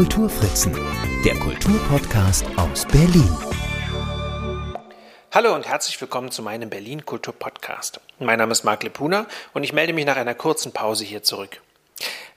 Kulturfritzen, 0.00 0.72
der 1.26 1.38
Kulturpodcast 1.38 2.46
aus 2.56 2.86
Berlin. 2.86 3.36
Hallo 5.30 5.54
und 5.54 5.68
herzlich 5.68 6.00
willkommen 6.00 6.30
zu 6.30 6.42
meinem 6.42 6.70
Berlin 6.70 7.04
Kultur 7.04 7.34
Podcast. 7.34 8.00
Mein 8.18 8.38
Name 8.38 8.52
ist 8.52 8.64
Marc 8.64 8.82
Lepuna 8.82 9.26
und 9.52 9.62
ich 9.62 9.74
melde 9.74 9.92
mich 9.92 10.06
nach 10.06 10.16
einer 10.16 10.34
kurzen 10.34 10.72
Pause 10.72 11.04
hier 11.04 11.22
zurück. 11.22 11.60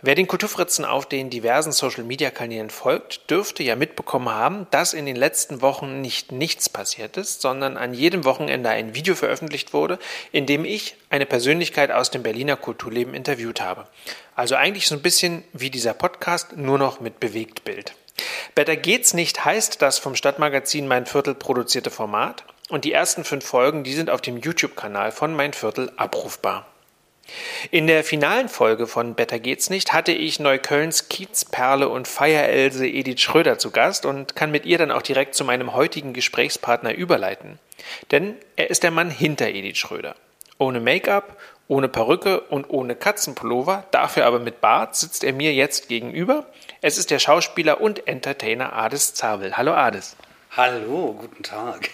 Wer 0.06 0.16
den 0.16 0.28
Kulturfritzen 0.28 0.84
auf 0.84 1.06
den 1.06 1.30
diversen 1.30 1.72
Social-Media-Kanälen 1.72 2.70
folgt, 2.70 3.32
dürfte 3.32 3.64
ja 3.64 3.78
mitbekommen 3.78 4.28
haben, 4.28 4.68
dass 4.70 4.92
in 4.92 5.06
den 5.06 5.16
letzten 5.16 5.62
Wochen 5.62 6.02
nicht 6.02 6.34
nichts 6.34 6.68
passiert 6.68 7.16
ist, 7.16 7.40
sondern 7.40 7.78
an 7.78 7.94
jedem 7.94 8.26
Wochenende 8.26 8.70
ein 8.70 8.96
Video 8.96 9.16
veröffentlicht 9.16 9.72
wurde, 9.72 9.98
in 10.34 10.46
dem 10.46 10.66
ich 10.66 10.98
eine 11.10 11.26
Persönlichkeit 11.26 11.90
aus 11.90 12.12
dem 12.12 12.22
Berliner 12.22 12.58
Kulturleben 12.58 13.14
interviewt 13.14 13.62
habe. 13.62 13.88
Also 14.36 14.56
eigentlich 14.56 14.90
so 14.90 14.96
ein 14.96 15.02
bisschen 15.02 15.46
wie 15.54 15.70
dieser 15.70 15.94
Podcast, 15.94 16.58
nur 16.58 16.78
noch 16.78 17.00
mit 17.00 17.22
Bewegtbild. 17.22 17.96
Better 18.56 18.76
geht's 18.76 19.14
nicht 19.14 19.46
heißt 19.46 19.82
das 19.82 20.00
vom 20.00 20.18
Stadtmagazin 20.18 20.86
Mein 20.86 21.06
Viertel 21.06 21.34
produzierte 21.34 21.92
Format 21.92 22.44
und 22.68 22.84
die 22.84 22.92
ersten 22.92 23.24
fünf 23.24 23.46
Folgen, 23.46 23.86
die 23.86 23.94
sind 23.94 24.10
auf 24.10 24.20
dem 24.20 24.36
YouTube-Kanal 24.36 25.14
von 25.14 25.34
Mein 25.34 25.54
Viertel 25.54 25.94
abrufbar. 25.96 26.68
In 27.72 27.88
der 27.88 28.04
finalen 28.04 28.50
Folge 28.50 28.86
von 28.86 29.16
Better 29.16 29.40
geht's 29.40 29.70
nicht 29.70 29.94
hatte 29.94 30.12
ich 30.12 30.40
Neuköllns 30.40 31.08
Kiezperle 31.08 31.88
und 31.88 32.08
Feierelse 32.08 32.86
Edith 32.86 33.22
Schröder 33.22 33.58
zu 33.58 33.72
Gast 33.72 34.06
und 34.06 34.36
kann 34.36 34.52
mit 34.52 34.66
ihr 34.66 34.78
dann 34.78 34.92
auch 34.92 35.02
direkt 35.02 35.36
zu 35.36 35.46
meinem 35.46 35.74
heutigen 35.74 36.14
Gesprächspartner 36.14 36.94
überleiten. 36.94 37.60
Denn 38.12 38.36
er 38.56 38.70
ist 38.70 38.84
der 38.84 38.92
Mann 38.92 39.10
hinter 39.10 39.48
Edith 39.48 39.78
Schröder. 39.78 40.16
Ohne 40.58 40.80
Make-up, 40.80 41.38
ohne 41.68 41.88
Perücke 41.88 42.42
und 42.42 42.70
ohne 42.70 42.96
Katzenpullover, 42.96 43.86
dafür 43.92 44.26
aber 44.26 44.40
mit 44.40 44.62
Bart, 44.62 44.96
sitzt 44.96 45.24
er 45.24 45.34
mir 45.34 45.54
jetzt 45.54 45.88
gegenüber. 45.88 46.46
Es 46.82 46.98
ist 46.98 47.10
der 47.10 47.20
Schauspieler 47.20 47.82
und 47.82 48.08
Entertainer 48.08 48.74
Ades 48.74 49.14
Zabel. 49.14 49.58
Hallo 49.58 49.74
Ades. 49.74 50.16
Hallo, 50.52 51.16
guten 51.20 51.42
Tag. 51.42 51.90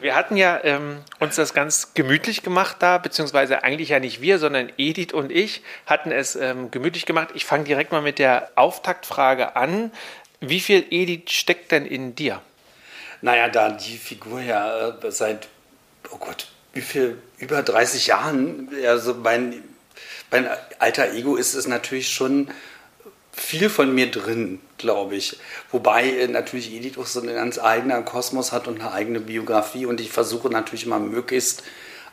Wir 0.00 0.14
hatten 0.14 0.36
ja 0.36 0.60
ähm, 0.64 0.98
uns 1.18 1.36
das 1.36 1.52
ganz 1.52 1.92
gemütlich 1.92 2.42
gemacht 2.42 2.76
da, 2.78 2.98
beziehungsweise 2.98 3.62
eigentlich 3.62 3.90
ja 3.90 4.00
nicht 4.00 4.20
wir, 4.22 4.38
sondern 4.38 4.72
Edith 4.78 5.12
und 5.12 5.30
ich 5.30 5.62
hatten 5.86 6.10
es 6.10 6.36
ähm, 6.36 6.70
gemütlich 6.70 7.04
gemacht. 7.04 7.28
Ich 7.34 7.44
fange 7.44 7.64
direkt 7.64 7.92
mal 7.92 8.00
mit 8.00 8.18
der 8.18 8.50
Auftaktfrage 8.54 9.56
an. 9.56 9.92
Wie 10.40 10.60
viel 10.60 10.86
Edith 10.90 11.30
steckt 11.30 11.70
denn 11.70 11.84
in 11.84 12.14
dir? 12.14 12.40
Naja, 13.20 13.48
da 13.48 13.70
die 13.70 13.98
Figur 13.98 14.40
ja 14.40 14.88
äh, 14.88 15.10
seit, 15.10 15.48
oh 16.10 16.16
Gott, 16.16 16.48
wie 16.72 16.80
viel, 16.80 17.18
über 17.38 17.62
30 17.62 18.06
Jahren, 18.06 18.70
also 18.86 19.14
mein, 19.14 19.62
mein 20.30 20.48
alter 20.78 21.12
Ego 21.12 21.36
ist 21.36 21.54
es 21.54 21.66
natürlich 21.66 22.10
schon 22.10 22.50
viel 23.32 23.68
von 23.68 23.94
mir 23.94 24.10
drin, 24.10 24.60
glaube 24.84 25.16
ich. 25.16 25.38
Wobei 25.72 26.08
äh, 26.08 26.28
natürlich 26.28 26.72
Edith 26.72 26.98
auch 26.98 27.06
so 27.06 27.20
einen 27.20 27.34
ganz 27.34 27.58
eigenen 27.58 28.04
Kosmos 28.04 28.52
hat 28.52 28.68
und 28.68 28.80
eine 28.80 28.92
eigene 28.92 29.20
Biografie 29.20 29.86
und 29.86 30.00
ich 30.00 30.12
versuche 30.12 30.50
natürlich 30.50 30.84
immer 30.84 30.98
möglichst 30.98 31.62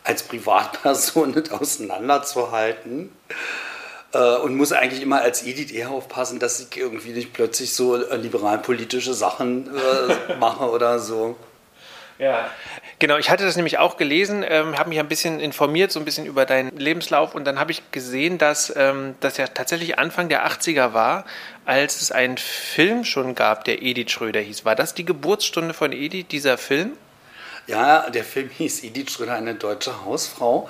als 0.04 0.24
Privatperson 0.24 1.32
nicht 1.36 1.52
auseinanderzuhalten. 1.52 3.12
Äh, 4.14 4.38
und 4.38 4.56
muss 4.56 4.72
eigentlich 4.72 5.02
immer 5.02 5.22
als 5.22 5.44
Edith 5.44 5.72
eher 5.72 5.92
aufpassen, 5.92 6.40
dass 6.40 6.60
ich 6.60 6.78
irgendwie 6.78 7.12
nicht 7.12 7.34
plötzlich 7.34 7.74
so 7.74 7.96
äh, 7.96 8.16
liberalpolitische 8.16 9.14
Sachen 9.14 9.70
äh, 9.76 10.36
mache 10.40 10.70
oder 10.70 11.00
so. 11.00 11.36
Ja, 12.18 12.50
genau. 13.02 13.18
Ich 13.18 13.30
hatte 13.30 13.44
das 13.44 13.58
nämlich 13.58 13.80
auch 13.80 13.98
gelesen, 13.98 14.46
ähm, 14.48 14.78
habe 14.78 14.88
mich 14.88 15.00
ein 15.00 15.10
bisschen 15.10 15.42
informiert, 15.42 15.92
so 15.92 16.00
ein 16.00 16.06
bisschen 16.06 16.26
über 16.26 16.46
deinen 16.46 16.78
Lebenslauf 16.78 17.36
und 17.36 17.44
dann 17.44 17.60
habe 17.60 17.72
ich 17.72 17.92
gesehen, 17.92 18.38
dass 18.38 18.74
ähm, 18.78 19.16
das 19.20 19.36
ja 19.36 19.48
tatsächlich 19.48 20.00
Anfang 20.00 20.30
der 20.30 20.48
80er 20.48 20.94
war, 20.94 21.26
als 21.66 22.02
es 22.02 22.14
einen 22.14 22.38
Film 22.38 23.04
schon 23.04 23.36
gab, 23.36 23.66
der 23.66 23.82
Edith 23.82 24.12
Schröder 24.12 24.40
hieß. 24.40 24.64
War 24.64 24.76
das 24.76 24.94
die 24.94 25.04
Geburtsstunde 25.04 25.74
von 25.74 25.92
Edith, 25.92 26.28
dieser 26.32 26.58
Film? 26.58 26.94
Ja, 27.68 28.10
der 28.10 28.24
Film 28.24 28.50
hieß 28.50 28.84
Edith 28.84 29.12
Schröder, 29.12 29.34
eine 29.34 29.56
deutsche 29.56 30.06
Hausfrau. 30.06 30.70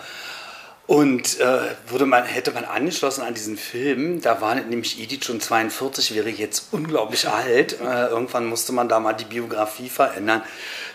Und 0.87 1.39
äh, 1.39 1.59
wurde 1.87 2.05
man, 2.05 2.25
hätte 2.25 2.51
man 2.51 2.65
angeschlossen 2.65 3.21
an 3.21 3.33
diesen 3.33 3.55
Film, 3.55 4.19
da 4.19 4.41
war 4.41 4.55
nämlich 4.55 4.99
Edith 4.99 5.23
schon 5.23 5.39
42, 5.39 6.15
wäre 6.15 6.29
jetzt 6.29 6.67
unglaublich 6.71 7.29
alt. 7.29 7.79
Äh, 7.79 8.07
irgendwann 8.07 8.45
musste 8.45 8.73
man 8.73 8.89
da 8.89 8.99
mal 8.99 9.13
die 9.13 9.25
Biografie 9.25 9.89
verändern. 9.89 10.41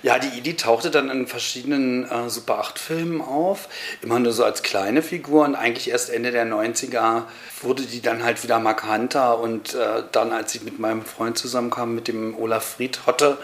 Ja, 0.03 0.19
die 0.19 0.39
Edith 0.39 0.63
tauchte 0.63 0.91
dann 0.91 1.09
in 1.09 1.27
verschiedenen 1.27 2.05
äh, 2.11 2.29
Super 2.29 2.61
8-Filmen 2.61 3.23
auf, 3.23 3.69
immer 4.03 4.19
nur 4.19 4.33
so 4.33 4.45
als 4.45 4.63
kleine 4.63 5.03
Figur 5.03 5.45
und 5.45 5.55
eigentlich 5.55 5.89
erst 5.89 6.11
Ende 6.11 6.31
der 6.31 6.47
90er 6.47 7.23
wurde 7.63 7.85
die 7.85 8.03
dann 8.03 8.23
halt 8.23 8.43
wieder 8.43 8.59
markanter 8.59 9.39
und 9.39 9.75
äh, 9.75 10.03
dann, 10.13 10.33
als 10.33 10.55
ich 10.55 10.63
mit 10.63 10.79
meinem 10.79 11.05
Freund 11.05 11.39
zusammenkam, 11.39 11.95
mit 11.95 12.09
dem 12.09 12.37
Olaf 12.39 12.75
Fried 12.77 13.07
Hotte, 13.07 13.39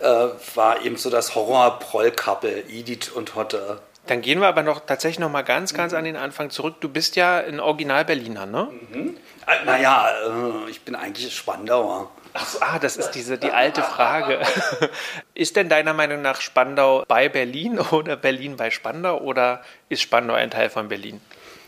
äh, 0.00 0.26
war 0.54 0.84
eben 0.84 0.96
so 0.96 1.10
das 1.10 1.34
Horror-Proll-Couple, 1.34 2.64
Edith 2.68 3.10
und 3.10 3.36
Hotte. 3.36 3.80
Dann 4.06 4.20
gehen 4.20 4.40
wir 4.40 4.48
aber 4.48 4.62
noch 4.62 4.80
tatsächlich 4.80 5.20
noch 5.20 5.30
mal 5.30 5.42
ganz, 5.42 5.74
ganz 5.74 5.94
an 5.94 6.04
den 6.04 6.16
Anfang 6.16 6.50
zurück. 6.50 6.76
Du 6.80 6.88
bist 6.88 7.14
ja 7.14 7.38
ein 7.38 7.60
Original 7.60 8.04
Berliner, 8.04 8.46
ne? 8.46 8.68
Mhm. 8.90 9.16
Naja, 9.64 10.08
äh, 10.26 10.70
ich 10.70 10.82
bin 10.82 10.94
eigentlich 10.94 11.34
Spandauer. 11.34 12.10
Ach 12.34 12.46
so, 12.46 12.58
ah, 12.60 12.78
das 12.78 12.96
ist 12.96 13.10
diese 13.10 13.38
die 13.38 13.50
alte 13.50 13.82
Frage. 13.82 14.40
ist 15.34 15.56
denn 15.56 15.68
deiner 15.68 15.92
Meinung 15.92 16.22
nach 16.22 16.40
Spandau 16.40 17.04
bei 17.06 17.28
Berlin 17.28 17.78
oder 17.90 18.16
Berlin 18.16 18.56
bei 18.56 18.70
Spandau 18.70 19.18
oder 19.18 19.62
ist 19.88 20.02
Spandau 20.02 20.34
ein 20.34 20.50
Teil 20.50 20.70
von 20.70 20.88
Berlin? 20.88 21.20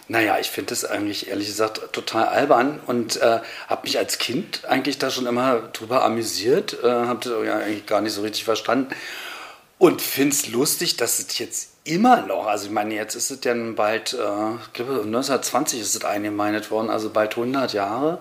Naja, 0.07 0.39
ich 0.39 0.51
finde 0.51 0.71
das 0.71 0.85
eigentlich 0.85 1.29
ehrlich 1.29 1.47
gesagt 1.47 1.93
total 1.93 2.27
albern 2.27 2.81
und 2.87 3.17
äh, 3.17 3.41
habe 3.69 3.83
mich 3.85 3.97
als 3.97 4.19
Kind 4.19 4.65
eigentlich 4.67 4.99
da 4.99 5.11
schon 5.11 5.27
immer 5.27 5.61
drüber 5.73 6.05
amüsiert, 6.05 6.77
äh, 6.83 6.89
habe 6.89 7.21
das 7.23 7.33
ja 7.47 7.57
eigentlich 7.57 7.87
gar 7.87 8.03
nicht 8.03 8.13
so 8.13 8.21
richtig 8.21 8.45
verstanden 8.45 8.95
und 9.79 10.03
finde 10.03 10.35
es 10.35 10.49
lustig, 10.49 10.99
dass 10.99 11.19
es 11.19 11.39
jetzt 11.39 11.74
immer 11.85 12.23
noch, 12.23 12.47
also 12.47 12.67
ich 12.67 12.73
meine, 12.73 12.95
jetzt 12.95 13.15
ist 13.15 13.31
es 13.31 13.41
dann 13.41 13.75
bald, 13.75 14.15
äh, 14.15 14.17
ich 14.17 14.73
glaube 14.73 14.93
1920 15.03 15.81
ist 15.81 15.95
es 15.95 16.05
eingemeindet 16.05 16.71
worden, 16.71 16.91
also 16.91 17.11
bald 17.11 17.33
100 17.33 17.73
Jahre. 17.75 18.19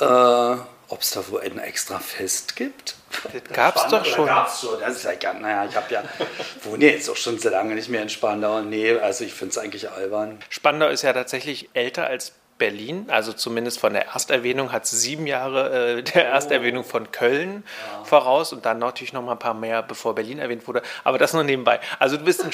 Äh, 0.00 0.60
ob 0.92 1.02
es 1.02 1.10
da 1.10 1.26
wohl 1.28 1.40
ein 1.42 1.58
extra 1.58 1.98
Fest 1.98 2.56
gibt? 2.56 2.96
Das 3.32 3.56
gab 3.56 3.76
es 3.76 3.86
doch 3.88 4.04
schon. 4.04 4.26
Gab's 4.26 4.60
schon. 4.60 4.78
Das 4.80 4.96
ist 4.96 5.04
ja 5.04 5.14
gar, 5.14 5.34
naja, 5.34 5.66
ich 5.68 5.76
habe 5.76 5.92
ja, 5.92 6.02
wohne 6.62 6.86
jetzt 6.86 7.10
auch 7.10 7.16
schon 7.16 7.38
sehr 7.38 7.50
lange 7.50 7.74
nicht 7.74 7.88
mehr 7.88 8.02
in 8.02 8.08
Spandau. 8.08 8.60
Nee, 8.62 8.98
also 8.98 9.24
ich 9.24 9.34
finde 9.34 9.50
es 9.50 9.58
eigentlich 9.58 9.90
albern. 9.90 10.38
Spandau 10.48 10.88
ist 10.88 11.02
ja 11.02 11.12
tatsächlich 11.12 11.70
älter 11.74 12.06
als 12.06 12.32
Berlin, 12.60 13.06
also 13.08 13.32
zumindest 13.32 13.80
von 13.80 13.92
der 13.92 14.06
Ersterwähnung 14.08 14.70
hat 14.70 14.84
es 14.84 14.90
sieben 14.92 15.26
Jahre 15.26 15.96
äh, 15.98 16.02
der 16.04 16.28
Ersterwähnung 16.28 16.84
von 16.84 17.10
Köln 17.10 17.64
ja. 17.64 18.04
voraus 18.04 18.52
und 18.52 18.64
dann 18.66 18.78
natürlich 18.78 19.12
noch 19.12 19.22
mal 19.22 19.32
ein 19.32 19.38
paar 19.38 19.54
mehr, 19.54 19.82
bevor 19.82 20.14
Berlin 20.14 20.38
erwähnt 20.38 20.68
wurde. 20.68 20.82
Aber 21.02 21.18
das 21.18 21.32
nur 21.32 21.42
nebenbei. 21.42 21.80
Also 21.98 22.16
du 22.16 22.24
bist, 22.24 22.44
in 22.44 22.50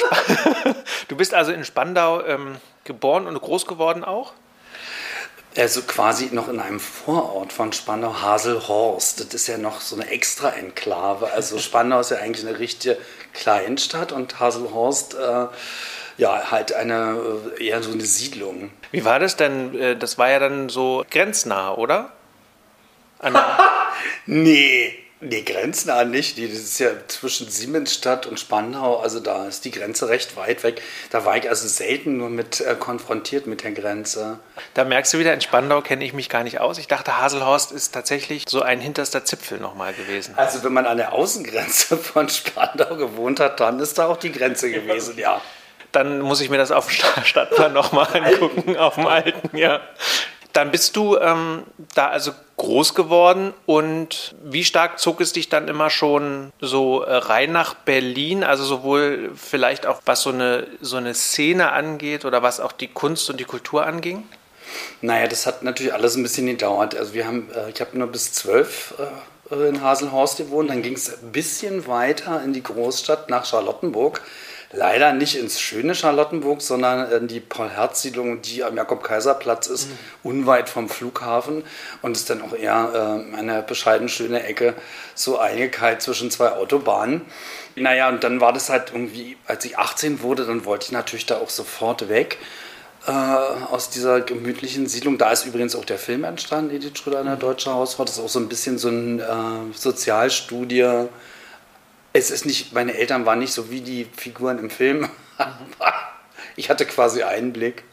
du 1.09 1.17
bist 1.17 1.35
also 1.35 1.53
in 1.53 1.65
Spandau 1.65 2.25
ähm, 2.25 2.57
geboren 2.85 3.27
und 3.27 3.39
groß 3.39 3.67
geworden 3.67 4.05
auch? 4.05 4.33
Also 5.57 5.83
quasi 5.83 6.29
noch 6.33 6.49
in 6.49 6.61
einem 6.61 6.81
Vorort 6.81 7.53
von 7.53 7.73
Spandau, 7.73 8.21
Haselhorst. 8.21 9.21
Das 9.21 9.35
ist 9.35 9.47
ja 9.49 9.59
noch 9.59 9.81
so 9.81 9.97
eine 9.97 10.09
extra 10.11 10.51
Enklave. 10.51 11.33
Also 11.33 11.59
Spandau 11.59 12.01
ist 12.01 12.11
ja 12.11 12.19
eigentlich 12.19 12.47
eine 12.47 12.59
richtige 12.59 12.97
Kleinstadt 13.33 14.13
und 14.13 14.39
Haselhorst 14.39 15.15
äh, 15.15 15.47
ja 16.17 16.51
halt 16.51 16.73
eine 16.73 17.19
äh, 17.59 17.67
eher 17.67 17.83
so 17.83 17.93
eine 17.93 18.05
Siedlung. 18.05 18.71
Wie 18.91 19.05
war 19.05 19.19
das 19.19 19.37
denn? 19.37 19.79
Äh, 19.79 19.97
das 19.97 20.19
war 20.19 20.31
ja 20.31 20.39
dann 20.39 20.69
so 20.69 21.05
grenznah, 21.11 21.75
oder? 21.75 22.13
nee. 24.27 24.99
Nee, 25.19 25.43
grenznah 25.43 26.05
nicht. 26.05 26.37
Das 26.37 26.51
ist 26.51 26.79
ja 26.79 26.91
zwischen 27.09 27.49
Siemensstadt 27.49 28.27
und 28.27 28.39
Spandau. 28.39 28.99
Also 28.99 29.19
da 29.19 29.49
ist 29.49 29.65
die 29.65 29.71
Grenze 29.71 30.11
recht 30.11 30.37
weit 30.37 30.63
weg. 30.63 30.83
Da 31.09 31.25
war 31.25 31.39
ich 31.39 31.49
also 31.49 31.67
selten 31.67 32.19
nur 32.19 32.29
mit 32.29 32.61
äh, 32.61 32.75
konfrontiert 32.79 33.47
mit 33.47 33.65
der 33.65 33.73
Grenze. 33.73 34.39
Da 34.75 34.85
merkst 34.85 35.15
du 35.15 35.19
wieder, 35.19 35.33
in 35.33 35.41
Spandau 35.41 35.81
kenne 35.81 36.05
ich 36.05 36.13
mich 36.13 36.29
gar 36.29 36.45
nicht 36.45 36.61
aus. 36.61 36.77
Ich 36.77 36.87
dachte, 36.87 37.19
Haselhorst 37.19 37.73
ist 37.73 37.95
tatsächlich 37.95 38.45
so 38.47 38.61
ein 38.61 38.79
hinterster 38.79 39.25
Zipfel 39.25 39.59
nochmal 39.59 39.95
gewesen. 39.95 40.35
Also 40.37 40.63
wenn 40.63 40.75
man 40.75 40.85
an 40.85 40.99
der 40.99 41.15
Außengrenze 41.15 41.97
von 41.97 42.29
Spandau 42.29 42.97
gewohnt 42.97 43.41
hat, 43.41 43.59
dann 43.59 43.81
ist 43.81 43.97
da 43.97 44.09
auch 44.09 44.19
die 44.19 44.33
Grenze 44.33 44.71
gewesen, 44.71 45.17
ja. 45.19 45.41
Dann 45.97 46.21
muss 46.21 46.43
ich 46.43 46.51
mir 46.51 46.59
das 46.59 46.73
auf 46.73 46.89
dem 46.89 47.25
Stadtplan 47.25 47.73
nochmal 47.73 48.07
angucken, 48.13 48.77
auf 48.77 48.97
dem 48.97 49.07
alten, 49.07 49.57
ja. 49.57 49.81
Dann 50.53 50.71
bist 50.71 50.95
du 50.95 51.17
ähm, 51.17 51.63
da 51.95 52.09
also 52.09 52.33
groß 52.59 52.95
geworden 52.95 53.55
und 53.65 54.35
wie 54.45 54.63
stark 54.63 54.99
zog 54.99 55.23
es 55.23 55.33
dich 55.33 55.49
dann 55.49 55.69
immer 55.69 55.89
schon 55.89 56.53
so 56.61 57.01
äh, 57.01 57.15
rein 57.15 57.51
nach 57.51 57.73
Berlin? 57.73 58.45
Also 58.45 58.65
sowohl 58.65 59.31
vielleicht 59.35 59.87
auch 59.87 60.03
was 60.05 60.21
so 60.21 60.29
eine, 60.29 60.67
so 60.83 60.99
eine 60.99 61.15
Szene 61.15 61.73
angeht 61.73 62.27
oder 62.27 62.43
was 62.43 62.61
auch 62.61 62.73
die 62.73 62.89
Kunst 62.89 63.31
und 63.31 63.41
die 63.41 63.45
Kultur 63.45 63.87
anging? 63.87 64.25
Naja, 65.01 65.29
das 65.29 65.47
hat 65.47 65.63
natürlich 65.63 65.95
alles 65.95 66.15
ein 66.15 66.23
bisschen 66.23 66.45
gedauert. 66.45 66.95
Also 66.95 67.15
wir 67.15 67.27
haben, 67.27 67.49
äh, 67.55 67.71
ich 67.71 67.81
habe 67.81 67.97
nur 67.97 68.09
bis 68.09 68.35
zwölf 68.35 68.93
äh, 69.51 69.69
in 69.69 69.81
Haselhorst 69.81 70.37
gewohnt, 70.37 70.69
dann 70.69 70.83
ging 70.83 70.95
es 70.95 71.23
ein 71.23 71.33
bisschen 71.33 71.87
weiter 71.87 72.43
in 72.45 72.53
die 72.53 72.63
Großstadt 72.63 73.31
nach 73.31 73.47
Charlottenburg. 73.47 74.21
Leider 74.77 75.13
nicht 75.13 75.37
ins 75.37 75.61
schöne 75.61 75.95
Charlottenburg, 75.95 76.61
sondern 76.61 77.11
in 77.11 77.29
die 77.29 77.41
Paul-Herz-Siedlung, 77.41 78.43
die 78.43 78.63
am 78.63 78.77
Jakob-Kaiser-Platz 78.77 79.67
ist, 79.69 79.89
mhm. 79.89 79.99
unweit 80.23 80.69
vom 80.69 80.89
Flughafen 80.89 81.65
und 82.03 82.17
ist 82.17 82.29
dann 82.29 82.43
auch 82.43 82.55
eher 82.55 83.25
äh, 83.33 83.37
eine 83.37 83.63
bescheiden 83.63 84.09
schöne 84.09 84.45
Ecke, 84.45 84.75
so 85.15 85.39
eingekeilt 85.39 86.03
zwischen 86.03 86.31
zwei 86.31 86.53
Autobahnen. 86.53 87.23
Naja, 87.75 88.09
und 88.09 88.23
dann 88.23 88.41
war 88.41 88.53
das 88.53 88.69
halt 88.69 88.93
irgendwie, 88.93 89.37
als 89.47 89.65
ich 89.65 89.79
18 89.79 90.23
wurde, 90.23 90.45
dann 90.45 90.65
wollte 90.65 90.87
ich 90.87 90.93
natürlich 90.93 91.27
da 91.27 91.39
auch 91.39 91.51
sofort 91.51 92.09
weg 92.09 92.39
äh, 93.07 93.11
aus 93.11 93.89
dieser 93.89 94.21
gemütlichen 94.21 94.87
Siedlung. 94.87 95.17
Da 95.17 95.33
ist 95.33 95.47
übrigens 95.47 95.75
auch 95.75 95.85
der 95.85 95.99
Film 95.99 96.25
entstanden, 96.25 96.75
Edith 96.75 96.99
Schröder, 96.99 97.21
eine 97.21 97.37
mhm. 97.37 97.41
deutsche 97.41 97.73
Hausfrau. 97.73 98.05
Das 98.05 98.19
ist 98.19 98.25
auch 98.25 98.29
so 98.29 98.41
ein 98.41 98.49
bisschen 98.49 98.79
so 98.79 98.89
eine 98.89 99.23
äh, 99.23 99.77
Sozialstudie. 99.77 101.07
Es 102.17 102.31
ist 102.31 102.47
nicht, 102.47 102.73
meine 102.73 102.95
Eltern 102.95 103.27
waren 103.27 103.41
nicht 103.41 103.53
so 103.53 103.71
wie 103.71 103.83
die 103.83 104.07
Figuren 104.17 104.59
im 104.59 104.71
Film. 104.71 105.09
Ich 106.59 106.71
hatte 106.71 106.87
quasi 106.87 107.23
Einblick. 107.23 107.85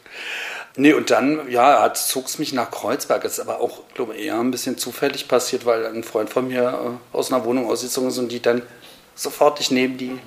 Nee, 0.76 0.94
und 0.94 1.10
dann, 1.10 1.50
ja, 1.50 1.92
zog 1.92 2.24
es 2.24 2.38
mich 2.38 2.54
nach 2.54 2.70
Kreuzberg. 2.70 3.22
Das 3.22 3.32
ist 3.32 3.40
aber 3.40 3.60
auch, 3.60 3.82
glaube 3.92 4.14
ich, 4.14 4.24
eher 4.24 4.40
ein 4.40 4.50
bisschen 4.50 4.78
zufällig 4.78 5.28
passiert, 5.28 5.66
weil 5.66 5.84
ein 5.84 6.02
Freund 6.02 6.30
von 6.30 6.48
mir 6.48 6.98
äh, 7.12 7.14
aus 7.14 7.30
einer 7.30 7.44
Wohnung 7.44 7.68
ausgezogen 7.68 8.08
ist 8.08 8.16
und 8.16 8.32
die 8.32 8.40
dann 8.40 8.62
sofort 9.14 9.60
ich 9.60 9.70
nehme 9.70 9.96
die. 9.96 10.18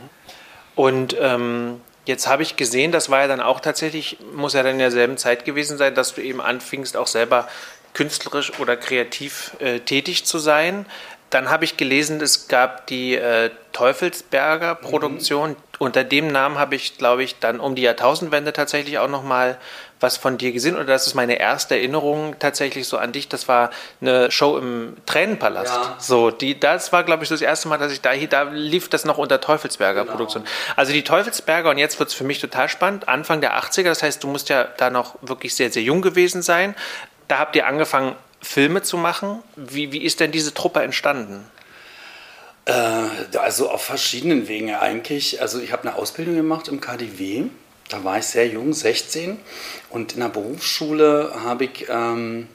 Und 0.76 1.18
ähm, 1.20 1.82
Jetzt 2.08 2.26
habe 2.26 2.42
ich 2.42 2.56
gesehen, 2.56 2.94
das 2.94 3.10
war 3.10 3.20
ja 3.22 3.28
dann 3.28 3.42
auch 3.42 3.60
tatsächlich, 3.60 4.18
muss 4.34 4.54
ja 4.54 4.64
dann 4.64 4.74
in 4.74 4.80
derselben 4.80 5.18
Zeit 5.18 5.44
gewesen 5.44 5.78
sein, 5.78 5.94
dass 5.94 6.14
du 6.14 6.22
eben 6.22 6.40
anfingst, 6.40 6.96
auch 6.96 7.08
selber 7.08 7.50
künstlerisch 7.94 8.58
oder 8.60 8.78
kreativ 8.78 9.58
äh, 9.60 9.80
tätig 9.82 10.24
zu 10.24 10.40
sein. 10.40 10.86
Dann 11.30 11.50
habe 11.50 11.66
ich 11.66 11.76
gelesen, 11.76 12.22
es 12.22 12.48
gab 12.48 12.88
die 12.88 13.16
äh, 13.16 13.50
Teufelsberger 13.74 14.76
Produktion. 14.76 15.52
Mhm. 15.52 15.56
Unter 15.80 16.04
dem 16.04 16.28
Namen 16.28 16.58
habe 16.58 16.76
ich, 16.76 16.98
glaube 16.98 17.24
ich, 17.24 17.38
dann 17.40 17.60
um 17.60 17.76
die 17.76 17.84
Jahrtausendwende 17.84 18.54
tatsächlich 18.54 18.98
auch 18.98 19.10
nochmal 19.10 19.58
was 20.00 20.18
von 20.18 20.38
dir 20.38 20.52
gesehen. 20.52 20.76
Oder 20.76 20.86
das 20.86 21.06
ist 21.08 21.14
meine 21.16 21.40
erste 21.40 21.76
Erinnerung 21.76 22.36
tatsächlich 22.40 22.88
so 22.88 22.98
an 22.98 23.12
dich. 23.12 23.28
Das 23.28 23.48
war 23.48 23.70
eine 24.02 24.32
Show 24.32 24.58
im 24.58 24.98
Tränenpalast. 25.06 25.76
Ja. 25.76 25.96
So, 26.00 26.32
die, 26.32 26.60
das 26.60 26.94
war, 26.94 27.04
glaube 27.04 27.24
ich, 27.24 27.30
das 27.30 27.42
erste 27.42 27.68
Mal, 27.68 27.78
dass 27.78 27.92
ich 27.92 28.02
da 28.02 28.12
hier, 28.12 28.30
da 28.30 28.44
lief 28.44 28.90
das 28.90 29.06
noch 29.06 29.18
unter 29.18 29.42
Teufelsberger 29.42 30.02
genau. 30.02 30.12
Produktion. 30.12 30.44
Also 30.76 30.94
die 30.94 31.04
Teufelsberger, 31.04 31.70
und 31.70 31.78
jetzt 31.78 32.00
wird 32.00 32.10
es 32.10 32.16
für 32.16 32.24
mich 32.24 32.40
total 32.40 32.70
spannend, 32.70 33.08
Anfang 33.08 33.42
der 33.42 33.60
80er, 33.60 33.84
das 33.84 34.04
heißt, 34.04 34.24
du 34.24 34.28
musst 34.28 34.50
ja 34.50 34.64
da 34.78 34.90
noch 34.90 35.16
wirklich 35.22 35.56
sehr, 35.56 35.72
sehr 35.72 35.84
jung 35.84 36.02
gewesen 36.02 36.42
sein. 36.42 36.76
Da 37.28 37.40
habt 37.40 37.56
ihr 37.56 37.68
angefangen, 37.68 38.16
Filme 38.48 38.82
zu 38.82 38.98
machen. 38.98 39.44
Wie, 39.56 39.92
wie 39.92 40.04
ist 40.04 40.20
denn 40.20 40.32
diese 40.32 40.54
Truppe 40.54 40.82
entstanden? 40.82 41.46
Äh, 42.66 43.38
also 43.38 43.70
auf 43.70 43.84
verschiedenen 43.84 44.48
Wegen 44.48 44.74
eigentlich. 44.74 45.42
Also 45.42 45.60
ich 45.60 45.72
habe 45.72 45.88
eine 45.88 45.96
Ausbildung 45.98 46.36
gemacht 46.36 46.68
im 46.68 46.82
KDW. 46.82 47.44
Da 47.90 48.04
war 48.04 48.20
ich 48.20 48.26
sehr 48.26 48.48
jung, 48.48 48.74
16. 48.74 49.38
Und 49.90 50.14
in 50.14 50.22
der 50.22 50.30
Berufsschule 50.30 51.34
habe 51.44 51.66
ich 51.66 51.88
ähm, 51.90 52.48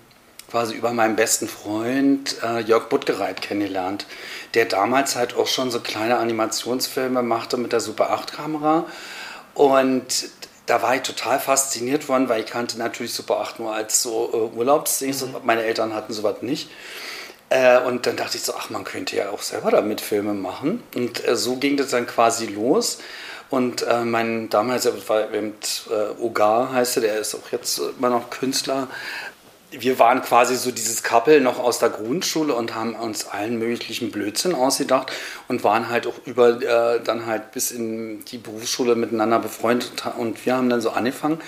quasi 0.50 0.74
über 0.74 0.92
meinen 0.92 1.16
besten 1.16 1.48
Freund 1.48 2.36
äh, 2.42 2.60
Jörg 2.60 2.88
Buttgereit 2.88 3.40
kennengelernt, 3.40 4.06
der 4.54 4.66
damals 4.66 5.16
halt 5.16 5.34
auch 5.34 5.46
schon 5.46 5.70
so 5.70 5.80
kleine 5.80 6.18
Animationsfilme 6.18 7.22
machte 7.22 7.56
mit 7.56 7.72
der 7.72 7.80
Super 7.80 8.12
8-Kamera. 8.12 8.86
Und 9.54 10.04
da 10.66 10.82
war 10.82 10.94
ich 10.94 11.02
total 11.02 11.40
fasziniert 11.40 12.08
worden, 12.08 12.28
weil 12.28 12.40
ich 12.40 12.46
kannte 12.46 12.78
natürlich 12.78 13.14
Super 13.14 13.40
8 13.40 13.58
nur 13.58 13.74
als 13.74 14.02
so 14.02 14.30
äh, 14.32 14.56
Urlaubsding. 14.56 15.10
Mhm. 15.10 15.36
Meine 15.44 15.64
Eltern 15.64 15.94
hatten 15.94 16.12
sowas 16.12 16.36
nicht. 16.40 16.70
Äh, 17.50 17.80
und 17.80 18.06
dann 18.06 18.16
dachte 18.16 18.36
ich 18.36 18.42
so, 18.44 18.54
ach, 18.56 18.70
man 18.70 18.84
könnte 18.84 19.16
ja 19.16 19.30
auch 19.30 19.42
selber 19.42 19.70
damit 19.70 20.00
Filme 20.00 20.34
machen. 20.34 20.82
Und 20.94 21.26
äh, 21.26 21.36
so 21.36 21.56
ging 21.56 21.76
das 21.76 21.88
dann 21.88 22.06
quasi 22.06 22.46
los. 22.46 22.98
Und 23.50 23.82
äh, 23.82 24.04
mein 24.04 24.48
damaliger 24.48 24.92
war 25.08 25.30
eben 25.34 25.52
äh, 25.90 26.22
Ogar 26.22 26.72
heißt 26.72 26.96
er, 26.96 27.02
der 27.02 27.18
ist 27.18 27.34
auch 27.34 27.52
jetzt 27.52 27.78
immer 27.98 28.08
noch 28.08 28.30
Künstler. 28.30 28.88
Wir 29.72 29.98
waren 29.98 30.22
quasi 30.22 30.56
so 30.56 30.70
dieses 30.70 31.02
Couple 31.02 31.40
noch 31.40 31.58
aus 31.58 31.78
der 31.78 31.88
Grundschule 31.88 32.54
und 32.54 32.74
haben 32.74 32.94
uns 32.94 33.26
allen 33.26 33.58
möglichen 33.58 34.10
Blödsinn 34.10 34.54
ausgedacht 34.54 35.10
und 35.48 35.64
waren 35.64 35.88
halt 35.88 36.06
auch 36.06 36.14
über 36.26 36.60
äh, 36.60 37.00
dann 37.02 37.26
halt 37.26 37.52
bis 37.52 37.70
in 37.70 38.24
die 38.26 38.38
Berufsschule 38.38 38.94
miteinander 38.94 39.38
befreundet 39.38 39.92
und 40.18 40.44
wir 40.44 40.56
haben 40.56 40.68
dann 40.68 40.80
so 40.80 40.90
angefangen 40.90 41.40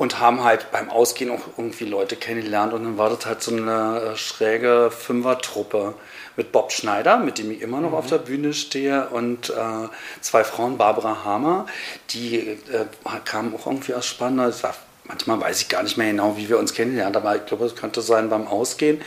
und 0.00 0.18
haben 0.18 0.42
halt 0.42 0.72
beim 0.72 0.88
Ausgehen 0.88 1.30
auch 1.30 1.42
irgendwie 1.58 1.84
Leute 1.84 2.16
kennengelernt 2.16 2.72
und 2.72 2.84
dann 2.84 2.98
war 2.98 3.10
das 3.10 3.26
halt 3.26 3.42
so 3.42 3.54
eine 3.54 4.00
äh, 4.00 4.16
schräge 4.16 4.90
Fünfertruppe 4.90 5.94
mit 6.36 6.52
Bob 6.52 6.72
Schneider, 6.72 7.18
mit 7.18 7.36
dem 7.36 7.50
ich 7.50 7.60
immer 7.60 7.82
noch 7.82 7.90
mhm. 7.90 7.96
auf 7.96 8.06
der 8.06 8.16
Bühne 8.16 8.54
stehe 8.54 9.08
und 9.10 9.50
äh, 9.50 9.88
zwei 10.22 10.42
Frauen, 10.42 10.78
Barbara 10.78 11.22
Hamer, 11.24 11.66
die 12.10 12.38
äh, 12.38 12.86
kamen 13.26 13.54
auch 13.54 13.66
irgendwie 13.66 13.92
aus 13.92 14.06
Spandau. 14.06 14.44
War, 14.62 14.74
manchmal 15.10 15.40
weiß 15.40 15.62
ich 15.62 15.68
gar 15.68 15.82
nicht 15.82 15.96
mehr 15.96 16.10
genau, 16.10 16.36
wie 16.36 16.48
wir 16.48 16.58
uns 16.58 16.72
kennenlernen, 16.72 17.16
aber 17.16 17.36
ich 17.36 17.46
glaube, 17.46 17.64
es 17.66 17.74
könnte 17.74 18.00
sein 18.00 18.30
beim 18.30 18.46
Ausgehen. 18.46 19.00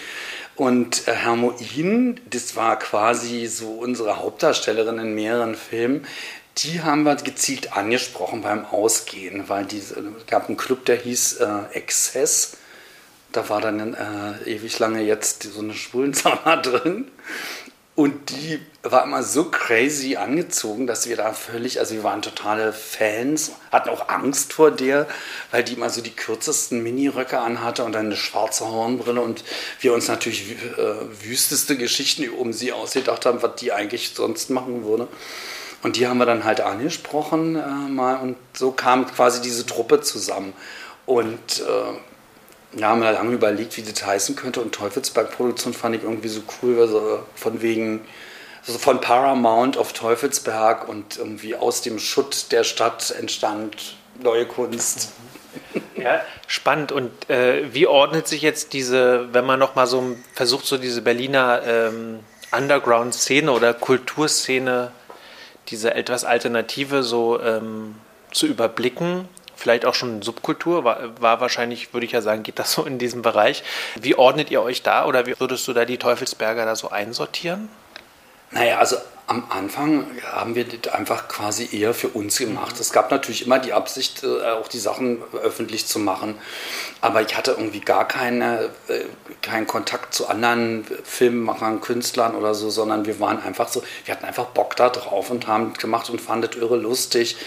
Und 0.56 1.08
äh, 1.08 1.14
Hermoin, 1.14 2.20
das 2.30 2.56
war 2.56 2.78
quasi 2.78 3.48
so 3.48 3.72
unsere 3.72 4.18
Hauptdarstellerin 4.18 5.00
in 5.00 5.16
mehreren 5.16 5.56
Filmen, 5.56 6.06
die 6.58 6.82
haben 6.82 7.04
wir 7.04 7.16
gezielt 7.16 7.76
angesprochen 7.76 8.42
beim 8.42 8.66
Ausgehen, 8.66 9.50
weil 9.50 9.66
es 9.66 9.96
gab 10.28 10.48
einen 10.48 10.58
Club, 10.58 10.86
der 10.86 10.98
hieß 10.98 11.38
äh, 11.38 11.48
Excess. 11.72 12.58
Da 13.32 13.50
war 13.50 13.62
dann 13.62 13.96
äh, 13.96 14.50
ewig 14.52 14.78
lange 14.78 15.02
jetzt 15.02 15.42
so 15.42 15.62
eine 15.62 15.74
Schwulensauna 15.74 16.56
drin. 16.62 17.10
Und 17.96 18.32
die 18.32 18.60
war 18.82 19.04
immer 19.04 19.22
so 19.22 19.46
crazy 19.46 20.16
angezogen, 20.16 20.88
dass 20.88 21.08
wir 21.08 21.16
da 21.16 21.32
völlig, 21.32 21.80
also 21.80 21.94
wir 21.94 22.04
waren 22.04 22.24
totale 22.24 22.74
Fans, 22.74 23.52
hatten 23.72 23.90
auch 23.90 24.10
Angst 24.10 24.52
vor 24.52 24.72
der, 24.72 25.08
weil 25.52 25.64
die 25.64 25.74
immer 25.74 25.92
so 25.92 26.02
die 26.02 26.10
kürzesten 26.10 26.82
Miniröcke 26.82 27.38
anhatte 27.40 27.84
und 27.84 27.92
dann 27.92 28.08
eine 28.08 28.16
schwarze 28.16 28.68
Hornbrille 28.68 29.22
und 29.22 29.44
wir 29.80 29.94
uns 29.94 30.08
natürlich 30.08 30.56
äh, 30.76 31.24
wüsteste 31.24 31.78
Geschichten 31.78 32.28
um 32.30 32.52
sie 32.52 32.72
ausgedacht 32.74 33.28
haben, 33.28 33.44
was 33.44 33.58
die 33.58 33.72
eigentlich 33.72 34.14
sonst 34.16 34.50
machen 34.50 34.86
würde. 34.86 35.08
Und 35.84 35.98
die 35.98 36.08
haben 36.08 36.18
wir 36.18 36.26
dann 36.26 36.46
halt 36.46 36.62
angesprochen 36.62 37.56
äh, 37.56 37.92
mal 37.92 38.16
und 38.16 38.38
so 38.54 38.72
kam 38.72 39.06
quasi 39.06 39.40
diese 39.42 39.68
Truppe 39.68 40.02
zusammen. 40.02 40.54
Und 41.06 41.60
äh, 41.60 41.98
ja, 42.76 42.90
haben 42.90 43.02
wir 43.02 43.12
lange 43.12 43.34
überlegt, 43.34 43.78
wie 43.78 43.84
das 43.84 44.06
heißen 44.06 44.36
könnte. 44.36 44.62
Und 44.62 44.74
Teufelsberg-Produktion 44.74 45.74
fand 45.74 45.96
ich 45.96 46.04
irgendwie 46.04 46.30
so 46.30 46.42
cool, 46.62 46.80
also 46.80 47.24
von 47.36 47.62
wegen 47.62 48.02
also 48.66 48.80
von 48.80 49.02
Paramount 49.02 49.78
auf 49.78 49.92
Teufelsberg 49.92 50.88
und 50.88 51.18
irgendwie 51.18 51.56
aus 51.56 51.82
dem 51.82 52.00
Schutt 52.00 52.52
der 52.52 52.64
Stadt 52.64 53.12
entstand 53.12 53.98
neue 54.22 54.46
Kunst. 54.46 55.12
Ja, 55.96 56.22
spannend. 56.48 56.92
Und 56.92 57.30
äh, 57.30 57.74
wie 57.74 57.88
ordnet 57.88 58.28
sich 58.28 58.42
jetzt 58.42 58.74
diese, 58.74 59.34
wenn 59.34 59.46
man 59.46 59.60
noch 59.60 59.76
mal 59.76 59.88
so 59.88 60.16
versucht, 60.34 60.66
so 60.66 60.78
diese 60.78 61.02
Berliner 61.02 61.62
ähm, 61.66 62.20
Underground-Szene 62.52 63.52
oder 63.52 63.74
Kulturszene 63.74 64.92
diese 65.70 65.94
etwas 65.94 66.26
Alternative 66.26 67.04
so 67.04 67.40
ähm, 67.42 67.96
zu 68.32 68.48
überblicken. 68.48 69.28
Vielleicht 69.56 69.86
auch 69.86 69.96
schon 69.96 70.22
Subkultur, 70.22 70.84
war, 70.84 71.22
war 71.22 71.42
wahrscheinlich, 71.42 71.94
würde 71.94 72.06
ich 72.06 72.12
ja 72.12 72.22
sagen, 72.22 72.44
geht 72.44 72.60
das 72.60 72.72
so 72.74 72.84
in 72.84 72.98
diesem 72.98 73.22
Bereich. 73.22 73.64
Wie 74.00 74.16
ordnet 74.16 74.52
ihr 74.52 74.62
euch 74.62 74.84
da 74.84 75.06
oder 75.06 75.26
wie 75.26 75.40
würdest 75.40 75.68
du 75.68 75.74
da 75.74 75.86
die 75.86 75.98
Teufelsberger 75.98 76.66
da 76.66 76.76
so 76.76 76.90
einsortieren? 76.90 77.70
Naja, 78.52 78.78
also 78.78 78.98
am 79.26 79.46
Anfang 79.50 80.06
haben 80.32 80.54
wir 80.54 80.66
das 80.66 80.94
einfach 80.94 81.28
quasi 81.28 81.70
eher 81.72 81.94
für 81.94 82.10
uns 82.10 82.38
gemacht. 82.38 82.80
Es 82.80 82.92
gab 82.92 83.10
natürlich 83.10 83.46
immer 83.46 83.58
die 83.58 83.74
Absicht, 83.74 84.24
äh, 84.24 84.52
auch 84.52 84.68
die 84.68 84.80
Sachen 84.80 85.24
öffentlich 85.42 85.88
zu 85.88 85.98
machen. 85.98 86.36
Aber 87.00 87.22
ich 87.22 87.36
hatte 87.38 87.52
irgendwie 87.52 87.80
gar 87.80 88.08
keine, 88.08 88.70
äh, 88.90 89.06
keinen 89.42 89.66
Kontakt 89.66 90.14
zu 90.14 90.28
anderen 90.28 90.86
Filmemachern, 91.04 91.80
Künstlern 91.80 92.36
oder 92.36 92.54
so, 92.54 92.70
sondern 92.70 93.06
wir 93.06 93.20
waren 93.20 93.42
einfach 93.42 93.70
so, 93.70 93.82
wir 94.06 94.14
hatten 94.14 94.26
einfach 94.26 94.48
Bock 94.48 94.76
da 94.76 94.90
drauf 94.90 95.30
und 95.30 95.48
haben 95.48 95.74
gemacht 95.74 96.10
und 96.10 96.20
fanden 96.20 96.50
das 96.50 96.60
irre 96.60 96.76
lustig. 96.76 97.38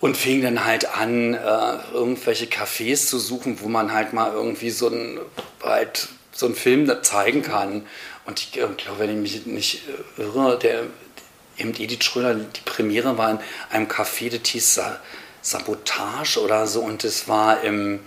Und 0.00 0.16
fing 0.16 0.42
dann 0.42 0.64
halt 0.64 0.96
an, 0.96 1.34
äh, 1.34 1.76
irgendwelche 1.92 2.46
Cafés 2.46 3.06
zu 3.06 3.18
suchen, 3.18 3.60
wo 3.60 3.68
man 3.68 3.92
halt 3.92 4.14
mal 4.14 4.32
irgendwie 4.32 4.70
so 4.70 4.88
ein, 4.88 5.20
halt 5.62 6.08
so 6.32 6.46
einen 6.46 6.54
Film 6.54 6.90
zeigen 7.02 7.42
kann. 7.42 7.86
Und 8.24 8.40
ich 8.40 8.52
glaube, 8.52 8.98
wenn 8.98 9.10
ich 9.24 9.44
mich 9.44 9.46
nicht 9.46 9.82
irre, 10.16 10.58
der 10.58 10.84
eben 11.58 11.74
Edith 11.78 12.04
Schröder, 12.04 12.34
die 12.34 12.60
Premiere 12.64 13.18
war 13.18 13.30
in 13.30 13.38
einem 13.70 13.86
Café, 13.88 14.30
das 14.30 14.48
hieß 14.48 14.80
Sabotage 15.42 16.40
oder 16.40 16.66
so. 16.66 16.80
Und 16.80 17.04
das 17.04 17.28
war 17.28 17.62
im, 17.62 18.00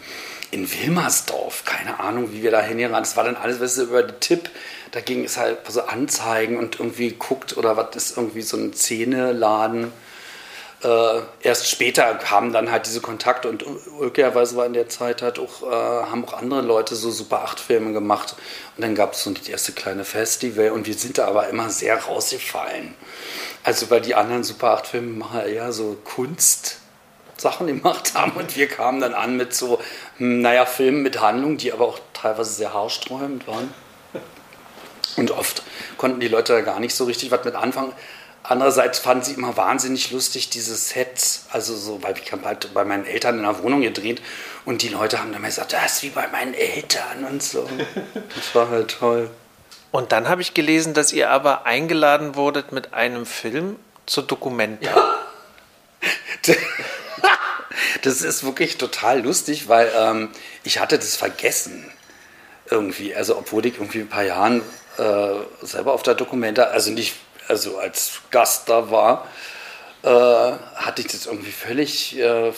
in 0.51 0.71
Wilmersdorf. 0.71 1.65
Keine 1.65 2.00
Ahnung, 2.00 2.31
wie 2.31 2.43
wir 2.43 2.51
da 2.51 2.62
hingerannt. 2.62 3.05
Das 3.05 3.17
war 3.17 3.23
dann 3.23 3.35
alles, 3.35 3.59
weißt 3.59 3.79
du, 3.79 3.81
über 3.83 4.03
den 4.03 4.19
Tipp. 4.19 4.50
Da 4.91 5.01
ging 5.01 5.23
es 5.23 5.38
halt 5.38 5.59
so 5.69 5.83
Anzeigen 5.83 6.57
und 6.57 6.79
irgendwie 6.79 7.12
guckt 7.12 7.57
oder 7.57 7.77
was 7.77 7.95
ist 7.95 8.17
irgendwie 8.17 8.43
so 8.43 8.57
ein 8.57 8.73
Szeneladen. 8.73 9.91
Äh, 10.83 11.21
erst 11.41 11.69
später 11.69 12.15
kamen 12.15 12.53
dann 12.53 12.71
halt 12.71 12.85
diese 12.85 13.01
Kontakte 13.01 13.49
und 13.49 13.65
möglicherweise 13.99 14.55
war 14.55 14.65
in 14.65 14.73
der 14.73 14.89
Zeit 14.89 15.21
halt 15.21 15.39
auch, 15.39 15.63
äh, 15.63 15.65
haben 15.65 16.25
auch 16.25 16.33
andere 16.33 16.61
Leute 16.61 16.95
so 16.95 17.11
Super 17.11 17.43
8 17.43 17.59
Filme 17.59 17.93
gemacht 17.93 18.35
und 18.75 18.83
dann 18.83 18.95
gab 18.95 19.13
es 19.13 19.23
so 19.23 19.31
das 19.31 19.47
erste 19.47 19.71
kleine 19.71 20.05
Festival 20.05 20.71
und 20.71 20.85
wir 20.85 20.93
sind 20.93 21.17
da 21.17 21.27
aber 21.27 21.47
immer 21.49 21.69
sehr 21.69 21.97
rausgefallen. 21.97 22.95
Also 23.63 23.89
weil 23.89 24.01
die 24.01 24.15
anderen 24.15 24.43
Super 24.43 24.71
8 24.71 24.87
Filmemacher 24.87 25.45
eher 25.45 25.71
so 25.71 25.97
Kunst 26.03 26.79
Sachen 27.37 27.67
gemacht 27.67 28.13
haben 28.13 28.31
und 28.33 28.55
wir 28.55 28.67
kamen 28.67 28.99
dann 28.99 29.13
an 29.13 29.37
mit 29.37 29.53
so, 29.53 29.79
hm, 30.17 30.41
naja, 30.41 30.65
Filmen 30.65 31.01
mit 31.01 31.21
Handlung, 31.21 31.57
die 31.57 31.71
aber 31.71 31.85
auch 31.85 31.99
teilweise 32.13 32.51
sehr 32.51 32.73
haarsträubend 32.73 33.47
waren. 33.47 33.73
Und 35.15 35.31
oft 35.31 35.61
konnten 35.97 36.19
die 36.19 36.27
Leute 36.27 36.53
da 36.53 36.61
gar 36.61 36.79
nicht 36.79 36.95
so 36.95 37.03
richtig 37.03 37.29
was 37.29 37.45
mit 37.45 37.55
anfangen. 37.55 37.93
Andererseits 38.43 39.00
fanden 39.00 39.23
sie 39.23 39.33
immer 39.33 39.55
wahnsinnig 39.55 40.12
lustig 40.12 40.50
diese 40.50 40.75
Sets. 40.75 41.45
Also 41.51 41.75
so, 41.75 42.03
weil 42.03 42.15
ich 42.21 42.31
habe 42.33 42.43
halt 42.43 42.73
bei 42.73 42.83
meinen 42.83 43.05
Eltern 43.05 43.38
in 43.38 43.43
der 43.43 43.63
Wohnung 43.63 43.81
gedreht 43.81 44.21
und 44.65 44.81
die 44.81 44.89
Leute 44.89 45.19
haben 45.19 45.31
dann 45.31 45.41
mal 45.41 45.47
gesagt, 45.47 45.71
das 45.71 45.93
ist 45.93 46.03
wie 46.03 46.09
bei 46.09 46.27
meinen 46.27 46.53
Eltern 46.53 47.23
und 47.29 47.41
so. 47.41 47.67
Das 48.35 48.53
war 48.53 48.69
halt 48.69 48.97
toll. 49.00 49.29
Und 49.91 50.12
dann 50.12 50.27
habe 50.27 50.41
ich 50.41 50.53
gelesen, 50.53 50.93
dass 50.93 51.13
ihr 51.13 51.29
aber 51.29 51.65
eingeladen 51.65 52.35
wurdet 52.35 52.71
mit 52.73 52.93
einem 52.93 53.25
Film 53.25 53.77
zur 54.05 54.23
Dokumenta. 54.23 54.85
Ja. 54.85 55.17
das 58.01 58.21
ist 58.21 58.43
wirklich 58.43 58.77
total 58.77 59.21
lustig, 59.21 59.69
weil 59.69 59.89
ähm, 59.97 60.29
ich 60.63 60.79
hatte 60.79 60.97
das 60.97 61.15
vergessen 61.15 61.89
irgendwie. 62.69 63.15
Also 63.15 63.38
obwohl 63.38 63.65
ich 63.65 63.75
irgendwie 63.75 64.00
ein 64.00 64.09
paar 64.09 64.23
Jahren 64.23 64.62
äh, 64.97 65.35
selber 65.62 65.93
auf 65.93 66.03
der 66.03 66.15
Dokumenta, 66.15 66.63
also 66.63 66.91
nicht 66.91 67.15
also 67.47 67.77
als 67.77 68.21
Gast 68.31 68.69
da 68.69 68.89
war, 68.91 69.27
äh, 70.03 70.09
hatte 70.09 71.01
ich 71.01 71.07
das 71.07 71.27
irgendwie 71.27 71.51
völlig, 71.51 72.19
äh, 72.19 72.51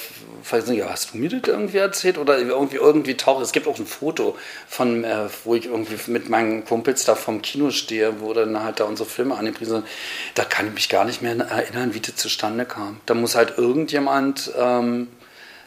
weiß 0.49 0.65
nicht, 0.67 0.83
hast 0.83 1.13
du 1.13 1.17
mir 1.17 1.29
das 1.29 1.47
irgendwie 1.47 1.77
erzählt 1.77 2.17
oder 2.17 2.39
irgendwie 2.39 2.77
irgendwie 2.77 3.15
taucht. 3.15 3.43
Es 3.43 3.51
gibt 3.51 3.67
auch 3.67 3.77
ein 3.77 3.85
Foto 3.85 4.35
von, 4.67 5.03
äh, 5.03 5.27
wo 5.43 5.53
ich 5.53 5.67
irgendwie 5.67 6.11
mit 6.11 6.27
meinen 6.27 6.65
Kumpels 6.65 7.05
da 7.05 7.13
vom 7.13 7.43
Kino 7.43 7.69
stehe, 7.69 8.19
wo 8.19 8.33
dann 8.33 8.63
halt 8.63 8.79
da 8.79 8.85
unsere 8.85 9.07
Filme 9.07 9.35
angepriesen 9.35 9.75
sind. 9.75 9.87
Da 10.33 10.43
kann 10.43 10.67
ich 10.67 10.73
mich 10.73 10.89
gar 10.89 11.05
nicht 11.05 11.21
mehr 11.21 11.37
erinnern, 11.37 11.93
wie 11.93 11.99
das 11.99 12.15
zustande 12.15 12.65
kam. 12.65 12.99
Da 13.05 13.13
muss 13.13 13.35
halt 13.35 13.59
irgendjemand 13.59 14.51
ähm, 14.57 15.07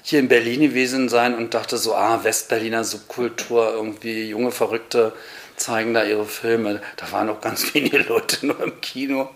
hier 0.03 0.19
in 0.19 0.29
Berlin 0.29 0.63
gewesen 0.63 1.09
sein 1.09 1.37
und 1.37 1.55
dachte 1.55 1.79
so, 1.79 1.95
ah, 1.95 2.25
Westberliner 2.25 2.83
Subkultur, 2.83 3.73
irgendwie 3.73 4.29
junge 4.29 4.51
Verrückte 4.51 5.13
zeigen 5.59 5.95
da 5.95 6.05
ihre 6.05 6.25
Filme. 6.25 6.81
Da 6.97 7.11
waren 7.13 7.29
auch 7.31 7.41
ganz 7.41 7.75
wenige 7.75 7.99
Leute 8.09 8.47
nur 8.47 8.61
im 8.63 8.81
Kino. 8.81 9.29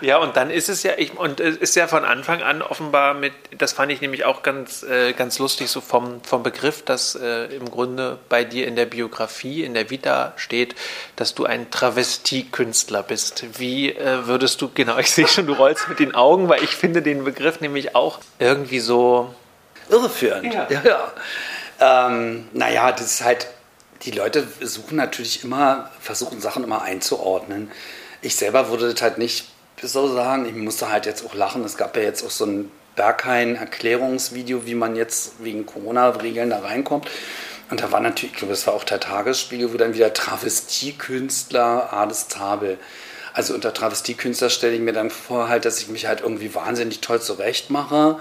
Ja, 0.00 0.18
und 0.18 0.36
dann 0.36 0.50
ist 0.50 0.68
es 0.68 0.82
ja, 0.82 0.92
ich, 0.96 1.18
und 1.18 1.40
es 1.40 1.56
ist 1.56 1.74
ja 1.74 1.88
von 1.88 2.04
Anfang 2.04 2.42
an 2.42 2.62
offenbar 2.62 3.14
mit, 3.14 3.32
das 3.58 3.72
fand 3.72 3.90
ich 3.90 4.00
nämlich 4.00 4.24
auch 4.24 4.42
ganz, 4.42 4.82
äh, 4.82 5.12
ganz 5.12 5.38
lustig, 5.38 5.68
so 5.70 5.80
vom, 5.80 6.22
vom 6.22 6.42
Begriff, 6.42 6.84
dass 6.84 7.16
äh, 7.16 7.46
im 7.46 7.68
Grunde 7.70 8.18
bei 8.28 8.44
dir 8.44 8.68
in 8.68 8.76
der 8.76 8.86
Biografie, 8.86 9.64
in 9.64 9.74
der 9.74 9.90
Vita 9.90 10.34
steht, 10.36 10.76
dass 11.16 11.34
du 11.34 11.46
ein 11.46 11.70
Travestiekünstler 11.70 13.02
bist. 13.02 13.58
Wie 13.58 13.90
äh, 13.90 14.26
würdest 14.26 14.60
du, 14.62 14.70
genau, 14.74 14.98
ich 14.98 15.10
sehe 15.10 15.26
schon, 15.26 15.46
du 15.46 15.54
rollst 15.54 15.88
mit 15.88 15.98
den 15.98 16.14
Augen, 16.14 16.48
weil 16.48 16.62
ich 16.62 16.76
finde 16.76 17.02
den 17.02 17.24
Begriff 17.24 17.60
nämlich 17.60 17.96
auch 17.96 18.20
irgendwie 18.38 18.80
so 18.80 19.34
irreführend. 19.88 20.52
Ja, 20.54 20.68
ja. 20.70 20.82
ja. 20.84 21.12
Ähm, 22.08 22.48
naja, 22.52 22.92
das 22.92 23.06
ist 23.06 23.24
halt 23.24 23.48
die 24.06 24.12
Leute 24.12 24.46
suchen 24.60 24.96
natürlich 24.96 25.42
immer, 25.42 25.90
versuchen 26.00 26.40
Sachen 26.40 26.62
immer 26.62 26.82
einzuordnen. 26.82 27.70
Ich 28.22 28.36
selber 28.36 28.70
würde 28.70 28.90
das 28.90 29.02
halt 29.02 29.18
nicht 29.18 29.48
so 29.82 30.06
sagen. 30.06 30.46
Ich 30.46 30.54
musste 30.54 30.90
halt 30.90 31.06
jetzt 31.06 31.26
auch 31.26 31.34
lachen. 31.34 31.64
Es 31.64 31.76
gab 31.76 31.96
ja 31.96 32.02
jetzt 32.02 32.24
auch 32.24 32.30
so 32.30 32.46
ein 32.46 32.70
Berghain-Erklärungsvideo, 32.94 34.64
wie 34.64 34.76
man 34.76 34.94
jetzt 34.94 35.32
wegen 35.40 35.66
Corona-Regeln 35.66 36.50
da 36.50 36.60
reinkommt. 36.60 37.10
Und 37.68 37.80
da 37.80 37.90
war 37.90 37.98
natürlich, 38.00 38.32
ich 38.32 38.38
glaube, 38.38 38.52
das 38.52 38.66
war 38.68 38.74
auch 38.74 38.84
der 38.84 39.00
Tagesspiegel, 39.00 39.72
wo 39.72 39.76
dann 39.76 39.92
wieder 39.92 40.14
Travestiekünstler 40.14 41.92
Ades 41.92 42.28
Tabel. 42.28 42.78
Also 43.34 43.54
unter 43.54 43.74
Travestiekünstler 43.74 44.50
stelle 44.50 44.74
ich 44.74 44.80
mir 44.80 44.92
dann 44.92 45.10
vor, 45.10 45.48
halt, 45.48 45.64
dass 45.64 45.80
ich 45.80 45.88
mich 45.88 46.06
halt 46.06 46.20
irgendwie 46.20 46.54
wahnsinnig 46.54 47.00
toll 47.00 47.20
zurecht 47.20 47.70
mache 47.70 48.20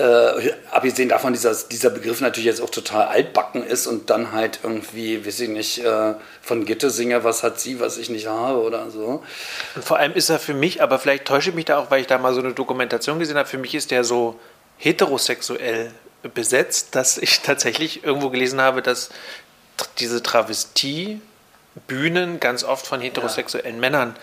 äh, 0.00 0.54
abgesehen 0.70 1.10
davon, 1.10 1.34
dieser, 1.34 1.54
dieser 1.54 1.90
Begriff 1.90 2.22
natürlich 2.22 2.46
jetzt 2.46 2.62
auch 2.62 2.70
total 2.70 3.08
altbacken 3.08 3.62
ist 3.62 3.86
und 3.86 4.08
dann 4.08 4.32
halt 4.32 4.60
irgendwie, 4.62 5.26
weiß 5.26 5.40
ich 5.40 5.50
nicht, 5.50 5.84
äh, 5.84 6.14
von 6.40 6.64
Gitte 6.64 6.88
singe, 6.88 7.22
was 7.22 7.42
hat 7.42 7.60
sie, 7.60 7.80
was 7.80 7.98
ich 7.98 8.08
nicht 8.08 8.26
habe 8.26 8.62
oder 8.62 8.90
so. 8.90 9.22
Und 9.74 9.84
vor 9.84 9.98
allem 9.98 10.14
ist 10.14 10.30
er 10.30 10.38
für 10.38 10.54
mich, 10.54 10.82
aber 10.82 10.98
vielleicht 10.98 11.26
täusche 11.26 11.50
ich 11.50 11.54
mich 11.54 11.66
da 11.66 11.76
auch, 11.78 11.90
weil 11.90 12.00
ich 12.00 12.06
da 12.06 12.16
mal 12.16 12.32
so 12.32 12.40
eine 12.40 12.54
Dokumentation 12.54 13.18
gesehen 13.18 13.36
habe, 13.36 13.46
für 13.46 13.58
mich 13.58 13.74
ist 13.74 13.90
der 13.90 14.04
so 14.04 14.40
heterosexuell 14.78 15.90
besetzt, 16.32 16.94
dass 16.94 17.18
ich 17.18 17.40
tatsächlich 17.40 18.02
irgendwo 18.02 18.30
gelesen 18.30 18.62
habe, 18.62 18.80
dass 18.80 19.10
diese 19.98 20.22
Travestie-Bühnen 20.22 22.40
ganz 22.40 22.64
oft 22.64 22.86
von 22.86 23.02
heterosexuellen 23.02 23.74
ja. 23.74 23.80
Männern 23.80 24.16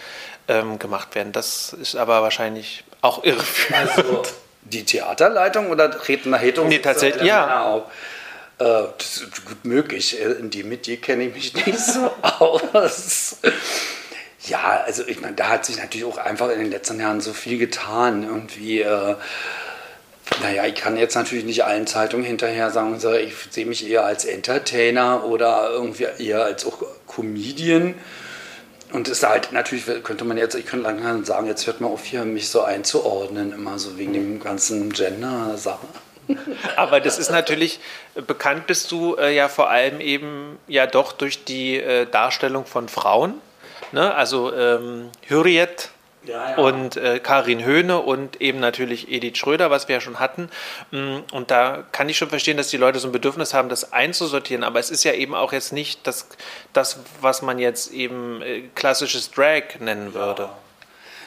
ähm, 0.48 0.80
gemacht 0.80 1.14
werden. 1.14 1.34
Das 1.34 1.74
ist 1.74 1.96
aber 1.96 2.24
wahrscheinlich 2.24 2.84
auch 3.02 3.24
irreführend. 3.24 3.96
Also, 3.96 4.24
die 4.62 4.84
Theaterleitung 4.84 5.70
oder 5.70 5.92
treten 5.92 6.32
da 6.32 6.38
Heterosexuelle 6.38 6.70
nee, 6.70 6.80
tatsächlich, 6.80 7.28
ja. 7.28 7.64
auf? 7.64 7.84
Äh, 8.60 8.88
das 8.98 9.18
ist 9.18 9.46
gut 9.46 9.66
möglich. 9.66 10.20
Äh, 10.20 10.34
in 10.34 10.50
die 10.50 10.64
mit 10.64 10.88
dir 10.88 10.98
kenne 10.98 11.26
ich 11.26 11.34
mich 11.34 11.66
nicht 11.66 11.80
so 11.80 12.12
aus. 12.22 13.38
Ja, 14.48 14.84
also 14.86 15.06
ich 15.06 15.20
meine, 15.20 15.36
da 15.36 15.50
hat 15.50 15.66
sich 15.66 15.78
natürlich 15.78 16.06
auch 16.06 16.18
einfach 16.18 16.50
in 16.50 16.60
den 16.60 16.72
letzten 16.72 17.00
Jahren 17.00 17.22
so 17.22 17.34
viel 17.34 17.58
getan. 17.58 18.24
Irgendwie, 18.24 18.82
äh, 18.82 19.16
naja, 20.42 20.66
ich 20.66 20.76
kann 20.76 20.98
jetzt 20.98 21.16
natürlich 21.16 21.46
nicht 21.46 21.66
allen 21.66 21.86
Zeitungen 21.86 22.26
hinterher 22.26 22.72
sagen, 22.72 23.00
ich 23.22 23.34
sehe 23.50 23.66
mich 23.66 23.88
eher 23.88 24.06
als 24.06 24.26
Entertainer 24.26 25.26
oder 25.26 25.70
irgendwie 25.72 26.08
eher 26.18 26.44
als 26.44 26.66
auch 26.66 26.82
Comedian. 27.08 27.96
Und 28.92 29.08
es 29.08 29.20
ist 29.20 29.28
halt 29.28 29.52
natürlich, 29.52 29.86
könnte 30.04 30.24
man 30.24 30.38
jetzt, 30.38 30.56
ich 30.56 30.66
könnte 30.66 30.86
lange 30.86 31.26
sagen, 31.26 31.48
jetzt 31.48 31.68
hört 31.68 31.82
man 31.82 31.92
auf 31.92 32.06
hier, 32.06 32.24
mich 32.24 32.50
so 32.50 32.62
einzuordnen, 32.62 33.52
immer 33.52 33.80
so 33.80 33.98
wegen 33.98 34.14
dem 34.14 34.40
ganzen 34.40 34.92
Gender-Sache. 34.92 35.88
Aber 36.76 37.00
das 37.00 37.20
ist 37.20 37.32
natürlich, 37.32 37.80
bekannt 38.28 38.68
bist 38.68 38.92
du 38.92 39.16
äh, 39.16 39.34
ja 39.36 39.50
vor 39.50 39.70
allem 39.70 40.00
eben 40.00 40.58
ja 40.68 40.88
doch 40.88 41.14
durch 41.14 41.44
die 41.46 41.78
äh, 41.78 42.06
Darstellung 42.06 42.66
von 42.66 42.88
Frauen. 42.90 43.36
Ne? 43.92 44.14
Also 44.14 44.54
ähm, 44.54 45.10
Hürriyet 45.28 45.90
ja, 46.26 46.52
ja. 46.52 46.58
und 46.58 46.98
äh, 46.98 47.20
Karin 47.20 47.64
Höhne 47.64 48.00
und 48.00 48.42
eben 48.42 48.60
natürlich 48.60 49.10
Edith 49.12 49.38
Schröder, 49.38 49.70
was 49.70 49.88
wir 49.88 49.96
ja 49.96 50.02
schon 50.02 50.20
hatten. 50.20 50.50
Mm, 50.92 51.18
und 51.32 51.52
da 51.52 51.84
kann 51.92 52.10
ich 52.10 52.18
schon 52.18 52.30
verstehen, 52.30 52.58
dass 52.58 52.70
die 52.70 52.78
Leute 52.78 53.00
so 53.00 53.08
ein 53.08 53.12
Bedürfnis 53.12 53.54
haben, 53.54 53.70
das 53.70 53.94
einzusortieren. 53.94 54.64
Aber 54.64 54.80
es 54.80 54.90
ist 54.90 55.04
ja 55.04 55.14
eben 55.14 55.36
auch 55.36 55.54
jetzt 55.54 55.74
nicht 55.74 56.06
das, 56.06 56.28
das 56.74 57.00
was 57.22 57.42
man 57.42 57.60
jetzt 57.60 57.92
eben 57.92 58.42
äh, 58.42 58.64
klassisches 58.76 59.32
Drag 59.32 59.80
nennen 59.80 60.14
würde. 60.14 60.44
Ja. 60.44 60.58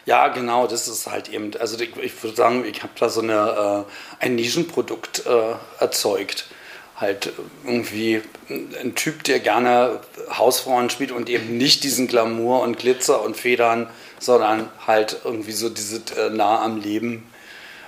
Ja, 0.07 0.29
genau, 0.29 0.67
das 0.67 0.89
ist 0.89 1.07
halt 1.07 1.29
eben, 1.29 1.53
also 1.61 1.79
ich, 1.79 1.97
ich 1.97 2.23
würde 2.23 2.37
sagen, 2.37 2.65
ich 2.65 2.83
habe 2.83 2.93
da 2.99 3.09
so 3.09 3.21
eine, 3.21 3.87
äh, 4.21 4.25
ein 4.25 4.35
Nischenprodukt 4.35 5.25
äh, 5.27 5.55
erzeugt. 5.79 6.47
Halt 6.97 7.33
irgendwie 7.65 8.23
ein 8.49 8.95
Typ, 8.95 9.25
der 9.25 9.41
gerne 9.41 10.01
Hausfrauen 10.37 10.91
spielt 10.91 11.13
und 11.13 11.31
eben 11.31 11.57
nicht 11.57 11.85
diesen 11.85 12.09
Glamour 12.09 12.63
und 12.63 12.79
Glitzer 12.79 13.23
und 13.23 13.37
Federn 13.37 13.89
sondern 14.21 14.69
halt 14.87 15.17
irgendwie 15.25 15.53
so 15.53 15.69
diese 15.69 16.03
äh, 16.17 16.31
nah 16.31 16.63
am 16.63 16.81
Leben. 16.81 17.29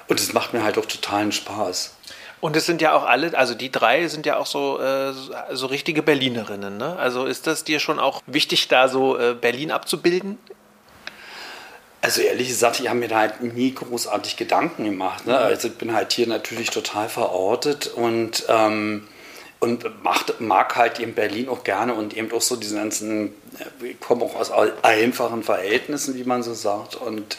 Und 0.09 0.19
es 0.19 0.33
macht 0.33 0.53
mir 0.53 0.65
halt 0.65 0.79
auch 0.79 0.87
totalen 0.87 1.31
Spaß. 1.31 1.95
Und 2.41 2.57
es 2.57 2.67
sind 2.67 2.83
ja 2.83 2.93
auch 2.93 3.05
alle, 3.05 3.39
also 3.39 3.55
die 3.55 3.71
drei 3.71 4.09
sind 4.09 4.27
ja 4.27 4.37
auch 4.37 4.47
so, 4.47 4.81
äh, 4.81 5.13
so 5.53 5.67
richtige 5.67 6.03
Berlinerinnen. 6.03 6.77
Ne? 6.77 6.97
Also 6.97 7.25
ist 7.25 7.47
das 7.47 7.63
dir 7.63 7.79
schon 7.79 8.01
auch 8.01 8.21
wichtig, 8.27 8.67
da 8.67 8.89
so 8.89 9.17
äh, 9.17 9.35
Berlin 9.41 9.71
abzubilden? 9.71 10.39
Also 12.01 12.21
ehrlich 12.21 12.49
gesagt, 12.49 12.81
ich 12.81 12.89
habe 12.89 12.99
mir 12.99 13.07
da 13.07 13.21
halt 13.21 13.43
nie 13.43 13.73
großartig 13.73 14.37
Gedanken 14.37 14.83
gemacht. 14.85 15.25
Ne? 15.25 15.39
Also 15.39 15.69
ich 15.69 15.77
bin 15.77 15.95
halt 15.95 16.13
hier 16.13 16.27
natürlich 16.27 16.71
total 16.71 17.09
verortet 17.09 17.87
und 17.87 18.45
ähm, 18.49 19.07
und 19.63 20.03
macht, 20.03 20.41
mag 20.41 20.75
halt 20.75 20.99
eben 20.99 21.15
Berlin 21.15 21.49
auch 21.49 21.63
gerne 21.63 21.95
und 21.95 22.17
eben 22.17 22.33
auch 22.33 22.43
so 22.43 22.57
diesen 22.57 22.79
ganzen, 22.79 23.29
äh, 23.61 23.91
ich 23.91 24.01
komme 24.01 24.25
auch 24.25 24.35
aus 24.35 24.51
einfachen 24.83 25.45
Verhältnissen, 25.45 26.17
wie 26.17 26.25
man 26.25 26.43
so 26.43 26.53
sagt, 26.53 26.97
und 26.97 27.37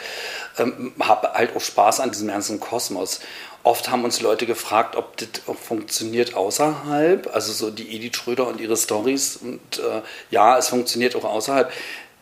ähm, 0.57 0.93
habe 1.01 1.33
halt 1.33 1.53
auch 1.53 1.59
Spaß 1.59 1.99
an 1.99 2.11
diesem 2.11 2.29
ganzen 2.29 2.61
Kosmos. 2.61 3.19
Oft 3.63 3.89
haben 3.89 4.05
uns 4.05 4.21
Leute 4.21 4.45
gefragt, 4.45 4.95
ob 4.95 5.17
das 5.17 5.27
funktioniert 5.61 6.33
außerhalb, 6.33 7.29
also 7.33 7.51
so 7.51 7.69
die 7.69 7.93
Edith 7.93 8.15
Schröder 8.15 8.47
und 8.47 8.61
ihre 8.61 8.77
Stories. 8.77 9.35
Und 9.35 9.79
äh, 9.79 10.01
ja, 10.31 10.57
es 10.57 10.69
funktioniert 10.69 11.17
auch 11.17 11.25
außerhalb. 11.25 11.73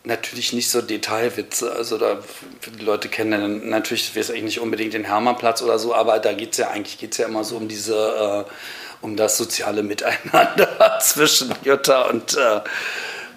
Natürlich 0.03 0.51
nicht 0.51 0.71
so 0.71 0.81
Detailwitze. 0.81 1.73
Also 1.73 1.99
da 1.99 2.23
die 2.75 2.83
Leute 2.83 3.07
kennen 3.07 3.69
natürlich, 3.69 4.15
weiß 4.15 4.31
ich 4.31 4.41
nicht 4.41 4.59
unbedingt 4.61 4.95
den 4.95 5.03
Hermannplatz 5.03 5.61
oder 5.61 5.77
so, 5.77 5.93
aber 5.93 6.17
da 6.17 6.33
geht 6.33 6.53
es 6.53 6.57
ja 6.57 6.69
eigentlich 6.71 6.97
geht's 6.97 7.17
ja 7.17 7.27
immer 7.27 7.43
so 7.43 7.57
um 7.57 7.67
diese 7.67 8.47
äh, 8.47 8.51
um 9.01 9.15
das 9.15 9.37
soziale 9.37 9.83
Miteinander 9.83 10.99
zwischen 11.01 11.53
Jutta 11.63 12.03
und, 12.03 12.37
äh, 12.37 12.61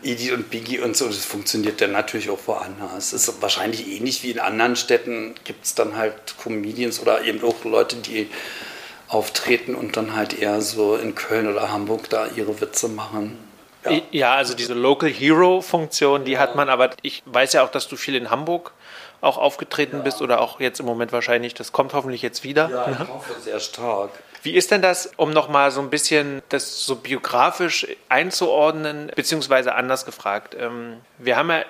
Edith 0.03 0.33
und 0.33 0.51
Biggie 0.51 0.81
und 0.81 0.97
so, 0.97 1.07
das 1.07 1.25
funktioniert 1.25 1.81
dann 1.81 1.93
natürlich 1.93 2.29
auch 2.29 2.41
woanders. 2.47 3.13
Es 3.13 3.29
ist 3.29 3.43
wahrscheinlich 3.43 3.89
ähnlich 3.89 4.23
wie 4.23 4.33
in 4.33 4.39
anderen 4.39 4.77
Städten, 4.77 5.35
gibt 5.45 5.65
es 5.65 5.75
dann 5.75 5.97
halt 5.97 6.15
Comedians 6.43 7.01
oder 7.01 7.25
eben 7.25 7.43
auch 7.43 7.65
Leute, 7.65 7.97
die 7.97 8.29
auftreten 9.09 9.75
und 9.75 9.97
dann 9.97 10.15
halt 10.15 10.39
eher 10.39 10.61
so 10.61 10.97
in 10.97 11.15
Köln 11.15 11.47
oder 11.47 11.73
Hamburg 11.73 12.11
da 12.11 12.27
ihre 12.27 12.61
Witze 12.61 12.89
machen. 12.89 13.39
Ja, 13.85 14.01
ja 14.11 14.35
also 14.35 14.55
diese 14.55 14.75
Local 14.75 15.09
Hero-Funktion, 15.09 16.25
die 16.25 16.33
ja. 16.33 16.41
hat 16.41 16.57
man, 16.57 16.69
aber 16.69 16.91
ich 17.03 17.23
weiß 17.27 17.55
ja 17.55 17.65
auch, 17.65 17.71
dass 17.71 17.89
du 17.89 17.97
viel 17.97 18.15
in 18.15 18.31
Hamburg 18.31 18.73
auch 19.21 19.39
aufgetreten 19.39 19.99
ja. 19.99 20.03
bist 20.03 20.21
oder 20.21 20.41
auch 20.41 20.61
jetzt 20.61 20.81
im 20.81 20.87
Moment 20.87 21.13
wahrscheinlich, 21.13 21.55
das 21.55 21.73
kommt 21.73 21.95
hoffentlich 21.95 22.23
jetzt 22.23 22.45
wieder. 22.45 22.69
Ja, 22.71 22.91
ich 22.91 23.09
hoffe 23.09 23.41
sehr 23.41 23.61
stark. 23.61 24.11
Wie 24.45 24.53
ist 24.55 24.71
denn 24.71 24.83
das, 24.83 25.11
um 25.17 25.31
nochmal 25.31 25.71
so 25.71 25.81
ein 25.81 25.89
bisschen 25.89 26.43
das 26.51 26.85
so 26.85 26.97
biografisch 26.97 27.87
einzuordnen, 28.11 29.11
beziehungsweise 29.17 29.75
anders 29.75 30.05
gefragt? 30.05 30.55
Ähm, 30.61 30.99
wir 31.17 31.39
haben 31.39 31.51
ja 31.51 31.65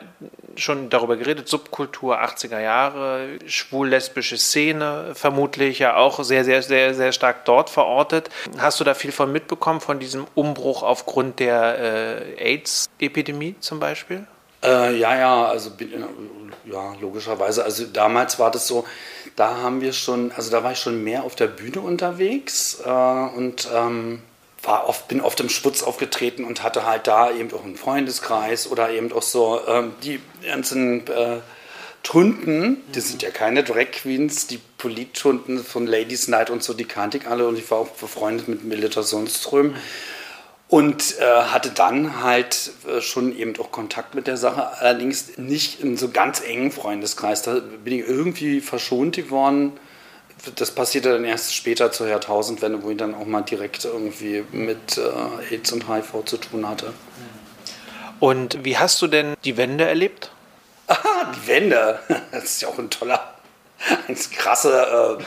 schon 0.56 0.90
darüber 0.90 1.16
geredet, 1.16 1.48
Subkultur 1.48 2.20
80er 2.20 2.58
Jahre, 2.58 3.38
schwul-lesbische 3.46 4.38
Szene, 4.38 5.12
vermutlich 5.14 5.78
ja 5.78 5.94
auch 5.94 6.24
sehr, 6.24 6.44
sehr, 6.44 6.62
sehr, 6.62 6.94
sehr 6.94 7.12
stark 7.12 7.44
dort 7.44 7.70
verortet. 7.70 8.28
Hast 8.58 8.80
du 8.80 8.84
da 8.84 8.94
viel 8.94 9.12
von 9.12 9.30
mitbekommen, 9.30 9.80
von 9.80 10.00
diesem 10.00 10.26
Umbruch 10.34 10.82
aufgrund 10.82 11.38
der 11.38 11.78
äh, 11.78 12.54
AIDS-Epidemie 12.54 13.54
zum 13.60 13.78
Beispiel? 13.78 14.26
Äh, 14.64 14.96
ja, 14.96 15.16
ja, 15.16 15.44
also 15.46 15.70
ja, 16.64 16.94
logischerweise. 17.00 17.62
Also 17.62 17.84
damals 17.84 18.40
war 18.40 18.50
das 18.50 18.66
so, 18.66 18.84
da 19.36 19.56
haben 19.58 19.80
wir 19.80 19.92
schon, 19.92 20.32
also 20.32 20.50
da 20.50 20.62
war 20.62 20.72
ich 20.72 20.78
schon 20.78 21.02
mehr 21.02 21.24
auf 21.24 21.34
der 21.34 21.48
Bühne 21.48 21.80
unterwegs 21.80 22.80
äh, 22.84 22.88
und 22.88 23.68
ähm, 23.74 24.22
war 24.62 24.88
oft, 24.88 25.08
bin 25.08 25.20
oft 25.20 25.40
im 25.40 25.48
Schwutz 25.48 25.82
aufgetreten 25.82 26.44
und 26.44 26.62
hatte 26.62 26.86
halt 26.86 27.06
da 27.06 27.30
eben 27.30 27.52
auch 27.52 27.64
einen 27.64 27.76
Freundeskreis 27.76 28.70
oder 28.70 28.90
eben 28.90 29.12
auch 29.12 29.22
so 29.22 29.60
ähm, 29.66 29.92
die 30.02 30.20
ganzen 30.46 31.06
äh, 31.08 31.40
Tunden, 32.02 32.82
die 32.94 33.00
sind 33.00 33.22
ja 33.22 33.30
keine 33.30 33.64
Drag 33.64 33.90
Queens, 33.90 34.46
die 34.46 34.60
Polittunden 34.78 35.64
von 35.64 35.86
Ladies 35.86 36.28
Night 36.28 36.50
und 36.50 36.62
so, 36.62 36.74
die 36.74 36.84
kannte 36.84 37.18
ich 37.18 37.26
alle 37.26 37.48
und 37.48 37.58
ich 37.58 37.70
war 37.70 37.78
auch 37.78 37.88
befreundet 37.88 38.46
mit 38.46 38.64
Melita 38.64 39.02
Sundström. 39.02 39.74
Und 40.74 41.20
äh, 41.20 41.24
hatte 41.24 41.70
dann 41.70 42.20
halt 42.24 42.72
äh, 42.88 43.00
schon 43.00 43.38
eben 43.38 43.56
auch 43.60 43.70
Kontakt 43.70 44.16
mit 44.16 44.26
der 44.26 44.36
Sache, 44.36 44.80
allerdings 44.80 45.38
nicht 45.38 45.78
in 45.78 45.96
so 45.96 46.08
ganz 46.08 46.40
engen 46.40 46.72
Freundeskreis. 46.72 47.42
Da 47.42 47.60
bin 47.60 48.00
ich 48.00 48.08
irgendwie 48.08 48.60
verschont 48.60 49.14
geworden. 49.14 49.74
Das 50.56 50.72
passierte 50.72 51.12
dann 51.12 51.22
erst 51.24 51.54
später 51.54 51.92
zur 51.92 52.08
Jahrtausendwende, 52.08 52.82
wo 52.82 52.90
ich 52.90 52.96
dann 52.96 53.14
auch 53.14 53.24
mal 53.24 53.42
direkt 53.42 53.84
irgendwie 53.84 54.42
mit 54.50 54.98
äh, 54.98 55.54
AIDS 55.54 55.70
und 55.70 55.88
HIV 55.88 56.24
zu 56.24 56.38
tun 56.38 56.68
hatte. 56.68 56.92
Und 58.18 58.64
wie 58.64 58.76
hast 58.76 59.00
du 59.00 59.06
denn 59.06 59.36
die 59.44 59.56
Wende 59.56 59.84
erlebt? 59.84 60.32
Aha, 60.88 61.32
die 61.36 61.46
Wende. 61.46 62.00
Das 62.32 62.42
ist 62.42 62.62
ja 62.62 62.68
auch 62.68 62.80
ein 62.80 62.90
toller 62.90 63.33
ein 64.08 64.16
krasser 64.36 65.18
äh, 65.18 65.22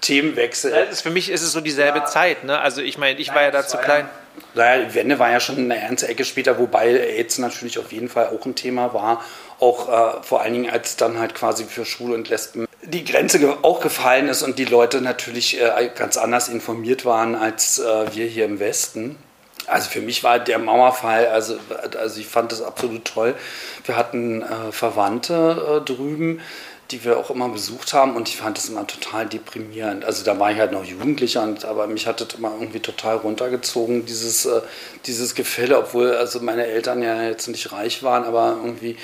Themenwechsel. 0.00 0.72
Ist, 0.90 1.02
für 1.02 1.10
mich 1.10 1.30
ist 1.30 1.42
es 1.42 1.52
so 1.52 1.60
dieselbe 1.60 1.98
ja. 1.98 2.04
Zeit. 2.04 2.44
Ne? 2.44 2.58
Also 2.58 2.80
ich 2.80 2.98
meine, 2.98 3.18
ich 3.18 3.28
Nein, 3.28 3.36
war 3.36 3.42
ja 3.42 3.50
da 3.50 3.66
zu 3.66 3.78
klein. 3.78 4.08
naja, 4.54 4.84
die 4.84 4.94
Wende 4.94 5.18
war 5.18 5.30
ja 5.30 5.40
schon 5.40 5.58
eine 5.58 5.78
ernste 5.78 6.08
Ecke 6.08 6.24
später, 6.24 6.58
wobei 6.58 6.88
AIDS 6.88 7.38
natürlich 7.38 7.78
auf 7.78 7.92
jeden 7.92 8.08
Fall 8.08 8.28
auch 8.28 8.44
ein 8.44 8.54
Thema 8.54 8.94
war. 8.94 9.24
Auch 9.60 9.88
äh, 9.88 10.22
vor 10.22 10.42
allen 10.42 10.52
Dingen, 10.52 10.70
als 10.70 10.96
dann 10.96 11.18
halt 11.18 11.34
quasi 11.34 11.64
für 11.64 11.84
Schwule 11.84 12.14
und 12.14 12.28
Lesben 12.28 12.66
die 12.86 13.04
Grenze 13.04 13.56
auch 13.62 13.80
gefallen 13.80 14.28
ist 14.28 14.42
und 14.42 14.58
die 14.58 14.64
Leute 14.64 15.00
natürlich 15.00 15.60
äh, 15.60 15.90
ganz 15.94 16.16
anders 16.16 16.48
informiert 16.48 17.04
waren 17.04 17.34
als 17.34 17.78
äh, 17.78 18.14
wir 18.14 18.26
hier 18.26 18.44
im 18.44 18.60
Westen. 18.60 19.16
Also 19.66 19.88
für 19.88 20.00
mich 20.00 20.22
war 20.22 20.38
der 20.38 20.58
Mauerfall, 20.58 21.28
also, 21.28 21.56
also 21.98 22.20
ich 22.20 22.26
fand 22.26 22.52
das 22.52 22.60
absolut 22.60 23.06
toll. 23.06 23.34
Wir 23.86 23.96
hatten 23.96 24.42
äh, 24.42 24.72
Verwandte 24.72 25.80
äh, 25.80 25.84
drüben, 25.84 26.40
die 26.94 27.04
wir 27.04 27.18
auch 27.18 27.28
immer 27.30 27.48
besucht 27.48 27.92
haben 27.92 28.14
und 28.14 28.28
ich 28.28 28.36
fand 28.36 28.56
das 28.56 28.68
immer 28.68 28.86
total 28.86 29.26
deprimierend. 29.26 30.04
Also 30.04 30.24
da 30.24 30.38
war 30.38 30.52
ich 30.52 30.58
halt 30.58 30.70
noch 30.70 30.84
Jugendlicher, 30.84 31.42
und, 31.42 31.64
aber 31.64 31.88
mich 31.88 32.06
hat 32.06 32.20
das 32.20 32.34
immer 32.38 32.52
irgendwie 32.56 32.78
total 32.78 33.16
runtergezogen, 33.16 34.06
dieses, 34.06 34.46
äh, 34.46 34.60
dieses 35.04 35.34
Gefälle, 35.34 35.76
obwohl 35.76 36.12
also 36.12 36.38
meine 36.38 36.66
Eltern 36.66 37.02
ja 37.02 37.24
jetzt 37.24 37.48
nicht 37.48 37.72
reich 37.72 38.04
waren, 38.04 38.22
aber 38.22 38.58
irgendwie 38.62 38.96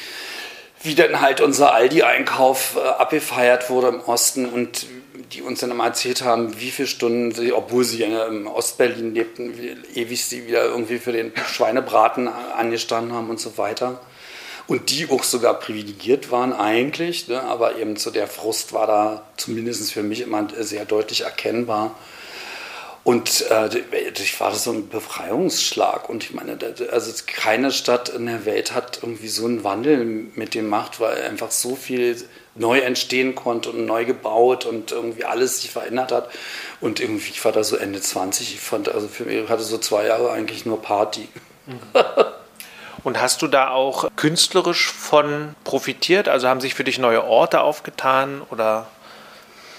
wie 0.83 0.95
dann 0.95 1.21
halt 1.21 1.41
unser 1.41 1.75
Aldi-Einkauf 1.75 2.77
äh, 2.77 2.89
abgefeiert 2.89 3.69
wurde 3.71 3.89
im 3.89 4.01
Osten 4.01 4.47
und 4.47 4.87
die 5.33 5.43
uns 5.43 5.61
dann 5.61 5.73
immer 5.73 5.85
erzählt 5.85 6.23
haben, 6.23 6.61
wie 6.61 6.71
viele 6.71 6.89
Stunden 6.89 7.33
sie, 7.33 7.53
obwohl 7.53 7.85
sie 7.85 8.03
im 8.05 8.47
Ostberlin 8.47 9.15
lebten, 9.15 9.59
wie 9.59 9.77
ewig 10.01 10.25
sie 10.25 10.47
wieder 10.47 10.65
irgendwie 10.65 10.99
für 10.99 11.13
den 11.13 11.33
Schweinebraten 11.37 12.29
angestanden 12.29 13.13
haben 13.13 13.31
und 13.31 13.41
so 13.41 13.59
weiter 13.59 14.01
und 14.71 14.93
die 14.93 15.11
auch 15.11 15.25
sogar 15.25 15.59
privilegiert 15.59 16.31
waren 16.31 16.53
eigentlich, 16.53 17.27
ne? 17.27 17.43
aber 17.43 17.79
eben 17.79 17.97
so 17.97 18.13
der 18.13 18.29
Frust 18.29 18.73
war 18.73 18.87
da 18.87 19.23
zumindest 19.37 19.93
für 19.93 20.05
mich 20.05 20.21
immer 20.21 20.47
sehr 20.61 20.85
deutlich 20.85 21.23
erkennbar. 21.23 21.97
Und 23.03 23.51
äh, 23.51 23.69
ich 24.23 24.39
war 24.39 24.55
so 24.55 24.71
ein 24.71 24.89
Befreiungsschlag. 24.89 26.09
Und 26.09 26.23
ich 26.23 26.35
meine, 26.35 26.57
also 26.93 27.13
keine 27.27 27.73
Stadt 27.73 28.11
in 28.11 28.27
der 28.27 28.45
Welt 28.45 28.73
hat 28.73 29.01
irgendwie 29.03 29.27
so 29.27 29.45
einen 29.45 29.65
Wandel 29.65 30.05
mit 30.05 30.55
dem 30.55 30.69
Macht, 30.69 31.01
weil 31.01 31.21
einfach 31.23 31.51
so 31.51 31.75
viel 31.75 32.17
neu 32.55 32.79
entstehen 32.79 33.35
konnte 33.35 33.71
und 33.71 33.87
neu 33.87 34.05
gebaut 34.05 34.67
und 34.67 34.93
irgendwie 34.93 35.25
alles 35.25 35.63
sich 35.63 35.73
verändert 35.73 36.13
hat. 36.13 36.31
Und 36.81 37.01
irgendwie, 37.01 37.31
ich 37.31 37.45
war 37.45 37.51
da 37.51 37.65
so 37.65 37.75
Ende 37.75 38.01
20, 38.01 38.55
ich 38.55 38.61
fand, 38.61 38.89
also 38.89 39.09
für 39.09 39.25
mich 39.25 39.49
hatte 39.49 39.65
so 39.65 39.79
zwei 39.79 40.07
Jahre 40.07 40.31
eigentlich 40.31 40.65
nur 40.65 40.81
Party. 40.81 41.27
Mhm. 41.67 41.81
Und 43.03 43.21
hast 43.21 43.43
du 43.43 43.47
da 43.47 43.71
auch 43.71 44.09
künstlerisch 44.17 44.91
von 44.91 45.55
profitiert? 45.65 46.29
Also 46.29 46.49
haben 46.49 46.61
sich 46.61 46.75
für 46.75 46.85
dich 46.85 46.99
neue 46.99 47.25
Orte 47.25 47.61
aufgetan 47.61 48.43
oder 48.51 48.87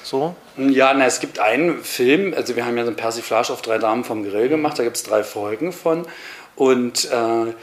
so? 0.03 0.35
Ja, 0.57 0.93
na, 0.93 1.05
es 1.05 1.19
gibt 1.19 1.39
einen 1.39 1.83
Film, 1.83 2.33
also 2.35 2.55
wir 2.55 2.65
haben 2.65 2.77
ja 2.77 2.83
so 2.83 2.91
ein 2.91 2.95
Persiflage 2.95 3.53
auf 3.53 3.61
drei 3.61 3.77
Damen 3.77 4.03
vom 4.03 4.23
Grill 4.23 4.49
gemacht, 4.49 4.77
da 4.79 4.83
gibt 4.83 4.97
es 4.97 5.03
drei 5.03 5.23
Folgen 5.23 5.71
von. 5.71 6.05
Und 6.55 7.05
äh, 7.05 7.53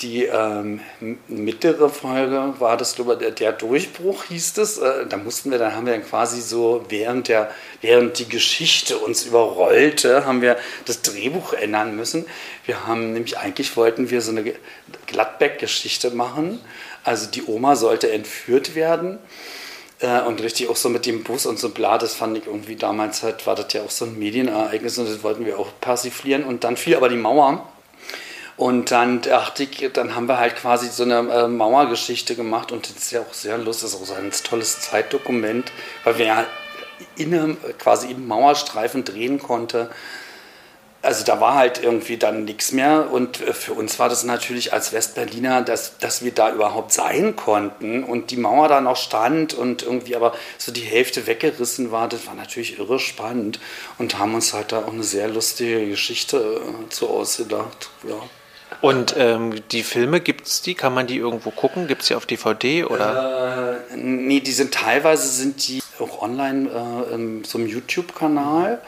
die 0.00 0.24
ähm, 0.24 0.80
mittlere 1.28 1.88
Folge 1.88 2.54
war 2.58 2.76
das, 2.76 2.96
glaube 2.96 3.16
der, 3.16 3.30
der 3.30 3.52
Durchbruch 3.52 4.24
hieß 4.24 4.58
es. 4.58 4.78
Äh, 4.78 5.06
da 5.06 5.16
mussten 5.16 5.50
wir, 5.50 5.58
dann 5.58 5.74
haben 5.74 5.86
wir 5.86 5.94
dann 5.94 6.04
quasi 6.04 6.40
so, 6.40 6.84
während, 6.88 7.28
der, 7.28 7.50
während 7.80 8.18
die 8.18 8.28
Geschichte 8.28 8.98
uns 8.98 9.24
überrollte, 9.24 10.26
haben 10.26 10.42
wir 10.42 10.56
das 10.84 11.02
Drehbuch 11.02 11.54
ändern 11.54 11.96
müssen. 11.96 12.26
Wir 12.66 12.86
haben 12.86 13.12
nämlich, 13.12 13.38
eigentlich 13.38 13.76
wollten 13.76 14.10
wir 14.10 14.20
so 14.20 14.32
eine 14.32 14.54
Gladbeck-Geschichte 15.06 16.10
machen. 16.10 16.60
Also 17.04 17.30
die 17.30 17.44
Oma 17.46 17.76
sollte 17.76 18.10
entführt 18.10 18.74
werden. 18.74 19.18
Äh, 20.00 20.20
und 20.22 20.42
richtig 20.42 20.68
auch 20.68 20.76
so 20.76 20.90
mit 20.90 21.06
dem 21.06 21.24
Bus 21.24 21.46
und 21.46 21.58
so 21.58 21.70
bla, 21.70 21.96
das 21.96 22.14
fand 22.14 22.36
ich 22.36 22.46
irgendwie 22.46 22.76
damals 22.76 23.22
halt, 23.22 23.46
war 23.46 23.54
das 23.54 23.72
ja 23.72 23.82
auch 23.82 23.90
so 23.90 24.04
ein 24.04 24.18
Medienereignis 24.18 24.98
und 24.98 25.08
das 25.08 25.22
wollten 25.22 25.46
wir 25.46 25.58
auch 25.58 25.68
persiflieren. 25.80 26.44
Und 26.44 26.64
dann 26.64 26.76
fiel 26.76 26.96
aber 26.96 27.08
die 27.08 27.16
Mauer 27.16 27.66
und 28.56 28.90
dann 28.90 29.20
dachte 29.20 29.64
ich, 29.64 29.90
dann 29.92 30.14
haben 30.14 30.28
wir 30.28 30.38
halt 30.38 30.56
quasi 30.56 30.88
so 30.88 31.02
eine 31.02 31.18
äh, 31.30 31.48
Mauergeschichte 31.48 32.34
gemacht 32.36 32.72
und 32.72 32.88
das 32.88 32.96
ist 32.96 33.10
ja 33.10 33.20
auch 33.20 33.34
sehr 33.34 33.58
lustig, 33.58 33.90
das 33.90 33.94
ist 33.94 34.00
auch 34.00 34.06
so 34.06 34.14
ein 34.14 34.30
tolles 34.30 34.80
Zeitdokument, 34.80 35.72
weil 36.04 36.18
wir 36.18 36.26
ja 36.26 36.46
in 37.16 37.34
einem, 37.34 37.56
quasi 37.78 38.10
im 38.10 38.26
Mauerstreifen 38.26 39.04
drehen 39.04 39.38
konnte. 39.38 39.90
Also 41.02 41.24
da 41.24 41.38
war 41.38 41.54
halt 41.54 41.82
irgendwie 41.84 42.16
dann 42.16 42.46
nichts 42.46 42.72
mehr 42.72 43.12
und 43.12 43.42
äh, 43.42 43.52
für 43.52 43.74
uns 43.74 43.98
war 43.98 44.08
das 44.08 44.24
natürlich 44.24 44.72
als 44.72 44.94
Westberliner, 44.94 45.60
dass, 45.60 45.98
dass 45.98 46.24
wir 46.24 46.32
da 46.32 46.50
überhaupt 46.50 46.92
sein 46.92 47.36
konnten 47.36 48.04
und 48.04 48.30
die 48.30 48.38
Mauer 48.38 48.68
da 48.68 48.80
noch 48.80 48.96
stand 48.96 49.52
und 49.52 49.82
irgendwie 49.82 50.16
aber 50.16 50.34
so 50.56 50.72
die 50.72 50.80
Hälfte 50.80 51.26
weggerissen 51.26 51.90
war, 51.90 52.08
das 52.08 52.26
war 52.26 52.34
natürlich 52.34 52.78
irre 52.78 52.98
spannend 52.98 53.60
und 53.98 54.18
haben 54.18 54.34
uns 54.34 54.54
halt 54.54 54.72
da 54.72 54.78
auch 54.78 54.92
eine 54.92 55.04
sehr 55.04 55.28
lustige 55.28 55.86
Geschichte 55.86 56.38
äh, 56.38 56.88
zu 56.88 57.10
ausgedacht. 57.10 57.90
Ja. 58.08 58.16
Und 58.86 59.16
ähm, 59.18 59.62
die 59.72 59.82
Filme, 59.82 60.20
gibt 60.20 60.46
es 60.46 60.62
die? 60.62 60.76
Kann 60.76 60.94
man 60.94 61.08
die 61.08 61.16
irgendwo 61.16 61.50
gucken? 61.50 61.88
Gibt 61.88 62.02
es 62.02 62.08
die 62.08 62.14
auf 62.14 62.24
DVD 62.24 62.84
oder? 62.84 63.80
Äh, 63.90 63.96
nee, 63.96 64.38
die 64.38 64.52
sind 64.52 64.72
teilweise 64.72 65.26
sind 65.26 65.66
die 65.66 65.82
auch 65.98 66.22
online 66.22 66.70
äh, 66.70 67.14
in 67.14 67.42
so 67.42 67.58
einem 67.58 67.66
YouTube-Kanal. 67.66 68.80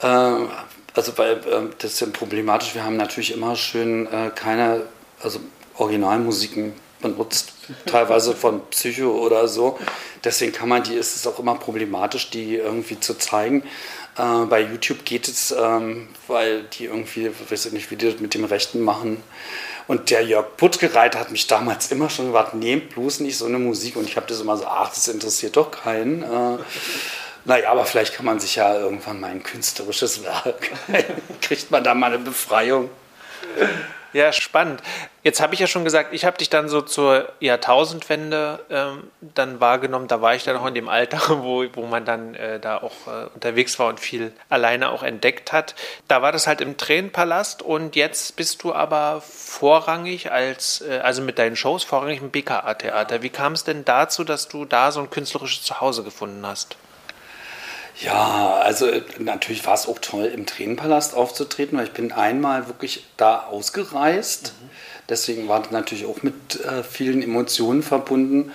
Äh, 0.00 0.06
also 0.06 1.18
weil 1.18 1.32
äh, 1.32 1.68
das 1.78 1.92
ist 1.92 2.00
ja 2.00 2.06
problematisch, 2.10 2.74
wir 2.74 2.82
haben 2.82 2.96
natürlich 2.96 3.34
immer 3.34 3.56
schön 3.56 4.06
äh, 4.06 4.30
keine, 4.34 4.84
also 5.20 5.40
Originalmusiken 5.76 6.72
benutzt, 7.02 7.52
teilweise 7.84 8.34
von 8.34 8.62
Psycho 8.70 9.10
oder 9.10 9.48
so. 9.48 9.78
Deswegen 10.24 10.52
kann 10.52 10.70
man 10.70 10.82
die, 10.82 10.94
ist 10.94 11.14
es 11.14 11.26
auch 11.26 11.38
immer 11.38 11.56
problematisch, 11.56 12.30
die 12.30 12.54
irgendwie 12.54 12.98
zu 13.00 13.18
zeigen. 13.18 13.64
Äh, 14.18 14.46
bei 14.46 14.60
YouTube 14.60 15.04
geht 15.04 15.28
es, 15.28 15.50
ähm, 15.52 16.08
weil 16.26 16.62
die 16.64 16.86
irgendwie, 16.86 17.30
weiß 17.48 17.66
ich 17.66 17.72
nicht, 17.72 17.90
wie 17.90 17.96
die 17.96 18.10
das 18.10 18.20
mit 18.20 18.34
dem 18.34 18.44
Rechten 18.44 18.82
machen. 18.82 19.22
Und 19.88 20.10
der 20.10 20.22
Jörg 20.22 20.56
Puttgereit 20.56 21.14
hat 21.14 21.30
mich 21.30 21.46
damals 21.46 21.92
immer 21.92 22.10
schon 22.10 22.26
gesagt, 22.26 22.54
nehmt 22.54 22.90
bloß 22.90 23.20
nicht 23.20 23.38
so 23.38 23.46
eine 23.46 23.58
Musik. 23.58 23.96
Und 23.96 24.08
ich 24.08 24.16
habe 24.16 24.26
das 24.26 24.40
immer 24.40 24.56
so, 24.56 24.66
ach, 24.66 24.88
das 24.88 25.06
interessiert 25.08 25.56
doch 25.56 25.70
keinen. 25.70 26.22
Äh, 26.22 26.58
naja, 27.44 27.70
aber 27.70 27.84
vielleicht 27.84 28.14
kann 28.14 28.26
man 28.26 28.40
sich 28.40 28.56
ja 28.56 28.76
irgendwann 28.76 29.20
mal 29.20 29.30
ein 29.30 29.42
künstlerisches 29.42 30.24
Werk, 30.24 30.70
kriegt 31.40 31.70
man 31.70 31.84
da 31.84 31.94
mal 31.94 32.12
eine 32.12 32.18
Befreiung. 32.18 32.90
Ja, 34.12 34.32
spannend. 34.32 34.82
Jetzt 35.22 35.40
habe 35.40 35.54
ich 35.54 35.60
ja 35.60 35.66
schon 35.66 35.84
gesagt, 35.84 36.12
ich 36.12 36.24
habe 36.24 36.38
dich 36.38 36.48
dann 36.48 36.68
so 36.68 36.80
zur 36.80 37.28
Jahrtausendwende 37.40 38.64
ähm, 38.70 39.10
dann 39.20 39.60
wahrgenommen. 39.60 40.08
Da 40.08 40.22
war 40.22 40.34
ich 40.34 40.44
dann 40.44 40.56
auch 40.56 40.66
in 40.66 40.74
dem 40.74 40.88
Alter, 40.88 41.18
wo, 41.42 41.64
wo 41.72 41.86
man 41.86 42.04
dann 42.04 42.34
äh, 42.34 42.60
da 42.60 42.78
auch 42.78 42.92
äh, 43.06 43.26
unterwegs 43.34 43.78
war 43.78 43.88
und 43.88 44.00
viel 44.00 44.32
alleine 44.48 44.90
auch 44.90 45.02
entdeckt 45.02 45.52
hat. 45.52 45.74
Da 46.08 46.22
war 46.22 46.32
das 46.32 46.46
halt 46.46 46.60
im 46.60 46.76
Tränenpalast 46.76 47.62
und 47.62 47.96
jetzt 47.96 48.36
bist 48.36 48.62
du 48.62 48.72
aber 48.72 49.20
vorrangig 49.20 50.30
als, 50.30 50.82
äh, 50.82 51.00
also 51.02 51.22
mit 51.22 51.38
deinen 51.38 51.56
Shows 51.56 51.84
vorrangig 51.84 52.20
im 52.20 52.30
BKA-Theater. 52.30 53.22
Wie 53.22 53.30
kam 53.30 53.52
es 53.52 53.64
denn 53.64 53.84
dazu, 53.84 54.24
dass 54.24 54.48
du 54.48 54.64
da 54.64 54.92
so 54.92 55.00
ein 55.00 55.10
künstlerisches 55.10 55.64
Zuhause 55.64 56.04
gefunden 56.04 56.46
hast? 56.46 56.76
Ja, 58.00 58.58
also 58.62 58.86
äh, 58.86 59.02
natürlich 59.18 59.66
war 59.66 59.74
es 59.74 59.86
auch 59.86 59.98
toll, 59.98 60.26
im 60.26 60.46
Tränenpalast 60.46 61.14
aufzutreten, 61.14 61.78
weil 61.78 61.86
ich 61.86 61.92
bin 61.92 62.12
einmal 62.12 62.66
wirklich 62.66 63.06
da 63.16 63.44
ausgereist. 63.44 64.52
Mhm. 64.60 64.70
Deswegen 65.08 65.48
war 65.48 65.60
das 65.60 65.70
natürlich 65.70 66.04
auch 66.04 66.22
mit 66.22 66.62
äh, 66.64 66.82
vielen 66.82 67.22
Emotionen 67.22 67.82
verbunden. 67.82 68.52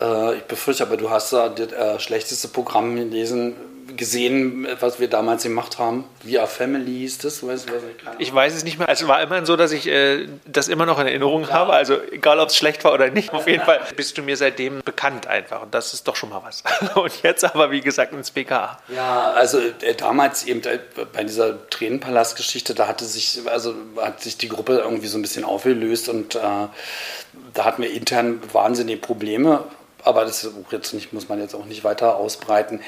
Äh, 0.00 0.36
ich 0.36 0.42
befürchte 0.44 0.84
aber, 0.84 0.96
du 0.96 1.10
hast 1.10 1.32
da 1.32 1.48
das 1.48 1.72
äh, 1.72 1.98
schlechteste 1.98 2.48
Programm 2.48 2.94
gelesen, 2.96 3.56
gesehen, 3.94 4.66
was 4.80 4.98
wir 4.98 5.08
damals 5.08 5.42
gemacht 5.42 5.78
haben. 5.78 6.04
Via 6.22 6.46
Family 6.46 6.90
hieß 6.90 7.18
das, 7.18 7.46
weiß, 7.46 7.66
ich, 7.66 8.26
ich 8.28 8.34
weiß 8.34 8.54
es 8.54 8.64
nicht 8.64 8.78
mehr. 8.78 8.88
Also, 8.88 9.04
es 9.04 9.08
war 9.08 9.22
immerhin 9.22 9.46
so, 9.46 9.56
dass 9.56 9.72
ich 9.72 9.86
äh, 9.86 10.26
das 10.46 10.68
immer 10.68 10.86
noch 10.86 10.98
in 10.98 11.06
Erinnerung 11.06 11.42
ja. 11.42 11.50
habe. 11.50 11.72
Also 11.72 11.98
egal, 12.10 12.40
ob 12.40 12.48
es 12.48 12.56
schlecht 12.56 12.84
war 12.84 12.92
oder 12.92 13.10
nicht, 13.10 13.32
auf 13.32 13.46
jeden 13.46 13.64
Fall 13.64 13.80
bist 13.96 14.18
du 14.18 14.22
mir 14.22 14.36
seitdem 14.36 14.80
bekannt 14.82 15.26
einfach. 15.26 15.62
Und 15.62 15.74
das 15.74 15.94
ist 15.94 16.08
doch 16.08 16.16
schon 16.16 16.30
mal 16.30 16.42
was. 16.44 16.62
Und 16.94 17.22
jetzt 17.22 17.44
aber, 17.44 17.70
wie 17.70 17.80
gesagt, 17.80 18.12
ins 18.12 18.30
BKA. 18.30 18.78
Ja, 18.88 19.32
also 19.32 19.58
äh, 19.58 19.94
damals 19.94 20.44
eben 20.44 20.62
äh, 20.64 20.78
bei 21.12 21.24
dieser 21.24 21.68
Tränenpalast-Geschichte, 21.70 22.74
da 22.74 22.88
hatte 22.88 23.04
sich, 23.04 23.40
also 23.46 23.74
hat 23.96 24.22
sich 24.22 24.36
die 24.36 24.48
Gruppe 24.48 24.78
irgendwie 24.78 25.06
so 25.06 25.18
ein 25.18 25.22
bisschen 25.22 25.44
aufgelöst 25.44 26.08
und 26.08 26.34
äh, 26.34 26.40
da 26.40 27.64
hatten 27.64 27.82
wir 27.82 27.90
intern 27.90 28.40
wahnsinnige 28.52 29.00
Probleme 29.00 29.64
aber 30.06 30.24
das 30.24 30.48
jetzt 30.70 30.94
nicht, 30.94 31.12
muss 31.12 31.28
man 31.28 31.40
jetzt 31.40 31.54
auch 31.54 31.64
nicht 31.64 31.82
weiter 31.82 32.16
ausbreiten. 32.16 32.80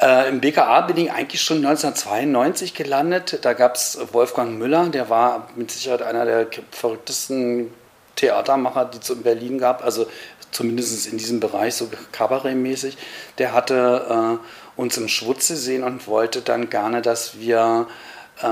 Äh, 0.00 0.28
Im 0.28 0.40
BKA 0.40 0.82
bin 0.82 0.96
ich 0.98 1.10
eigentlich 1.10 1.40
schon 1.40 1.58
1992 1.58 2.74
gelandet. 2.74 3.38
Da 3.42 3.54
gab 3.54 3.76
es 3.76 3.98
Wolfgang 4.12 4.58
Müller, 4.58 4.88
der 4.88 5.08
war 5.08 5.48
mit 5.56 5.70
Sicherheit 5.70 6.02
einer 6.02 6.24
der 6.26 6.46
verrücktesten 6.70 7.72
Theatermacher, 8.16 8.84
die 8.86 8.98
es 8.98 9.08
in 9.08 9.22
Berlin 9.22 9.58
gab. 9.58 9.82
Also 9.84 10.06
zumindest 10.50 11.06
in 11.06 11.18
diesem 11.18 11.40
Bereich, 11.40 11.74
so 11.74 11.88
Kabarettmäßig. 12.12 12.98
Der 13.38 13.52
hatte 13.52 14.38
äh, 14.38 14.80
uns 14.80 14.96
im 14.98 15.08
Schwutz 15.08 15.48
gesehen 15.48 15.82
und 15.82 16.06
wollte 16.06 16.42
dann 16.42 16.68
gerne, 16.68 17.00
dass 17.00 17.38
wir 17.38 17.86
äh, 18.42 18.46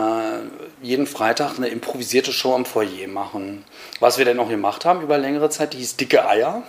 jeden 0.82 1.06
Freitag 1.06 1.58
eine 1.58 1.68
improvisierte 1.68 2.32
Show 2.32 2.54
am 2.54 2.64
Foyer 2.64 3.06
machen. 3.06 3.64
Was 4.00 4.16
wir 4.16 4.24
dann 4.24 4.38
auch 4.38 4.48
gemacht 4.48 4.86
haben 4.86 5.02
über 5.02 5.18
längere 5.18 5.50
Zeit, 5.50 5.74
die 5.74 5.78
hieß 5.78 5.96
Dicke 5.96 6.26
Eier. 6.26 6.62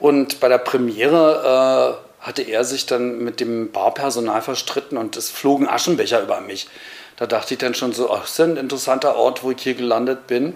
Und 0.00 0.40
bei 0.40 0.48
der 0.48 0.58
Premiere 0.58 2.00
äh, 2.20 2.24
hatte 2.26 2.42
er 2.42 2.64
sich 2.64 2.86
dann 2.86 3.18
mit 3.18 3.38
dem 3.38 3.70
Barpersonal 3.70 4.42
verstritten 4.42 4.98
und 4.98 5.16
es 5.16 5.30
flogen 5.30 5.68
Aschenbecher 5.68 6.22
über 6.22 6.40
mich. 6.40 6.68
Da 7.16 7.26
dachte 7.26 7.54
ich 7.54 7.58
dann 7.58 7.74
schon 7.74 7.92
so, 7.92 8.10
ach, 8.10 8.22
das 8.22 8.30
ist 8.30 8.40
ein 8.40 8.56
interessanter 8.56 9.14
Ort, 9.16 9.42
wo 9.42 9.50
ich 9.50 9.62
hier 9.62 9.74
gelandet 9.74 10.26
bin. 10.26 10.54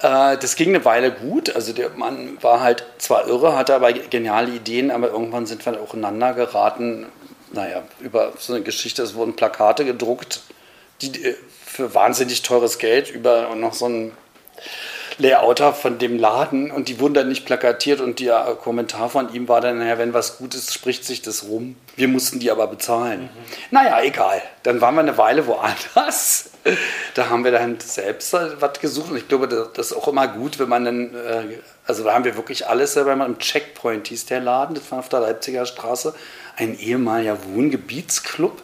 Äh, 0.00 0.38
das 0.38 0.56
ging 0.56 0.70
eine 0.70 0.84
Weile 0.84 1.12
gut. 1.12 1.54
Also 1.54 1.72
der 1.72 1.90
Mann 1.90 2.38
war 2.40 2.60
halt 2.60 2.84
zwar 2.98 3.28
irre, 3.28 3.54
hatte 3.54 3.74
aber 3.74 3.92
geniale 3.92 4.50
Ideen, 4.50 4.90
aber 4.90 5.08
irgendwann 5.08 5.46
sind 5.46 5.64
wir 5.66 5.80
auch 5.80 5.94
ineinander 5.94 6.32
geraten. 6.32 7.06
Naja, 7.52 7.82
über 8.00 8.32
so 8.38 8.54
eine 8.54 8.62
Geschichte, 8.62 9.02
es 9.02 9.14
wurden 9.14 9.36
Plakate 9.36 9.84
gedruckt, 9.84 10.40
die 11.02 11.34
für 11.64 11.94
wahnsinnig 11.94 12.42
teures 12.42 12.78
Geld 12.78 13.10
über 13.10 13.54
noch 13.54 13.74
so 13.74 13.86
ein 13.86 14.12
Layouter 15.20 15.72
von 15.72 15.98
dem 15.98 16.18
Laden 16.18 16.70
und 16.70 16.88
die 16.88 16.98
wurden 16.98 17.14
dann 17.14 17.28
nicht 17.28 17.46
plakatiert 17.46 18.00
und 18.00 18.20
der 18.20 18.56
Kommentar 18.62 19.08
von 19.08 19.32
ihm 19.32 19.48
war 19.48 19.60
dann, 19.60 19.78
naja, 19.78 19.98
wenn 19.98 20.14
was 20.14 20.38
gut 20.38 20.54
ist, 20.54 20.72
spricht 20.74 21.04
sich 21.04 21.22
das 21.22 21.44
rum. 21.44 21.76
Wir 21.96 22.08
mussten 22.08 22.40
die 22.40 22.50
aber 22.50 22.66
bezahlen. 22.66 23.22
Mhm. 23.22 23.28
Naja, 23.70 24.00
egal. 24.02 24.42
Dann 24.62 24.80
waren 24.80 24.94
wir 24.94 25.02
eine 25.02 25.18
Weile 25.18 25.46
woanders. 25.46 26.50
Da 27.14 27.30
haben 27.30 27.44
wir 27.44 27.52
dann 27.52 27.80
selbst 27.80 28.32
was 28.32 28.80
gesucht 28.80 29.10
und 29.10 29.16
ich 29.16 29.28
glaube, 29.28 29.48
das 29.48 29.86
ist 29.86 29.92
auch 29.96 30.08
immer 30.08 30.28
gut, 30.28 30.58
wenn 30.58 30.68
man 30.68 30.84
dann, 30.84 31.16
also 31.86 32.04
da 32.04 32.12
haben 32.12 32.24
wir 32.24 32.36
wirklich 32.36 32.68
alles 32.68 32.92
selber 32.92 33.12
im 33.12 33.38
Checkpoint 33.38 34.08
hieß 34.08 34.26
der 34.26 34.40
Laden, 34.40 34.74
das 34.74 34.90
war 34.90 34.98
auf 34.98 35.08
der 35.08 35.20
Leipziger 35.20 35.64
Straße, 35.64 36.14
ein 36.56 36.78
ehemaliger 36.78 37.38
Wohngebietsclub. 37.44 38.62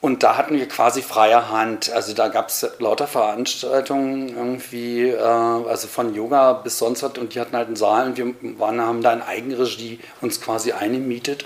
Und 0.00 0.22
da 0.22 0.38
hatten 0.38 0.56
wir 0.56 0.66
quasi 0.66 1.02
freie 1.02 1.50
Hand. 1.50 1.92
Also 1.92 2.14
da 2.14 2.28
gab 2.28 2.48
es 2.48 2.66
lauter 2.78 3.06
Veranstaltungen 3.06 4.30
irgendwie, 4.34 5.08
äh, 5.08 5.18
also 5.20 5.88
von 5.88 6.14
Yoga 6.14 6.54
bis 6.54 6.78
sonst 6.78 7.02
was. 7.02 7.18
Und 7.18 7.34
die 7.34 7.40
hatten 7.40 7.54
halt 7.54 7.66
einen 7.66 7.76
Saal 7.76 8.06
und 8.06 8.16
wir 8.16 8.34
waren, 8.58 8.80
haben 8.80 9.02
da 9.02 9.12
in 9.12 9.20
Eigenregie 9.20 10.00
uns 10.22 10.40
quasi 10.40 10.72
eingemietet 10.72 11.44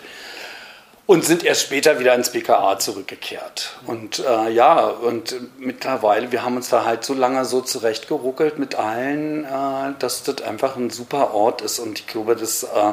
und 1.07 1.25
sind 1.25 1.45
erst 1.45 1.63
später 1.63 1.99
wieder 1.99 2.15
ins 2.15 2.31
BKA 2.31 2.79
zurückgekehrt. 2.79 3.77
Und 3.87 4.21
äh, 4.21 4.51
ja, 4.51 4.87
und 4.87 5.35
mittlerweile, 5.59 6.33
wir 6.33 6.45
haben 6.45 6.57
uns 6.57 6.71
da 6.71 6.85
halt 6.85 7.05
so 7.05 7.13
lange 7.13 7.45
so 7.45 7.61
zurechtgeruckelt 7.61 8.59
mit 8.59 8.77
allen, 8.77 9.45
äh, 9.45 9.95
dass 9.99 10.23
das 10.23 10.43
einfach 10.43 10.77
ein 10.77 10.91
super 10.91 11.35
Ort 11.35 11.61
ist. 11.61 11.81
Und 11.81 11.99
ich 11.99 12.07
glaube, 12.07 12.37
das 12.37 12.63
äh, 12.63 12.93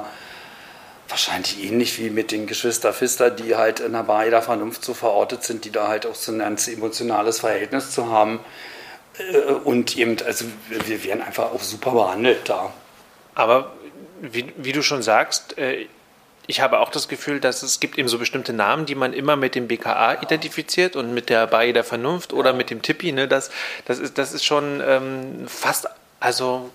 wahrscheinlich 1.12 1.64
ähnlich 1.64 2.00
wie 2.00 2.10
mit 2.10 2.32
den 2.32 2.48
Geschwister 2.48 2.94
Pfister, 2.94 3.30
die 3.30 3.56
halt 3.56 3.80
in 3.80 3.92
der 3.94 4.04
Bar 4.04 4.26
der 4.26 4.42
Vernunft 4.42 4.84
so 4.84 4.94
verortet 4.94 5.44
sind, 5.44 5.66
die 5.66 5.72
da 5.72 5.88
halt 5.88 6.06
auch 6.06 6.16
so 6.16 6.32
ein 6.32 6.40
ganz 6.40 6.68
emotionales 6.68 7.40
Verhältnis 7.42 7.92
zu 7.92 8.10
haben. 8.10 8.40
Äh, 9.18 9.52
und 9.52 9.98
eben, 9.98 10.18
also 10.26 10.46
wir 10.70 11.04
werden 11.04 11.22
einfach 11.22 11.52
auch 11.52 11.62
super 11.62 11.92
behandelt 11.92 12.50
da. 12.50 12.74
Aber 13.36 13.74
wie, 14.22 14.52
wie 14.58 14.72
du 14.72 14.82
schon 14.82 15.04
sagst, 15.04 15.58
äh, 15.58 15.88
ich 16.48 16.60
habe 16.60 16.80
auch 16.80 16.90
das 16.90 17.08
Gefühl, 17.08 17.40
dass 17.40 17.64
es 17.64 17.80
gibt 17.80 17.98
eben 17.98 18.10
so 18.10 18.18
bestimmte 18.18 18.52
Namen, 18.52 18.86
die 18.86 18.96
man 18.96 19.14
immer 19.14 19.36
mit 19.36 19.56
dem 19.56 19.68
BKA 19.68 20.22
identifiziert 20.22 20.96
und 20.96 21.14
mit 21.14 21.30
der 21.30 21.48
Bar 21.48 21.66
der 21.68 21.84
Vernunft 21.84 22.34
oder 22.34 22.54
mit 22.54 22.70
dem 22.70 22.82
Tippi. 22.82 23.12
Ne? 23.12 23.28
Das, 23.28 23.52
das, 23.86 24.00
ist, 24.00 24.18
das 24.18 24.34
ist 24.34 24.44
schon 24.44 24.82
ähm, 24.86 25.48
fast, 25.48 25.88
also 26.20 26.70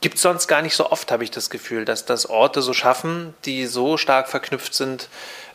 Gibt 0.00 0.16
es 0.16 0.22
sonst 0.22 0.46
gar 0.46 0.62
nicht 0.62 0.74
so 0.74 0.90
oft, 0.90 1.12
habe 1.12 1.24
ich 1.24 1.30
das 1.30 1.50
Gefühl, 1.50 1.84
dass 1.84 2.06
das 2.06 2.26
Orte 2.26 2.62
so 2.62 2.72
schaffen, 2.72 3.34
die 3.44 3.66
so 3.66 3.96
stark 3.96 4.28
verknüpft 4.28 4.74
sind 4.74 5.08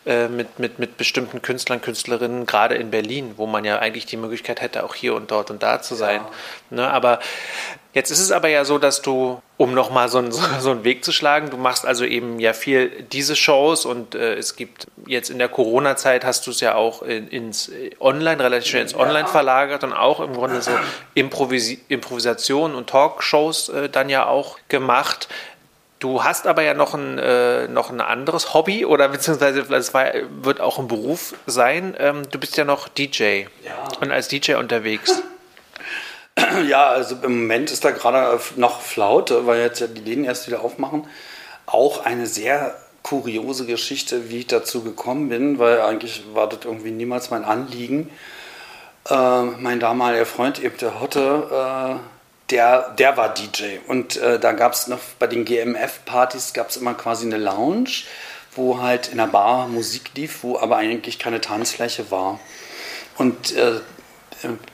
äh, 0.06 0.28
mit, 0.28 0.60
mit, 0.60 0.80
mit 0.80 0.98
bestimmten 0.98 1.41
Künstlern, 1.41 1.82
Künstlerinnen, 1.82 2.46
gerade 2.46 2.76
in 2.76 2.91
Berlin, 2.91 3.34
wo 3.38 3.46
man 3.46 3.65
ja 3.65 3.80
eigentlich 3.80 4.06
die 4.06 4.18
Möglichkeit 4.18 4.62
hätte, 4.62 4.84
auch 4.84 4.96
hier 4.96 5.15
und 5.15 5.32
dort 5.32 5.52
und 5.52 5.63
da 5.63 5.82
zu 5.82 5.96
sein. 5.96 6.22
Ja. 6.22 6.76
Ne, 6.78 6.91
aber 6.91 7.20
Jetzt 7.96 8.12
ist 8.12 8.20
es 8.20 8.34
aber 8.34 8.50
ja 8.50 8.65
so, 8.65 8.78
dass 8.78 9.02
du, 9.02 9.41
um 9.56 9.74
nochmal 9.74 10.10
so, 10.10 10.22
so, 10.30 10.41
so 10.60 10.72
einen 10.72 10.84
Weg 10.84 11.06
zu 11.06 11.13
schlagen, 11.13 11.50
du 11.50 11.56
machst 11.56 11.86
also 11.86 12.04
eben 12.04 12.41
ja 12.41 12.52
viel 12.52 12.89
diese 13.04 13.38
Shows 13.38 13.86
und 13.86 14.15
äh, 14.15 14.36
es 14.36 14.58
gibt 14.58 14.88
jetzt 15.08 15.30
in 15.30 15.39
der 15.39 15.48
Corona-Zeit 15.48 16.26
hast 16.26 16.46
du 16.46 16.52
es 16.52 16.60
ja 16.60 16.76
auch 16.76 17.04
in, 17.04 17.30
ins 17.30 17.72
Online, 18.02 18.44
relativ 18.44 18.70
schnell 18.70 18.82
ins 18.82 18.96
Online 18.96 19.30
verlagert 19.30 19.86
und 19.86 19.94
auch 19.94 20.20
im 20.20 20.34
Grunde 20.34 20.62
so 20.62 20.72
Improvis 21.13 21.78
Improvisation 21.88 22.76
und 22.76 22.89
Talkshows 22.89 23.70
äh, 23.70 23.88
dann 23.88 24.10
ja 24.10 24.26
auch 24.26 24.60
gemacht. 24.68 25.30
Du 26.00 26.24
hast 26.24 26.46
aber 26.46 26.62
ja 26.62 26.74
noch 26.74 26.94
ein, 26.94 27.18
äh, 27.18 27.68
noch 27.68 27.90
ein 27.90 28.02
anderes 28.02 28.54
Hobby 28.54 28.86
oder 28.86 29.10
beziehungsweise 29.10 29.62
es 29.62 29.94
war, 29.94 30.08
wird 30.42 30.60
auch 30.60 30.78
ein 30.78 30.88
Beruf 30.88 31.34
sein. 31.46 31.96
Ähm, 31.98 32.24
du 32.30 32.38
bist 32.38 32.58
ja 32.58 32.66
noch 32.66 32.90
DJ 32.90 33.44
ja. 33.64 33.88
und 34.02 34.12
als 34.12 34.28
DJ 34.28 34.56
unterwegs. 34.56 35.22
Ja, 36.68 36.90
also 36.90 37.16
im 37.24 37.44
Moment 37.44 37.72
ist 37.72 37.86
da 37.86 37.92
gerade 37.92 38.38
noch 38.58 38.82
Flaute, 38.82 39.48
weil 39.48 39.62
jetzt 39.62 39.80
ja 39.80 39.88
die 39.88 40.02
Läden 40.02 40.26
erst 40.26 40.48
wieder 40.48 40.62
aufmachen. 40.62 41.08
Auch 41.66 42.06
eine 42.06 42.28
sehr 42.28 42.76
kuriose 43.04 43.66
Geschichte, 43.66 44.30
wie 44.30 44.40
ich 44.40 44.48
dazu 44.48 44.84
gekommen 44.84 45.30
bin, 45.30 45.60
weil 45.60 45.80
eigentlich 45.80 46.24
war 46.34 46.50
das 46.50 46.60
irgendwie 46.66 46.92
niemals 46.92 47.30
mein 47.30 47.46
Anliegen. 47.46 48.10
Äh, 49.10 49.44
mein 49.44 49.80
damaliger 49.80 50.26
Freund, 50.26 50.62
eben 50.62 50.78
der 50.78 51.00
Hotte, 51.00 52.00
äh, 52.02 52.14
der, 52.50 52.90
der 52.98 53.18
war 53.18 53.34
DJ. 53.34 53.78
Und 53.88 54.18
äh, 54.18 54.40
da 54.40 54.52
gab 54.52 54.74
es 54.74 54.88
noch 54.88 55.00
bei 55.20 55.28
den 55.28 55.46
GMF-Partys 55.46 56.54
gab 56.54 56.70
es 56.70 56.78
immer 56.78 56.94
quasi 56.94 57.26
eine 57.26 57.38
Lounge, 57.38 58.04
wo 58.56 58.82
halt 58.82 59.10
in 59.10 59.18
der 59.18 59.28
Bar 59.28 59.68
Musik 59.68 60.12
lief, 60.16 60.44
wo 60.44 60.58
aber 60.58 60.78
eigentlich 60.78 61.20
keine 61.20 61.42
Tanzfläche 61.42 62.12
war. 62.12 62.40
Und 63.18 63.56
äh, 63.56 63.80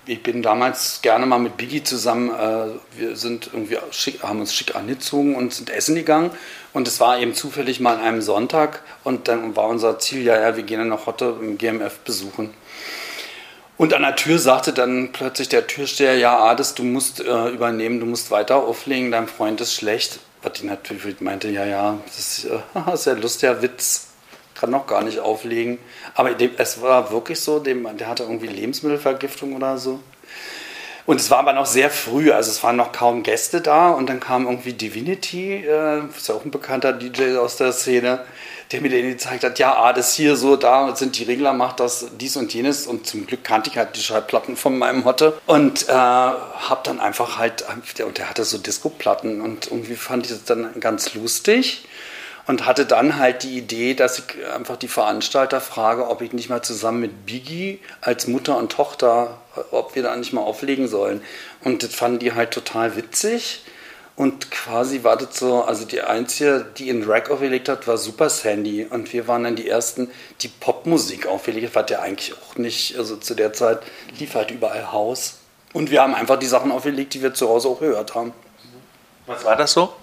ich 0.05 0.21
bin 0.23 0.41
damals 0.41 1.01
gerne 1.01 1.25
mal 1.25 1.39
mit 1.39 1.57
Biggie 1.57 1.83
zusammen, 1.83 2.29
äh, 2.29 2.99
wir 2.99 3.15
sind 3.15 3.49
irgendwie 3.53 3.77
schick, 3.91 4.21
haben 4.23 4.39
uns 4.39 4.53
schick 4.53 4.75
angezogen 4.75 5.35
und 5.35 5.53
sind 5.53 5.69
essen 5.69 5.95
gegangen. 5.95 6.31
Und 6.73 6.87
es 6.87 6.99
war 6.99 7.19
eben 7.19 7.33
zufällig 7.33 7.79
mal 7.79 7.97
an 7.97 8.01
einem 8.01 8.21
Sonntag 8.21 8.81
und 9.03 9.27
dann 9.27 9.55
war 9.55 9.67
unser 9.67 9.99
Ziel, 9.99 10.23
ja, 10.23 10.39
ja, 10.39 10.55
wir 10.55 10.63
gehen 10.63 10.79
dann 10.79 10.89
noch 10.89 11.05
heute 11.05 11.35
im 11.39 11.57
GMF 11.57 11.99
besuchen. 11.99 12.53
Und 13.77 13.93
an 13.93 14.03
der 14.03 14.15
Tür 14.15 14.37
sagte 14.37 14.73
dann 14.73 15.11
plötzlich 15.11 15.49
der 15.49 15.65
Türsteher, 15.65 16.17
ja, 16.17 16.39
Ades, 16.39 16.75
du 16.75 16.83
musst 16.83 17.19
äh, 17.19 17.49
übernehmen, 17.49 17.99
du 17.99 18.05
musst 18.05 18.29
weiter 18.29 18.57
auflegen, 18.57 19.11
dein 19.11 19.27
Freund 19.27 19.59
ist 19.61 19.73
schlecht. 19.73 20.19
Was 20.43 20.53
die 20.53 20.65
natürlich 20.65 21.21
meinte, 21.21 21.49
ja, 21.49 21.65
ja, 21.65 21.97
das 22.05 22.19
ist, 22.19 22.45
äh, 22.45 22.59
ist 22.93 23.05
ja 23.05 23.13
lustiger 23.13 23.61
Witz 23.61 24.11
kann 24.61 24.69
noch 24.69 24.85
gar 24.85 25.03
nicht 25.03 25.19
auflegen. 25.19 25.79
Aber 26.13 26.35
dem, 26.35 26.51
es 26.57 26.81
war 26.81 27.11
wirklich 27.11 27.39
so, 27.39 27.57
dem, 27.57 27.97
der 27.97 28.07
hatte 28.07 28.23
irgendwie 28.23 28.47
Lebensmittelvergiftung 28.47 29.55
oder 29.55 29.79
so. 29.79 29.99
Und 31.07 31.19
es 31.19 31.31
war 31.31 31.39
aber 31.39 31.53
noch 31.53 31.65
sehr 31.65 31.89
früh, 31.89 32.31
also 32.31 32.51
es 32.51 32.61
waren 32.63 32.75
noch 32.75 32.91
kaum 32.91 33.23
Gäste 33.23 33.59
da 33.59 33.89
und 33.89 34.07
dann 34.07 34.19
kam 34.19 34.45
irgendwie 34.45 34.73
Divinity, 34.73 35.65
äh, 35.65 36.03
ist 36.15 36.29
ja 36.29 36.35
auch 36.35 36.45
ein 36.45 36.51
bekannter 36.51 36.93
DJ 36.93 37.37
aus 37.37 37.57
der 37.57 37.71
Szene, 37.71 38.23
der 38.71 38.81
mir 38.81 38.89
den 38.89 39.09
gezeigt 39.09 39.43
hat, 39.43 39.59
ja, 39.59 39.75
ah, 39.75 39.93
das 39.93 40.13
hier 40.13 40.35
so, 40.35 40.55
da 40.55 40.95
sind 40.95 41.17
die 41.17 41.23
Regler, 41.23 41.53
macht 41.53 41.79
das 41.79 42.07
dies 42.19 42.37
und 42.37 42.53
jenes 42.53 42.87
und 42.87 43.05
zum 43.05 43.27
Glück 43.27 43.43
kannte 43.43 43.69
ich 43.69 43.77
halt 43.77 43.95
die 43.95 44.01
Schallplatten 44.01 44.55
von 44.55 44.77
meinem 44.77 45.05
Hotte 45.05 45.39
und 45.45 45.89
äh, 45.89 45.91
hab 45.91 46.83
dann 46.83 46.99
einfach 46.99 47.37
halt, 47.37 47.65
und 48.05 48.17
der 48.17 48.29
hatte 48.29 48.43
so 48.43 48.57
Disco-Platten 48.57 49.41
und 49.41 49.67
irgendwie 49.67 49.95
fand 49.95 50.25
ich 50.25 50.31
das 50.31 50.45
dann 50.45 50.79
ganz 50.79 51.13
lustig 51.13 51.85
und 52.47 52.65
hatte 52.65 52.85
dann 52.85 53.17
halt 53.17 53.43
die 53.43 53.57
Idee, 53.57 53.93
dass 53.93 54.19
ich 54.19 54.25
einfach 54.53 54.77
die 54.77 54.87
Veranstalter 54.87 55.61
frage, 55.61 56.07
ob 56.09 56.21
ich 56.21 56.33
nicht 56.33 56.49
mal 56.49 56.61
zusammen 56.61 57.01
mit 57.01 57.25
Biggie 57.25 57.79
als 58.01 58.27
Mutter 58.27 58.57
und 58.57 58.71
Tochter, 58.71 59.37
ob 59.71 59.95
wir 59.95 60.03
da 60.03 60.15
nicht 60.15 60.33
mal 60.33 60.41
auflegen 60.41 60.87
sollen. 60.87 61.21
Und 61.63 61.83
das 61.83 61.93
fanden 61.93 62.19
die 62.19 62.33
halt 62.33 62.51
total 62.51 62.95
witzig. 62.95 63.63
Und 64.15 64.51
quasi 64.51 65.03
war 65.03 65.17
das 65.17 65.39
so, 65.39 65.63
also 65.63 65.85
die 65.85 66.01
einzige, 66.01 66.65
die 66.77 66.89
in 66.89 67.03
Rack 67.09 67.31
aufgelegt 67.31 67.69
hat, 67.69 67.87
war 67.87 67.97
Super 67.97 68.29
Sandy. 68.29 68.85
Und 68.85 69.11
wir 69.13 69.27
waren 69.27 69.45
dann 69.45 69.55
die 69.55 69.69
ersten, 69.69 70.11
die 70.41 70.49
Popmusik 70.49 71.25
aufgelegt 71.25 71.75
hat, 71.75 71.89
der 71.89 72.01
eigentlich 72.01 72.33
auch 72.33 72.55
nicht, 72.57 72.97
also 72.97 73.15
zu 73.15 73.35
der 73.35 73.53
Zeit 73.53 73.79
lief 74.19 74.35
halt 74.35 74.51
überall 74.51 74.91
Haus. 74.91 75.35
Und 75.73 75.89
wir 75.89 76.01
haben 76.01 76.13
einfach 76.13 76.37
die 76.37 76.47
Sachen 76.47 76.71
aufgelegt, 76.71 77.13
die 77.13 77.23
wir 77.23 77.33
zu 77.33 77.47
Hause 77.47 77.69
auch 77.69 77.79
gehört 77.79 78.13
haben. 78.13 78.33
Was 79.25 79.45
war 79.45 79.55
das 79.55 79.71
so? 79.71 79.93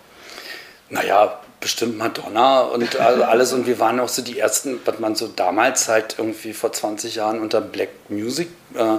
Naja, 0.89 1.39
bestimmt 1.61 1.99
Madonna 1.99 2.63
und 2.63 2.99
alles. 2.99 3.53
Und 3.53 3.67
wir 3.67 3.79
waren 3.79 4.01
auch 4.01 4.09
so 4.09 4.23
die 4.23 4.39
ersten, 4.39 4.81
was 4.85 4.99
man 4.99 5.15
so 5.17 5.29
damals 5.29 5.89
halt 5.89 6.17
irgendwie 6.19 6.55
vor 6.55 6.73
20 6.73 7.17
Jahren 7.17 7.41
unter 7.41 7.61
Black 7.61 7.91
Music 8.09 8.49
äh, 8.75 8.97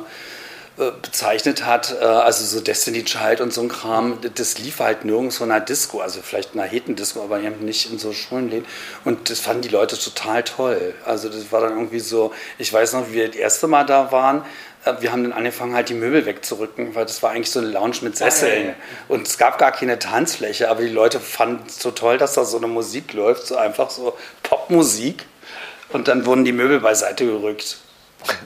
bezeichnet 1.02 1.65
hat, 1.65 1.96
äh, 2.00 2.06
also 2.06 2.46
so 2.46 2.63
Destiny 2.63 3.04
Child 3.04 3.42
und 3.42 3.54
so 3.54 3.62
ein 3.62 3.70
Kram, 3.70 4.18
das 4.36 4.58
lief 4.58 4.80
halt 4.80 5.06
nirgends 5.06 5.38
von 5.38 5.52
einer 5.52 5.60
Disco, 5.60 6.00
also 6.00 6.22
vielleicht 6.22 6.54
einer 6.54 6.63
Hetendisco, 6.63 7.22
aber 7.22 7.42
eben 7.42 7.65
nicht 7.65 7.92
in 7.92 8.00
so 8.00 8.13
Schulenläden. 8.13 8.65
Und 9.04 9.30
das 9.30 9.39
fanden 9.39 9.62
die 9.62 9.70
Leute 9.70 10.00
total 10.00 10.44
toll. 10.44 10.94
Also 11.06 11.30
das 11.30 11.52
war 11.52 11.62
dann 11.62 11.74
irgendwie 11.74 12.00
so, 12.00 12.34
ich 12.58 12.72
weiß 12.72 12.94
noch, 12.94 13.10
wie 13.10 13.13
wir 13.13 13.28
das 13.28 13.36
erste 13.36 13.68
Mal 13.68 13.86
da 13.86 14.12
waren, 14.12 14.46
äh, 14.86 14.94
wir 15.00 15.12
haben 15.12 15.24
dann 15.24 15.34
angefangen, 15.34 15.76
halt 15.76 15.89
die 15.89 15.94
Möbel 15.94 16.26
wegzurücken, 16.26 16.96
weil 16.96 17.06
das 17.06 17.22
war 17.22 17.32
eigentlich 17.32 17.52
so 17.52 17.60
eine 17.60 17.70
Lounge 17.70 17.98
mit 18.02 18.18
Sesseln. 18.18 18.76
Und 19.08 19.28
es 19.28 19.38
gab 19.38 19.58
gar 19.58 19.72
keine 19.72 20.00
Tanzfläche, 20.00 20.70
aber 20.70 20.82
die 20.82 20.89
Leute 20.89 21.20
fanden 21.20 21.65
es 21.68 21.80
so 21.80 21.92
toll, 21.92 22.18
dass 22.18 22.34
da 22.34 22.46
so 22.46 22.58
eine 22.58 22.68
Musik 22.68 23.13
läuft, 23.13 23.48
so 23.48 23.58
einfach 23.58 23.89
so 23.89 24.18
Popmusik. 24.44 25.26
Und 25.89 26.08
dann 26.08 26.26
wurden 26.26 26.46
die 26.46 26.52
Möbel 26.52 26.80
beiseite 26.80 27.26
gerückt. 27.26 27.78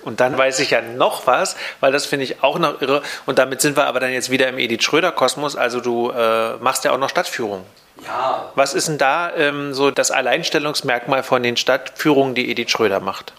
Und 0.03 0.19
dann 0.19 0.37
weiß 0.37 0.59
ich 0.59 0.71
ja 0.71 0.81
noch 0.81 1.27
was, 1.27 1.55
weil 1.79 1.91
das 1.91 2.05
finde 2.05 2.25
ich 2.25 2.43
auch 2.43 2.59
noch 2.59 2.81
irre. 2.81 3.01
Und 3.25 3.39
damit 3.39 3.61
sind 3.61 3.75
wir 3.75 3.85
aber 3.87 3.99
dann 3.99 4.11
jetzt 4.11 4.29
wieder 4.29 4.47
im 4.47 4.59
Edith 4.59 4.83
Schröder-Kosmos. 4.83 5.55
Also 5.55 5.79
du 5.79 6.11
äh, 6.11 6.57
machst 6.57 6.83
ja 6.83 6.91
auch 6.91 6.97
noch 6.97 7.09
Stadtführungen. 7.09 7.65
Ja. 8.05 8.51
Was 8.55 8.73
ist 8.73 8.87
denn 8.87 8.97
da 8.97 9.33
ähm, 9.35 9.73
so 9.73 9.91
das 9.91 10.11
Alleinstellungsmerkmal 10.11 11.23
von 11.23 11.43
den 11.43 11.57
Stadtführungen, 11.57 12.35
die 12.35 12.49
Edith 12.49 12.71
Schröder 12.71 12.99
macht? 12.99 13.33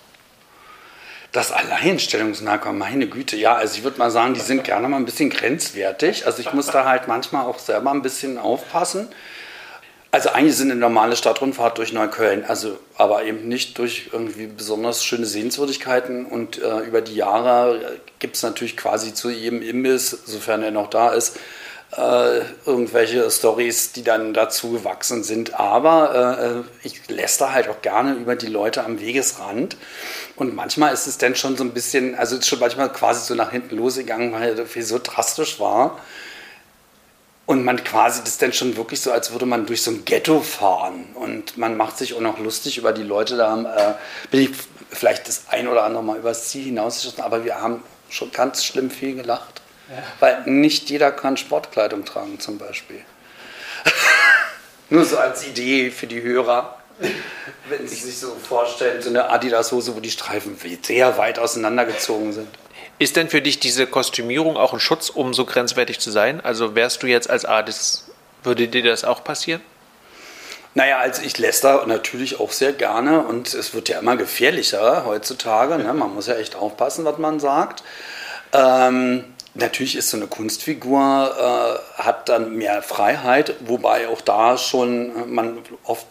Das 1.32 1.50
Alleinstellungsmerkmal, 1.50 2.74
meine 2.74 3.08
Güte, 3.08 3.36
ja, 3.36 3.56
also 3.56 3.76
ich 3.76 3.82
würde 3.82 3.98
mal 3.98 4.12
sagen, 4.12 4.34
die 4.34 4.40
sind 4.40 4.62
gerne 4.62 4.86
mal 4.86 4.98
ein 4.98 5.04
bisschen 5.04 5.30
grenzwertig. 5.30 6.26
Also 6.26 6.40
ich 6.40 6.52
muss 6.52 6.66
da 6.66 6.84
halt 6.84 7.08
manchmal 7.08 7.44
auch 7.44 7.58
selber 7.58 7.90
ein 7.90 8.02
bisschen 8.02 8.38
aufpassen. 8.38 9.08
Also 10.14 10.28
eigentlich 10.28 10.56
sind 10.56 10.70
eine 10.70 10.78
normale 10.78 11.16
Stadtrundfahrt 11.16 11.76
durch 11.76 11.92
Neukölln, 11.92 12.44
also 12.44 12.78
aber 12.96 13.24
eben 13.24 13.48
nicht 13.48 13.76
durch 13.78 14.10
irgendwie 14.12 14.46
besonders 14.46 15.04
schöne 15.04 15.26
Sehenswürdigkeiten. 15.26 16.26
Und 16.26 16.62
äh, 16.62 16.82
über 16.82 17.00
die 17.00 17.16
Jahre 17.16 17.98
gibt 18.20 18.36
es 18.36 18.44
natürlich 18.44 18.76
quasi 18.76 19.12
zu 19.12 19.28
jedem 19.28 19.60
Imbiss, 19.60 20.10
sofern 20.10 20.62
er 20.62 20.70
noch 20.70 20.88
da 20.88 21.08
ist, 21.08 21.36
äh, 21.96 22.42
irgendwelche 22.64 23.28
Stories, 23.28 23.90
die 23.90 24.04
dann 24.04 24.34
dazu 24.34 24.70
gewachsen 24.70 25.24
sind. 25.24 25.58
Aber 25.58 26.64
äh, 26.64 26.86
ich 26.86 27.08
lässt 27.08 27.40
halt 27.40 27.68
auch 27.68 27.82
gerne 27.82 28.14
über 28.14 28.36
die 28.36 28.46
Leute 28.46 28.84
am 28.84 29.00
Wegesrand. 29.00 29.76
Und 30.36 30.54
manchmal 30.54 30.94
ist 30.94 31.08
es 31.08 31.18
dann 31.18 31.34
schon 31.34 31.56
so 31.56 31.64
ein 31.64 31.72
bisschen, 31.72 32.14
also 32.14 32.36
ist 32.36 32.46
schon 32.46 32.60
manchmal 32.60 32.92
quasi 32.92 33.26
so 33.26 33.34
nach 33.34 33.50
hinten 33.50 33.76
losgegangen, 33.76 34.32
weil 34.32 34.56
es 34.60 34.88
so 34.88 35.00
drastisch 35.02 35.58
war. 35.58 35.98
Und 37.46 37.64
man 37.64 37.84
quasi 37.84 38.22
das 38.24 38.38
dann 38.38 38.54
schon 38.54 38.76
wirklich 38.76 39.02
so, 39.02 39.12
als 39.12 39.32
würde 39.32 39.44
man 39.44 39.66
durch 39.66 39.82
so 39.82 39.90
ein 39.90 40.04
Ghetto 40.04 40.40
fahren. 40.40 41.06
Und 41.14 41.58
man 41.58 41.76
macht 41.76 41.98
sich 41.98 42.14
auch 42.14 42.20
noch 42.20 42.38
lustig 42.38 42.78
über 42.78 42.92
die 42.92 43.02
Leute. 43.02 43.36
Da 43.36 43.54
äh, 43.56 44.28
bin 44.30 44.40
ich 44.40 44.50
vielleicht 44.90 45.28
das 45.28 45.44
ein 45.48 45.68
oder 45.68 45.84
andere 45.84 46.02
Mal 46.02 46.18
übers 46.18 46.48
Ziel 46.48 46.64
hinausgeschossen, 46.64 47.22
aber 47.22 47.44
wir 47.44 47.60
haben 47.60 47.82
schon 48.08 48.32
ganz 48.32 48.64
schlimm 48.64 48.90
viel 48.90 49.14
gelacht. 49.16 49.60
Ja. 49.90 50.02
Weil 50.20 50.42
nicht 50.46 50.88
jeder 50.88 51.12
kann 51.12 51.36
Sportkleidung 51.36 52.06
tragen, 52.06 52.40
zum 52.40 52.56
Beispiel. 52.56 53.00
Nur 54.88 55.04
so 55.04 55.18
als 55.18 55.46
Idee 55.46 55.90
für 55.90 56.06
die 56.06 56.22
Hörer. 56.22 56.78
Wenn 57.68 57.86
Sie 57.88 57.96
sich 57.96 58.18
so 58.18 58.34
vorstellen, 58.36 59.02
so 59.02 59.10
eine 59.10 59.28
Adidas-Hose, 59.28 59.96
wo 59.96 60.00
die 60.00 60.10
Streifen 60.10 60.56
sehr 60.82 61.18
weit 61.18 61.38
auseinandergezogen 61.38 62.32
sind. 62.32 62.48
Ist 62.98 63.16
denn 63.16 63.28
für 63.28 63.42
dich 63.42 63.58
diese 63.58 63.86
Kostümierung 63.86 64.56
auch 64.56 64.72
ein 64.72 64.80
Schutz, 64.80 65.10
um 65.10 65.34
so 65.34 65.44
grenzwertig 65.44 65.98
zu 65.98 66.10
sein? 66.10 66.40
Also 66.40 66.74
wärst 66.74 67.02
du 67.02 67.06
jetzt 67.06 67.28
als 67.28 67.44
Artist, 67.44 68.04
würde 68.42 68.68
dir 68.68 68.82
das 68.82 69.04
auch 69.04 69.24
passieren? 69.24 69.60
Naja, 70.74 70.98
also 70.98 71.22
ich 71.22 71.38
läster 71.38 71.86
natürlich 71.86 72.40
auch 72.40 72.50
sehr 72.50 72.72
gerne 72.72 73.22
und 73.22 73.54
es 73.54 73.74
wird 73.74 73.88
ja 73.88 74.00
immer 74.00 74.16
gefährlicher 74.16 75.04
heutzutage. 75.06 75.78
Ne? 75.78 75.92
Man 75.94 76.14
muss 76.14 76.26
ja 76.26 76.34
echt 76.34 76.56
aufpassen, 76.56 77.04
was 77.04 77.18
man 77.18 77.38
sagt. 77.38 77.84
Ähm, 78.52 79.24
natürlich 79.54 79.96
ist 79.96 80.10
so 80.10 80.16
eine 80.16 80.26
Kunstfigur, 80.26 81.80
äh, 81.98 82.02
hat 82.02 82.28
dann 82.28 82.56
mehr 82.56 82.82
Freiheit, 82.82 83.54
wobei 83.60 84.08
auch 84.08 84.20
da 84.20 84.58
schon 84.58 85.16
äh, 85.16 85.26
man 85.26 85.58
oft 85.84 86.06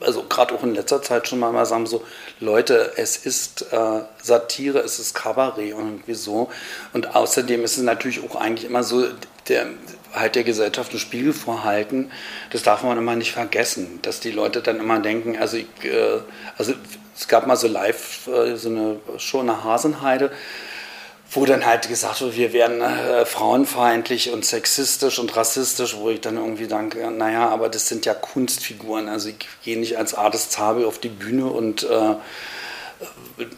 also 0.00 0.24
gerade 0.24 0.54
auch 0.54 0.62
in 0.62 0.74
letzter 0.74 1.02
Zeit 1.02 1.28
schon 1.28 1.38
mal 1.38 1.64
sagen, 1.66 1.86
so, 1.86 2.02
Leute, 2.40 2.92
es 2.96 3.16
ist 3.16 3.72
äh, 3.72 4.00
Satire, 4.22 4.78
es 4.78 4.98
ist 4.98 5.14
Kabarett 5.14 5.74
und 5.74 5.86
irgendwie 5.86 6.14
so. 6.14 6.50
Und 6.92 7.14
außerdem 7.14 7.64
ist 7.64 7.76
es 7.76 7.82
natürlich 7.82 8.22
auch 8.24 8.36
eigentlich 8.36 8.68
immer 8.68 8.82
so, 8.82 9.06
der, 9.48 9.66
halt 10.12 10.34
der 10.34 10.44
Gesellschaft 10.44 10.90
einen 10.90 11.00
Spiegel 11.00 11.32
vorhalten. 11.32 12.10
Das 12.50 12.62
darf 12.62 12.82
man 12.82 12.98
immer 12.98 13.16
nicht 13.16 13.32
vergessen, 13.32 13.98
dass 14.02 14.20
die 14.20 14.30
Leute 14.30 14.62
dann 14.62 14.80
immer 14.80 15.00
denken, 15.00 15.36
also, 15.38 15.56
ich, 15.56 15.66
äh, 15.84 16.20
also 16.56 16.74
es 17.16 17.28
gab 17.28 17.46
mal 17.46 17.56
so 17.56 17.68
live 17.68 18.26
äh, 18.28 18.56
so 18.56 18.68
eine 18.70 19.00
Show 19.18 19.40
in 19.40 19.46
der 19.46 19.62
Hasenheide, 19.64 20.30
wo 21.32 21.44
dann 21.44 21.64
halt 21.64 21.88
gesagt 21.88 22.20
wird, 22.20 22.36
wir 22.36 22.52
werden 22.52 22.80
äh, 22.80 23.24
frauenfeindlich 23.24 24.32
und 24.32 24.44
sexistisch 24.44 25.18
und 25.18 25.36
rassistisch, 25.36 25.96
wo 25.96 26.10
ich 26.10 26.20
dann 26.20 26.36
irgendwie 26.36 26.66
denke, 26.66 27.10
naja, 27.10 27.48
aber 27.48 27.68
das 27.68 27.86
sind 27.86 28.04
ja 28.04 28.14
Kunstfiguren. 28.14 29.08
Also 29.08 29.28
ich 29.28 29.36
gehe 29.62 29.78
nicht 29.78 29.96
als 29.96 30.14
Artist 30.14 30.50
Zabel 30.50 30.84
auf 30.84 30.98
die 30.98 31.08
Bühne 31.08 31.46
und 31.46 31.84
äh, 31.84 32.14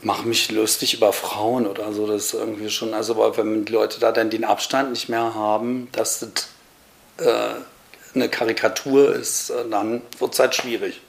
mache 0.03 0.29
mich 0.29 0.51
lustig 0.51 0.95
über 0.95 1.15
Frauen 1.15 1.67
oder 1.67 1.93
so. 1.95 2.07
Das 2.07 2.27
ist 2.27 2.35
irgendwie 2.35 2.69
schon, 2.69 2.93
also 2.93 3.17
wenn 3.37 3.65
die 3.65 3.73
Leute 3.73 4.01
da 4.01 4.13
dann 4.13 4.29
den 4.29 4.45
Abstand 4.45 4.91
nicht 4.91 5.09
mehr 5.09 5.35
haben, 5.35 5.89
dass 5.93 6.21
das 6.21 7.27
äh, 7.27 7.55
eine 8.15 8.29
Karikatur 8.29 9.15
ist, 9.15 9.49
äh, 9.49 9.65
dann 9.71 10.03
wird 10.19 10.35
es 10.35 10.39
halt 10.39 10.55
schwierig. 10.55 11.01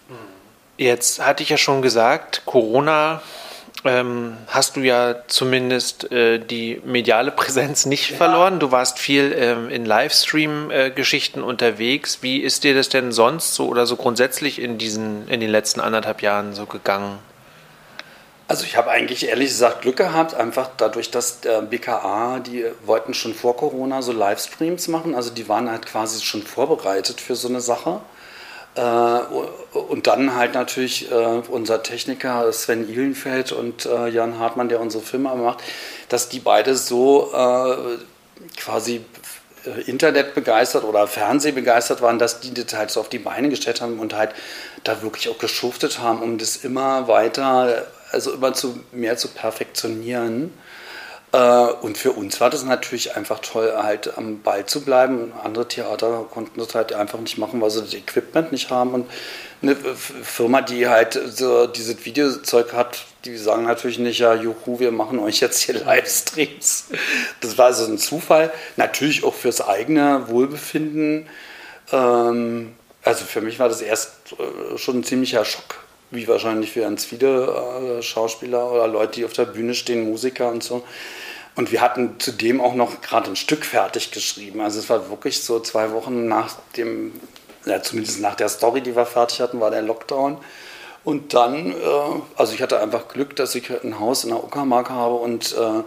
Jetzt 0.77 1.23
hatte 1.23 1.43
ich 1.43 1.49
ja 1.49 1.57
schon 1.57 1.81
gesagt, 1.81 2.43
Corona 2.45 3.21
ähm, 3.85 4.37
hast 4.47 4.75
du 4.75 4.81
ja 4.81 5.15
zumindest 5.27 6.11
äh, 6.11 6.39
die 6.39 6.81
mediale 6.85 7.31
Präsenz 7.31 7.85
nicht 7.85 8.11
ja. 8.11 8.17
verloren. 8.17 8.59
Du 8.59 8.71
warst 8.71 8.99
viel 8.99 9.33
ähm, 9.37 9.69
in 9.69 9.85
Livestream-Geschichten 9.85 11.41
äh, 11.41 11.43
unterwegs. 11.43 12.19
Wie 12.21 12.37
ist 12.37 12.63
dir 12.63 12.73
das 12.73 12.89
denn 12.89 13.11
sonst 13.11 13.55
so 13.55 13.67
oder 13.67 13.85
so 13.85 13.95
grundsätzlich 13.95 14.61
in, 14.61 14.77
diesen, 14.77 15.27
in 15.27 15.39
den 15.39 15.49
letzten 15.49 15.79
anderthalb 15.79 16.21
Jahren 16.21 16.53
so 16.53 16.65
gegangen? 16.65 17.19
Also 18.47 18.65
ich 18.65 18.75
habe 18.75 18.91
eigentlich 18.91 19.27
ehrlich 19.27 19.49
gesagt 19.49 19.81
Glück 19.81 19.97
gehabt, 19.97 20.35
einfach 20.35 20.69
dadurch, 20.77 21.09
dass 21.09 21.41
der 21.41 21.61
BKA, 21.61 22.39
die 22.39 22.65
wollten 22.85 23.13
schon 23.13 23.33
vor 23.33 23.55
Corona 23.55 24.01
so 24.01 24.11
Livestreams 24.11 24.89
machen, 24.89 25.15
also 25.15 25.31
die 25.31 25.47
waren 25.47 25.71
halt 25.71 25.85
quasi 25.85 26.21
schon 26.21 26.43
vorbereitet 26.43 27.21
für 27.21 27.35
so 27.35 27.47
eine 27.47 27.61
Sache. 27.61 28.01
Äh, 28.75 28.81
und 29.77 30.07
dann 30.07 30.35
halt 30.35 30.53
natürlich 30.53 31.11
äh, 31.11 31.41
unser 31.47 31.83
Techniker 31.83 32.51
Sven 32.51 32.89
Ihlenfeld 32.89 33.51
und 33.51 33.85
äh, 33.85 34.07
Jan 34.07 34.39
Hartmann, 34.39 34.69
der 34.69 34.79
unsere 34.79 35.03
Filme 35.03 35.33
macht, 35.35 35.59
dass 36.09 36.29
die 36.29 36.39
beide 36.39 36.75
so 36.75 37.31
quasi 38.57 39.03
Internet 39.87 40.35
begeistert 40.35 40.83
oder 40.83 41.07
Fernseh 41.07 41.51
begeistert 41.51 42.01
waren, 42.01 42.19
dass 42.19 42.41
die 42.41 42.53
das 42.53 42.73
halt 42.73 42.91
so 42.91 42.99
auf 42.99 43.09
die 43.09 43.19
Beine 43.19 43.49
gestellt 43.49 43.81
haben 43.81 43.99
und 43.99 44.13
halt 44.13 44.31
da 44.83 45.01
wirklich 45.01 45.29
auch 45.29 45.37
geschuftet 45.37 45.99
haben, 45.99 46.21
um 46.21 46.37
das 46.37 46.57
immer 46.57 47.07
weiter, 47.07 47.87
also 48.11 48.33
immer 48.33 48.53
zu, 48.53 48.79
mehr 48.91 49.17
zu 49.17 49.29
perfektionieren. 49.29 50.53
Äh, 51.33 51.65
und 51.81 51.97
für 51.97 52.11
uns 52.11 52.39
war 52.39 52.49
das 52.49 52.63
natürlich 52.63 53.17
einfach 53.17 53.39
toll, 53.39 53.73
halt 53.75 54.17
am 54.17 54.41
Ball 54.41 54.65
zu 54.65 54.81
bleiben. 54.81 55.33
Andere 55.43 55.67
Theater 55.67 56.25
konnten 56.31 56.59
das 56.59 56.75
halt 56.75 56.93
einfach 56.93 57.19
nicht 57.19 57.37
machen, 57.37 57.59
weil 57.59 57.71
sie 57.71 57.81
das 57.81 57.93
Equipment 57.93 58.51
nicht 58.51 58.69
haben. 58.69 58.93
Und 58.93 59.09
eine 59.61 59.75
Firma, 59.75 60.61
die 60.61 60.87
halt 60.87 61.19
so 61.25 61.65
dieses 61.67 62.05
Videozeug 62.05 62.73
hat, 62.73 63.05
die 63.25 63.35
sagen 63.35 63.63
natürlich 63.63 63.97
nicht, 63.97 64.19
ja, 64.19 64.35
juhu, 64.35 64.79
wir 64.79 64.91
machen 64.91 65.19
euch 65.19 65.39
jetzt 65.39 65.61
hier 65.61 65.75
Livestreams. 65.85 66.85
Das 67.41 67.57
war 67.57 67.65
also 67.65 67.85
ein 67.85 67.97
Zufall. 67.97 68.51
Natürlich 68.77 69.23
auch 69.23 69.33
fürs 69.33 69.61
eigene 69.61 70.27
Wohlbefinden. 70.27 71.27
Ähm, 71.91 72.73
also 73.03 73.25
für 73.25 73.41
mich 73.41 73.57
war 73.57 73.69
das 73.69 73.81
erst 73.81 74.11
äh, 74.33 74.77
schon 74.77 74.99
ein 74.99 75.03
ziemlicher 75.03 75.43
Schock, 75.45 75.83
wie 76.11 76.27
wahrscheinlich 76.27 76.73
für 76.73 76.81
ganz 76.81 77.05
viele 77.05 77.97
äh, 77.97 78.01
Schauspieler 78.03 78.71
oder 78.71 78.87
Leute, 78.87 79.13
die 79.13 79.25
auf 79.25 79.33
der 79.33 79.45
Bühne 79.45 79.73
stehen, 79.73 80.07
Musiker 80.07 80.51
und 80.51 80.63
so. 80.63 80.83
Und 81.55 81.71
wir 81.71 81.81
hatten 81.81 82.19
zudem 82.19 82.61
auch 82.61 82.73
noch 82.73 83.01
gerade 83.01 83.29
ein 83.29 83.35
Stück 83.35 83.65
fertig 83.65 84.11
geschrieben. 84.11 84.61
Also 84.61 84.79
es 84.79 84.89
war 84.89 85.09
wirklich 85.09 85.43
so 85.43 85.59
zwei 85.59 85.91
Wochen 85.91 86.27
nach 86.27 86.55
dem, 86.77 87.13
ja, 87.65 87.81
zumindest 87.81 88.21
nach 88.21 88.35
der 88.35 88.49
Story, 88.49 88.81
die 88.81 88.95
wir 88.95 89.05
fertig 89.05 89.39
hatten, 89.39 89.59
war 89.59 89.69
der 89.69 89.83
Lockdown. 89.83 90.37
Und 91.03 91.33
dann, 91.33 91.71
äh, 91.71 91.75
also 92.35 92.53
ich 92.53 92.61
hatte 92.61 92.79
einfach 92.79 93.07
Glück, 93.07 93.35
dass 93.35 93.53
ich 93.55 93.69
ein 93.83 93.99
Haus 93.99 94.23
in 94.23 94.31
der 94.31 94.43
Uckermark 94.43 94.89
habe 94.89 95.15
und 95.15 95.53
äh, 95.53 95.83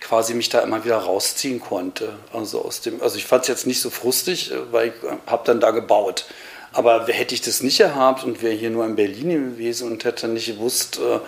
quasi 0.00 0.34
mich 0.34 0.48
da 0.48 0.60
immer 0.60 0.84
wieder 0.84 0.98
rausziehen 0.98 1.60
konnte. 1.60 2.14
Also 2.32 2.64
aus 2.64 2.80
dem, 2.80 3.00
also 3.00 3.16
ich 3.16 3.26
fand 3.26 3.42
es 3.42 3.48
jetzt 3.48 3.66
nicht 3.66 3.80
so 3.80 3.90
frustig, 3.90 4.52
weil 4.70 4.88
ich 4.88 4.94
habe 5.26 5.42
dann 5.46 5.60
da 5.60 5.70
gebaut. 5.70 6.26
Aber 6.72 7.06
hätte 7.06 7.34
ich 7.34 7.40
das 7.40 7.62
nicht 7.62 7.78
gehabt 7.78 8.24
und 8.24 8.42
wäre 8.42 8.54
hier 8.54 8.70
nur 8.70 8.84
in 8.84 8.96
Berlin 8.96 9.28
gewesen 9.52 9.92
und 9.92 10.04
hätte 10.04 10.26
nicht 10.26 10.46
gewusst, 10.46 10.98
äh, 10.98 11.20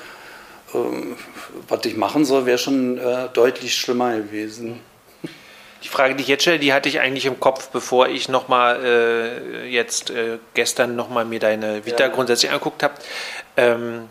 ähm, 0.75 1.17
was 1.69 1.85
ich 1.85 1.97
machen 1.97 2.25
soll, 2.25 2.47
wäre 2.47 2.59
schon 2.59 2.99
äh, 2.99 3.29
deutlich 3.33 3.77
schlimmer 3.77 4.17
gewesen. 4.17 4.81
Die 5.83 5.89
Frage, 5.89 6.17
die 6.17 6.23
ich 6.23 6.29
jetzt 6.29 6.43
stelle, 6.43 6.59
die 6.59 6.73
hatte 6.73 6.89
ich 6.89 7.01
eigentlich 7.01 7.27
im 7.27 7.39
Kopf, 7.39 7.69
bevor 7.69 8.09
ich 8.09 8.29
nochmal 8.29 8.85
äh, 8.85 9.69
jetzt 9.69 10.11
äh, 10.11 10.39
gestern 10.55 10.97
nochmal 10.97 11.25
mir 11.25 11.39
deine 11.39 11.85
Vita 11.87 12.05
ja. 12.05 12.09
grundsätzlich 12.09 12.51
angeguckt 12.51 12.83
habe. 12.83 12.95
Ähm, 13.57 14.09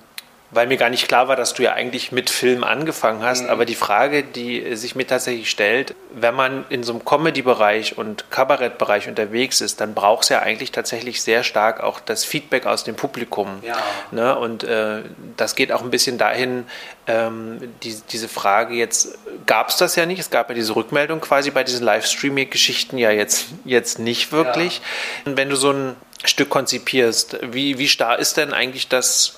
weil 0.56 0.68
mir 0.68 0.78
gar 0.78 0.90
nicht 0.90 1.08
klar 1.10 1.28
war, 1.28 1.36
dass 1.36 1.54
du 1.54 1.64
ja 1.64 1.74
eigentlich 1.74 2.14
mit 2.14 2.30
Film 2.30 2.64
angefangen 2.64 3.22
hast. 3.22 3.44
Mhm. 3.44 3.50
Aber 3.50 3.66
die 3.66 3.76
Frage, 3.76 4.24
die 4.24 4.76
sich 4.78 4.96
mir 4.96 5.06
tatsächlich 5.06 5.50
stellt, 5.50 5.96
wenn 6.14 6.34
man 6.34 6.64
in 6.70 6.84
so 6.84 6.94
einem 6.94 7.04
Comedy-Bereich 7.04 7.98
und 7.98 8.32
Kabarettbereich 8.32 9.10
unterwegs 9.10 9.60
ist, 9.60 9.82
dann 9.82 9.94
braucht 9.94 10.24
es 10.24 10.30
ja 10.30 10.40
eigentlich 10.40 10.72
tatsächlich 10.72 11.22
sehr 11.22 11.44
stark 11.44 11.84
auch 11.84 12.00
das 12.00 12.24
Feedback 12.24 12.66
aus 12.68 12.86
dem 12.86 12.96
Publikum. 12.96 13.62
Ja. 13.64 13.76
Ne? 14.12 14.38
Und 14.38 14.64
äh, 14.64 15.02
das 15.36 15.56
geht 15.56 15.74
auch 15.74 15.82
ein 15.82 15.92
bisschen 15.92 16.18
dahin, 16.18 16.66
ähm, 17.08 17.74
die, 17.84 17.98
diese 18.10 18.30
Frage 18.30 18.76
jetzt, 18.76 19.18
gab 19.46 19.68
es 19.70 19.76
das 19.76 19.98
ja 19.98 20.06
nicht, 20.06 20.20
es 20.20 20.30
gab 20.30 20.48
ja 20.48 20.56
diese 20.56 20.74
Rückmeldung 20.74 21.20
quasi 21.20 21.52
bei 21.52 21.66
diesen 21.66 21.84
Livestreaming-Geschichten 21.84 22.98
ja 22.98 23.12
jetzt, 23.12 23.48
jetzt 23.66 24.00
nicht 24.00 24.32
wirklich. 24.32 24.78
Ja. 24.78 25.32
Und 25.32 25.38
wenn 25.38 25.50
du 25.50 25.58
so 25.58 25.72
ein 25.72 25.98
Stück 26.24 26.50
konzipierst, 26.50 27.40
wie, 27.42 27.78
wie 27.78 27.90
starr 27.90 28.18
ist 28.20 28.38
denn 28.38 28.54
eigentlich 28.54 28.88
das 28.88 29.36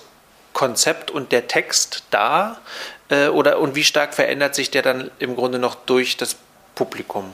Konzept 0.52 1.10
und 1.10 1.32
der 1.32 1.48
Text 1.48 2.04
da? 2.10 2.58
Äh, 3.08 3.28
oder 3.28 3.58
und 3.58 3.74
wie 3.74 3.84
stark 3.84 4.14
verändert 4.14 4.54
sich 4.54 4.70
der 4.70 4.82
dann 4.82 5.10
im 5.18 5.36
Grunde 5.36 5.58
noch 5.58 5.74
durch 5.74 6.16
das 6.16 6.36
Publikum? 6.74 7.32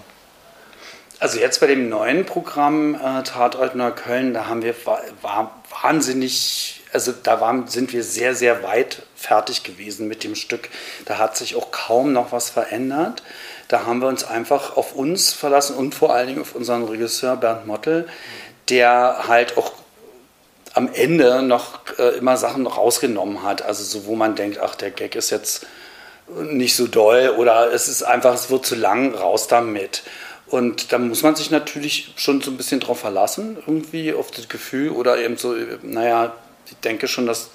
Also 1.20 1.38
jetzt 1.38 1.60
bei 1.60 1.66
dem 1.66 1.88
neuen 1.88 2.26
Programm 2.26 2.94
äh, 2.96 3.22
Tatort 3.22 3.76
Neukölln, 3.76 4.34
da 4.34 4.46
haben 4.46 4.62
wir 4.62 4.74
war, 5.22 5.62
wahnsinnig, 5.82 6.82
also 6.92 7.12
da 7.12 7.40
waren, 7.40 7.66
sind 7.68 7.92
wir 7.92 8.02
sehr, 8.02 8.34
sehr 8.34 8.62
weit 8.62 9.02
fertig 9.14 9.62
gewesen 9.62 10.08
mit 10.08 10.24
dem 10.24 10.34
Stück. 10.34 10.68
Da 11.06 11.18
hat 11.18 11.36
sich 11.36 11.56
auch 11.56 11.70
kaum 11.70 12.12
noch 12.12 12.32
was 12.32 12.50
verändert. 12.50 13.22
Da 13.68 13.86
haben 13.86 14.00
wir 14.00 14.08
uns 14.08 14.24
einfach 14.24 14.76
auf 14.76 14.94
uns 14.94 15.32
verlassen 15.32 15.76
und 15.76 15.94
vor 15.94 16.12
allen 16.12 16.26
Dingen 16.26 16.42
auf 16.42 16.54
unseren 16.54 16.84
Regisseur 16.84 17.36
Bernd 17.36 17.66
Mottel, 17.66 18.06
der 18.68 19.24
halt 19.26 19.56
auch 19.56 19.72
am 20.74 20.92
Ende 20.92 21.42
noch 21.42 21.80
äh, 21.98 22.18
immer 22.18 22.36
Sachen 22.36 22.66
rausgenommen 22.66 23.42
hat. 23.42 23.62
Also 23.62 23.84
so, 23.84 24.06
wo 24.06 24.16
man 24.16 24.34
denkt, 24.34 24.58
ach, 24.58 24.74
der 24.74 24.90
Gag 24.90 25.14
ist 25.14 25.30
jetzt 25.30 25.66
nicht 26.28 26.74
so 26.74 26.86
doll 26.86 27.34
oder 27.38 27.72
es 27.72 27.88
ist 27.88 28.02
einfach, 28.02 28.34
es 28.34 28.50
wird 28.50 28.66
zu 28.66 28.74
lang, 28.74 29.14
raus 29.14 29.46
damit. 29.46 30.02
Und 30.46 30.92
da 30.92 30.98
muss 30.98 31.22
man 31.22 31.36
sich 31.36 31.50
natürlich 31.50 32.12
schon 32.16 32.40
so 32.40 32.50
ein 32.50 32.56
bisschen 32.56 32.80
drauf 32.80 33.00
verlassen, 33.00 33.56
irgendwie 33.66 34.12
auf 34.12 34.30
das 34.30 34.48
Gefühl 34.48 34.90
oder 34.90 35.18
eben 35.18 35.36
so, 35.36 35.54
naja, 35.82 36.34
ich 36.66 36.76
denke 36.78 37.08
schon, 37.08 37.26
dass, 37.26 37.50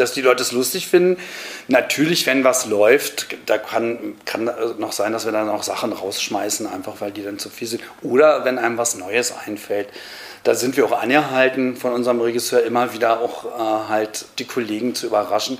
dass 0.00 0.12
die 0.12 0.22
Leute 0.22 0.42
es 0.42 0.52
lustig 0.52 0.88
finden. 0.88 1.20
Natürlich, 1.68 2.26
wenn 2.26 2.44
was 2.44 2.66
läuft, 2.66 3.28
da 3.46 3.58
kann, 3.58 4.16
kann 4.24 4.50
noch 4.78 4.92
sein, 4.92 5.12
dass 5.12 5.24
wir 5.24 5.32
dann 5.32 5.48
auch 5.48 5.62
Sachen 5.62 5.92
rausschmeißen, 5.92 6.66
einfach 6.66 7.00
weil 7.00 7.10
die 7.10 7.22
dann 7.22 7.38
zu 7.38 7.50
viel 7.50 7.68
sind. 7.68 7.82
Oder 8.02 8.44
wenn 8.44 8.58
einem 8.58 8.78
was 8.78 8.96
Neues 8.96 9.34
einfällt 9.46 9.88
da 10.44 10.54
sind 10.54 10.76
wir 10.76 10.86
auch 10.86 10.98
angehalten, 10.98 11.76
von 11.76 11.92
unserem 11.92 12.20
Regisseur 12.20 12.62
immer 12.62 12.94
wieder 12.94 13.20
auch 13.20 13.44
äh, 13.44 13.88
halt 13.88 14.24
die 14.38 14.44
Kollegen 14.44 14.94
zu 14.94 15.06
überraschen. 15.06 15.58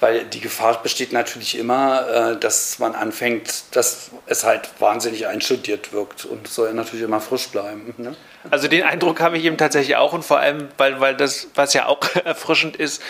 Weil 0.00 0.24
die 0.24 0.40
Gefahr 0.40 0.82
besteht 0.82 1.12
natürlich 1.12 1.56
immer, 1.56 2.08
äh, 2.08 2.36
dass 2.38 2.78
man 2.78 2.94
anfängt, 2.94 3.64
dass 3.72 4.10
es 4.26 4.44
halt 4.44 4.68
wahnsinnig 4.78 5.26
einstudiert 5.26 5.92
wirkt 5.92 6.24
und 6.24 6.48
soll 6.48 6.72
natürlich 6.74 7.04
immer 7.04 7.20
frisch 7.20 7.48
bleiben. 7.48 7.94
Ne? 7.96 8.16
Also 8.50 8.68
den 8.68 8.82
Eindruck 8.82 9.20
habe 9.20 9.38
ich 9.38 9.44
eben 9.44 9.56
tatsächlich 9.56 9.96
auch 9.96 10.12
und 10.12 10.24
vor 10.24 10.40
allem, 10.40 10.68
weil, 10.76 11.00
weil 11.00 11.14
das, 11.16 11.48
was 11.54 11.72
ja 11.74 11.86
auch 11.86 12.00
erfrischend 12.24 12.76
ist, 12.76 13.02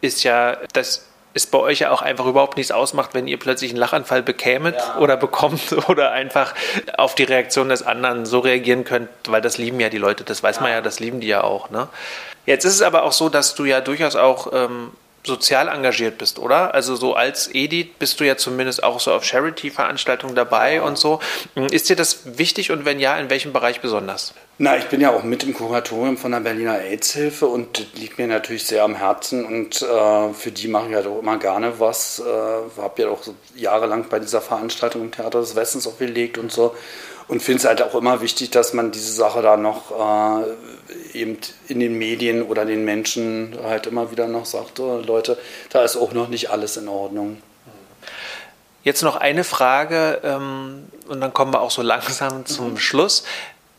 ist 0.00 0.22
ja, 0.22 0.56
dass 0.72 1.06
es 1.32 1.46
bei 1.46 1.58
euch 1.58 1.80
ja 1.80 1.90
auch 1.90 2.02
einfach 2.02 2.26
überhaupt 2.26 2.56
nichts 2.56 2.72
ausmacht, 2.72 3.14
wenn 3.14 3.28
ihr 3.28 3.38
plötzlich 3.38 3.70
einen 3.70 3.78
Lachanfall 3.78 4.22
bekämet 4.22 4.76
ja. 4.76 4.98
oder 4.98 5.16
bekommt 5.16 5.72
oder 5.88 6.10
einfach 6.10 6.54
auf 6.96 7.14
die 7.14 7.24
Reaktion 7.24 7.68
des 7.68 7.82
anderen 7.82 8.26
so 8.26 8.40
reagieren 8.40 8.84
könnt, 8.84 9.08
weil 9.28 9.40
das 9.40 9.58
lieben 9.58 9.78
ja 9.80 9.88
die 9.88 9.98
Leute, 9.98 10.24
das 10.24 10.42
weiß 10.42 10.56
ja. 10.56 10.62
man 10.62 10.70
ja, 10.72 10.80
das 10.80 10.98
lieben 10.98 11.20
die 11.20 11.28
ja 11.28 11.42
auch. 11.44 11.70
Ne? 11.70 11.88
Jetzt 12.46 12.64
ist 12.64 12.74
es 12.74 12.82
aber 12.82 13.04
auch 13.04 13.12
so, 13.12 13.28
dass 13.28 13.54
du 13.54 13.64
ja 13.64 13.80
durchaus 13.80 14.16
auch 14.16 14.52
ähm, 14.52 14.92
sozial 15.24 15.68
engagiert 15.68 16.18
bist, 16.18 16.38
oder? 16.38 16.74
Also 16.74 16.96
so 16.96 17.14
als 17.14 17.54
Edith 17.54 17.88
bist 17.98 18.20
du 18.20 18.24
ja 18.24 18.36
zumindest 18.36 18.82
auch 18.82 19.00
so 19.00 19.12
auf 19.12 19.24
Charity-Veranstaltungen 19.24 20.34
dabei 20.34 20.76
ja. 20.76 20.82
und 20.82 20.96
so. 20.96 21.20
Ist 21.70 21.90
dir 21.90 21.96
das 21.96 22.38
wichtig 22.38 22.70
und 22.70 22.84
wenn 22.84 22.98
ja, 22.98 23.18
in 23.18 23.28
welchem 23.28 23.52
Bereich 23.52 23.80
besonders? 23.80 24.32
Na, 24.58 24.76
ich 24.76 24.86
bin 24.86 25.00
ja 25.00 25.10
auch 25.10 25.22
mit 25.22 25.42
im 25.44 25.54
Kuratorium 25.54 26.16
von 26.16 26.32
der 26.32 26.40
Berliner 26.40 26.78
AIDS-Hilfe 26.78 27.46
und 27.46 27.78
das 27.78 27.86
liegt 28.00 28.18
mir 28.18 28.26
natürlich 28.26 28.64
sehr 28.64 28.84
am 28.84 28.94
Herzen 28.94 29.44
und 29.44 29.82
äh, 29.82 30.32
für 30.32 30.50
die 30.50 30.68
mache 30.68 30.88
ich 30.88 30.94
halt 30.94 31.06
auch 31.06 31.18
immer 31.18 31.38
gerne 31.38 31.80
was. 31.80 32.20
Äh, 32.20 32.80
habe 32.80 33.02
ja 33.02 33.08
auch 33.08 33.22
jahrelang 33.54 34.06
bei 34.08 34.18
dieser 34.18 34.40
Veranstaltung 34.40 35.02
im 35.02 35.12
Theater 35.12 35.40
des 35.40 35.56
Westens 35.56 35.86
auch 35.86 35.98
gelegt 35.98 36.38
und 36.38 36.52
so 36.52 36.74
und 37.30 37.40
finde 37.40 37.58
es 37.58 37.64
halt 37.64 37.80
auch 37.80 37.94
immer 37.94 38.20
wichtig, 38.20 38.50
dass 38.50 38.72
man 38.72 38.90
diese 38.90 39.12
Sache 39.12 39.40
da 39.40 39.56
noch 39.56 39.92
äh, 39.92 41.16
eben 41.16 41.38
in 41.68 41.78
den 41.78 41.96
Medien 41.96 42.42
oder 42.42 42.64
den 42.64 42.84
Menschen 42.84 43.56
halt 43.62 43.86
immer 43.86 44.10
wieder 44.10 44.26
noch 44.26 44.46
sagt, 44.46 44.80
oh, 44.80 45.00
Leute, 45.06 45.38
da 45.70 45.84
ist 45.84 45.96
auch 45.96 46.12
noch 46.12 46.26
nicht 46.26 46.50
alles 46.50 46.76
in 46.76 46.88
Ordnung. 46.88 47.40
Jetzt 48.82 49.02
noch 49.02 49.14
eine 49.14 49.44
Frage 49.44 50.20
ähm, 50.24 50.88
und 51.06 51.20
dann 51.20 51.32
kommen 51.32 51.54
wir 51.54 51.60
auch 51.60 51.70
so 51.70 51.82
langsam 51.82 52.46
zum 52.46 52.72
mhm. 52.72 52.78
Schluss. 52.78 53.22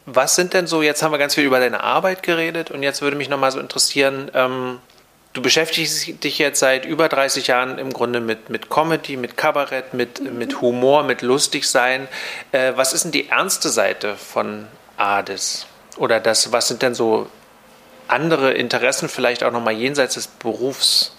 Was 0.06 0.36
sind 0.36 0.54
denn 0.54 0.66
so, 0.66 0.82
jetzt 0.82 1.04
haben 1.04 1.12
wir 1.12 1.18
ganz 1.18 1.36
viel 1.36 1.44
über 1.44 1.60
deine 1.60 1.84
Arbeit 1.84 2.24
geredet 2.24 2.72
und 2.72 2.84
jetzt 2.84 3.02
würde 3.02 3.18
mich 3.18 3.28
nochmal 3.28 3.52
so 3.52 3.60
interessieren, 3.60 4.32
ähm, 4.34 4.80
du 5.34 5.42
beschäftigst 5.42 6.24
dich 6.24 6.40
jetzt 6.40 6.60
seit 6.60 6.86
über 6.86 7.10
30 7.10 7.48
Jahren 7.48 7.78
im 7.78 7.94
Grunde 7.94 8.20
mit, 8.20 8.50
mit 8.50 8.70
Comedy, 8.70 9.18
mit 9.18 9.38
Kabarett, 9.38 9.94
mit, 9.94 10.20
mit 10.34 10.62
Humor, 10.62 11.04
mit 11.04 11.22
Lustigsein. 11.22 12.08
Äh, 12.52 12.74
was 12.76 12.94
ist 12.94 13.06
denn 13.06 13.12
die 13.12 13.30
ernste 13.30 13.70
Seite 13.70 14.16
von 14.16 14.68
Ades? 14.98 15.68
Oder 15.98 16.20
das, 16.20 16.52
was 16.52 16.68
sind 16.68 16.82
denn 16.82 16.96
so 16.96 17.28
andere 18.08 18.54
Interessen, 18.54 19.10
vielleicht 19.10 19.44
auch 19.44 19.52
nochmal 19.52 19.74
jenseits 19.74 20.16
des 20.16 20.28
Berufs? 20.28 21.14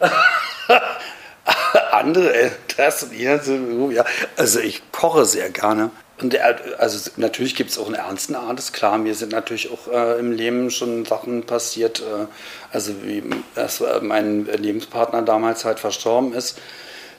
andere 1.92 2.30
Interessen, 2.30 3.12
ja. 3.18 4.04
Also 4.36 4.60
ich 4.60 4.82
koche 4.90 5.24
sehr 5.24 5.50
gerne. 5.50 5.90
Und 6.22 6.38
also 6.78 7.10
natürlich 7.16 7.56
gibt 7.56 7.70
es 7.70 7.78
auch 7.78 7.86
einen 7.86 7.96
ernsten 7.96 8.36
Art, 8.36 8.72
klar. 8.72 8.96
Mir 8.96 9.14
sind 9.14 9.32
natürlich 9.32 9.70
auch 9.72 9.92
äh, 9.92 10.20
im 10.20 10.30
Leben 10.30 10.70
schon 10.70 11.04
Sachen 11.04 11.42
passiert, 11.42 12.00
äh, 12.00 12.26
also 12.72 12.92
wie 13.02 13.24
dass 13.56 13.80
äh, 13.80 14.00
mein 14.00 14.46
Lebenspartner 14.46 15.22
damals 15.22 15.64
halt 15.64 15.80
verstorben 15.80 16.32
ist, 16.32 16.60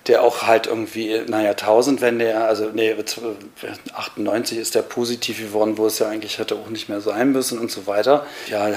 der 0.08 0.24
auch 0.24 0.44
halt 0.44 0.68
irgendwie, 0.68 1.22
naja, 1.28 1.52
1000, 1.52 2.00
wenn 2.00 2.20
der, 2.20 2.46
also 2.48 2.70
nee, 2.74 2.96
98 3.94 4.58
ist 4.58 4.76
der 4.76 4.82
positiv 4.84 5.40
geworden, 5.40 5.78
wo 5.78 5.86
es 5.88 6.00
ja 6.00 6.08
eigentlich 6.08 6.40
hätte 6.40 6.56
auch 6.56 6.70
nicht 6.70 6.88
mehr 6.88 7.02
sein 7.02 7.34
müssen 7.34 7.60
und 7.60 7.72
so 7.72 7.88
weiter. 7.88 8.26
Ja, 8.50 8.72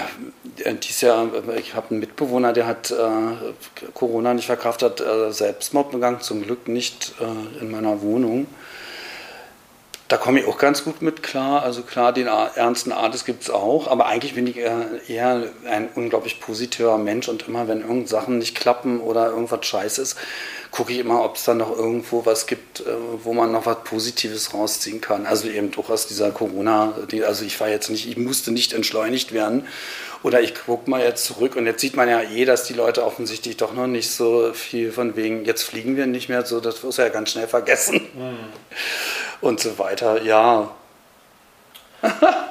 dieses 0.83 1.01
Jahr, 1.03 1.29
ich 1.57 1.75
habe 1.75 1.91
einen 1.91 2.01
Mitbewohner, 2.01 2.53
der 2.53 2.67
hat 2.67 2.91
äh, 2.91 3.93
Corona 3.95 4.35
nicht 4.35 4.47
verkraftet, 4.47 5.01
äh, 5.01 5.33
Selbstmord 5.33 5.93
begangen, 5.93 6.21
zum 6.21 6.43
Glück 6.43 6.67
nicht 6.67 7.15
äh, 7.21 7.63
in 7.63 7.71
meiner 7.71 8.03
Wohnung 8.03 8.47
Da 10.09 10.17
komme 10.17 10.39
ich 10.39 10.47
auch 10.47 10.59
ganz 10.59 10.85
gut 10.85 11.03
mit 11.03 11.23
klar. 11.25 11.63
Also 11.63 11.83
klar, 11.83 12.13
den 12.13 12.29
ernsten 12.29 12.93
Artes 12.93 13.25
gibt 13.25 13.43
es 13.43 13.51
auch, 13.51 13.89
aber 13.89 14.07
eigentlich 14.07 14.35
bin 14.35 14.47
ich 14.47 14.57
eher, 14.57 15.43
ein 15.69 15.89
unglaublich 15.95 16.41
positiver 16.41 16.97
Mensch 16.97 17.29
und 17.29 17.49
immer, 17.49 17.67
wenn 17.67 17.81
irgend 17.81 18.09
Sachen 18.09 18.39
nicht 18.39 18.55
klappen 18.55 19.01
oder 19.01 19.31
irgendwas 19.31 19.67
scheiße 19.67 20.03
ist, 20.03 20.17
gucke 20.71 20.93
ich 20.93 20.99
immer, 20.99 21.25
ob 21.25 21.37
es 21.37 21.45
da 21.45 21.55
noch 21.55 21.77
irgendwo 21.77 22.27
was 22.27 22.47
gibt, 22.47 22.81
äh, 22.81 22.85
wo 23.23 23.33
man 23.33 23.51
noch 23.51 23.67
was 23.67 23.83
Positives 23.85 24.53
rausziehen 24.53 25.01
kann. 25.01 25.27
Also 25.27 25.49
eben 25.49 25.71
doch 25.71 25.91
aus 25.91 26.07
dieser 26.07 26.31
Corona, 26.31 26.95
also 27.27 27.45
ich 27.45 27.59
war 27.61 27.69
jetzt 27.69 27.89
nicht, 27.89 28.07
ich 28.09 28.17
musste 28.17 28.53
nicht 28.53 28.73
entschleunigt 28.75 29.33
werden 29.33 29.67
oder 30.23 30.41
ich 30.41 30.55
gucke 30.55 30.91
mal 30.91 31.01
jetzt 31.01 31.25
zurück 31.25 31.57
und 31.57 31.67
jetzt 31.67 31.81
sieht 31.81 31.97
man 31.97 32.09
ja 32.09 32.21
eh, 32.21 32.45
dass 32.45 32.65
die 32.65 32.75
Leute 32.75 33.05
offensichtlich 33.05 33.57
doch 33.57 33.73
noch 33.73 33.87
nicht 33.87 34.11
so 34.11 34.53
viel 34.53 34.93
von 34.93 35.17
wegen, 35.17 35.45
jetzt 35.45 35.63
fliegen 35.63 35.97
wir 35.97 36.07
nicht 36.07 36.29
mehr, 36.29 36.45
so 36.45 36.61
das 36.61 36.83
wirst 36.83 36.99
du 36.99 37.03
ja 37.03 37.09
ganz 37.09 37.31
schnell 37.31 37.49
vergessen. 37.49 38.03
Mhm. 38.15 38.37
Und 39.41 39.61
so 39.61 39.79
weiter, 39.79 40.23
ja. 40.23 40.71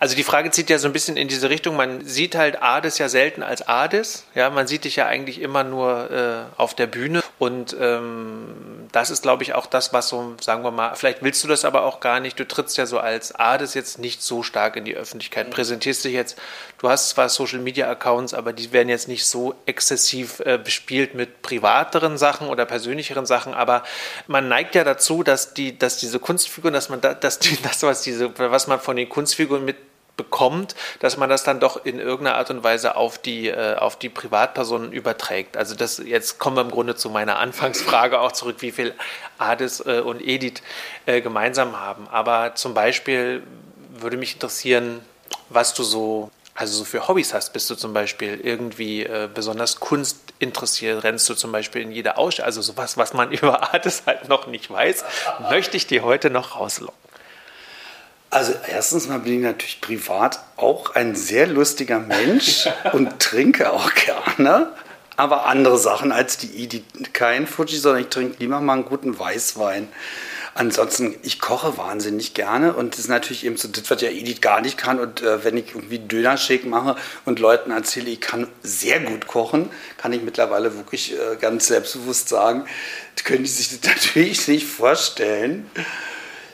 Also 0.00 0.14
die 0.14 0.22
Frage 0.22 0.50
zieht 0.50 0.70
ja 0.70 0.78
so 0.78 0.86
ein 0.86 0.92
bisschen 0.92 1.16
in 1.16 1.26
diese 1.26 1.50
Richtung. 1.50 1.74
Man 1.74 2.04
sieht 2.04 2.36
halt 2.36 2.62
Ades 2.62 2.98
ja 2.98 3.08
selten 3.08 3.42
als 3.42 3.66
Ades. 3.66 4.24
Ja, 4.34 4.48
man 4.50 4.68
sieht 4.68 4.84
dich 4.84 4.96
ja 4.96 5.06
eigentlich 5.06 5.40
immer 5.40 5.64
nur 5.64 6.10
äh, 6.10 6.60
auf 6.60 6.74
der 6.74 6.86
Bühne. 6.86 7.22
Und 7.38 7.76
ähm, 7.80 8.88
das 8.92 9.10
ist, 9.10 9.22
glaube 9.22 9.42
ich, 9.42 9.54
auch 9.54 9.66
das, 9.66 9.92
was 9.92 10.08
so, 10.08 10.34
sagen 10.40 10.62
wir 10.62 10.70
mal, 10.70 10.94
vielleicht 10.94 11.22
willst 11.22 11.42
du 11.42 11.48
das 11.48 11.64
aber 11.64 11.82
auch 11.82 12.00
gar 12.00 12.20
nicht. 12.20 12.38
Du 12.38 12.46
trittst 12.46 12.76
ja 12.76 12.86
so 12.86 12.98
als 12.98 13.34
Ades 13.34 13.74
jetzt 13.74 13.98
nicht 13.98 14.22
so 14.22 14.42
stark 14.42 14.76
in 14.76 14.84
die 14.84 14.94
Öffentlichkeit. 14.94 15.48
Mhm. 15.48 15.52
Präsentierst 15.52 16.04
dich 16.04 16.12
jetzt, 16.12 16.38
du 16.78 16.88
hast 16.88 17.10
zwar 17.10 17.28
Social 17.28 17.58
Media 17.58 17.90
Accounts, 17.90 18.34
aber 18.34 18.52
die 18.52 18.72
werden 18.72 18.88
jetzt 18.88 19.08
nicht 19.08 19.26
so 19.26 19.54
exzessiv 19.66 20.40
äh, 20.40 20.58
bespielt 20.58 21.14
mit 21.14 21.42
privateren 21.42 22.18
Sachen 22.18 22.48
oder 22.48 22.66
persönlicheren 22.66 23.26
Sachen. 23.26 23.52
Aber 23.52 23.82
man 24.28 24.48
neigt 24.48 24.76
ja 24.76 24.84
dazu, 24.84 25.24
dass 25.24 25.54
die, 25.54 25.76
dass 25.76 25.96
diese 25.98 26.20
Kunstfiguren, 26.20 26.72
dass 26.74 26.88
man 26.88 27.00
da, 27.00 27.14
dass 27.14 27.40
die, 27.40 27.56
das, 27.62 27.82
was 27.82 28.02
diese, 28.02 28.36
was 28.38 28.68
man 28.68 28.78
von 28.78 28.96
den 28.96 29.08
Kunstfiguren 29.08 29.64
mit 29.64 29.76
bekommt, 30.18 30.74
dass 31.00 31.16
man 31.16 31.30
das 31.30 31.44
dann 31.44 31.60
doch 31.60 31.86
in 31.86 31.98
irgendeiner 31.98 32.36
Art 32.36 32.50
und 32.50 32.62
Weise 32.62 32.96
auf 32.96 33.16
die, 33.16 33.48
äh, 33.48 33.76
auf 33.76 33.96
die 33.96 34.10
Privatpersonen 34.10 34.92
überträgt. 34.92 35.56
Also 35.56 35.74
das, 35.74 35.96
jetzt 35.96 36.38
kommen 36.38 36.56
wir 36.56 36.60
im 36.60 36.70
Grunde 36.70 36.94
zu 36.94 37.08
meiner 37.08 37.38
Anfangsfrage 37.38 38.20
auch 38.20 38.32
zurück, 38.32 38.56
wie 38.60 38.72
viel 38.72 38.94
Adis 39.38 39.80
äh, 39.80 40.00
und 40.00 40.20
Edith 40.20 40.60
äh, 41.06 41.22
gemeinsam 41.22 41.80
haben. 41.80 42.06
Aber 42.10 42.54
zum 42.54 42.74
Beispiel 42.74 43.42
würde 43.98 44.18
mich 44.18 44.34
interessieren, 44.34 45.00
was 45.48 45.72
du 45.72 45.82
so 45.82 46.30
also 46.58 46.78
so 46.78 46.84
für 46.84 47.06
Hobbys 47.06 47.34
hast, 47.34 47.52
bist 47.52 47.70
du 47.70 47.76
zum 47.76 47.92
Beispiel 47.92 48.40
irgendwie 48.42 49.04
äh, 49.04 49.28
besonders 49.32 49.78
Kunst 49.78 50.18
interessiert, 50.40 51.04
rennst 51.04 51.28
du 51.28 51.34
zum 51.34 51.52
Beispiel 51.52 51.82
in 51.82 51.92
jede 51.92 52.16
Ausstellung, 52.16 52.46
also 52.46 52.62
sowas, 52.62 52.96
was 52.96 53.14
man 53.14 53.30
über 53.32 53.72
Artes 53.72 54.02
halt 54.06 54.28
noch 54.28 54.48
nicht 54.48 54.68
weiß, 54.68 55.04
möchte 55.50 55.76
ich 55.76 55.86
dir 55.86 56.02
heute 56.02 56.30
noch 56.30 56.56
rauslocken. 56.56 57.07
Also 58.30 58.52
erstens 58.70 59.08
mal 59.08 59.20
bin 59.20 59.34
ich 59.34 59.42
natürlich 59.42 59.80
privat 59.80 60.40
auch 60.56 60.94
ein 60.94 61.14
sehr 61.14 61.46
lustiger 61.46 61.98
Mensch 61.98 62.68
und 62.92 63.18
trinke 63.20 63.72
auch 63.72 63.94
gerne, 63.94 64.70
aber 65.16 65.46
andere 65.46 65.78
Sachen 65.78 66.12
als 66.12 66.36
die 66.36 66.62
Edith. 66.62 66.84
Kein 67.12 67.46
Fuji, 67.46 67.78
sondern 67.78 68.02
ich 68.02 68.08
trinke 68.08 68.36
lieber 68.38 68.60
mal 68.60 68.74
einen 68.74 68.84
guten 68.84 69.18
Weißwein. 69.18 69.88
Ansonsten, 70.54 71.14
ich 71.22 71.38
koche 71.38 71.78
wahnsinnig 71.78 72.34
gerne 72.34 72.74
und 72.74 72.94
das 72.94 73.00
ist 73.00 73.08
natürlich 73.08 73.46
eben 73.46 73.56
so, 73.56 73.68
das, 73.68 73.88
was 73.90 74.02
ja 74.02 74.08
Edith 74.08 74.40
gar 74.40 74.60
nicht 74.60 74.76
kann. 74.76 74.98
Und 74.98 75.22
äh, 75.22 75.44
wenn 75.44 75.56
ich 75.56 75.74
irgendwie 75.74 76.00
Dönershake 76.00 76.66
mache 76.66 76.96
und 77.24 77.38
Leuten 77.38 77.70
erzähle, 77.70 78.10
ich 78.10 78.20
kann 78.20 78.48
sehr 78.62 78.98
gut 78.98 79.28
kochen, 79.28 79.70
kann 79.98 80.12
ich 80.12 80.22
mittlerweile 80.22 80.74
wirklich 80.76 81.12
äh, 81.12 81.36
ganz 81.40 81.68
selbstbewusst 81.68 82.28
sagen, 82.28 82.64
können 83.28 83.44
die 83.44 83.50
sich 83.50 83.80
das 83.80 83.88
natürlich 83.96 84.48
nicht 84.48 84.66
vorstellen. 84.66 85.70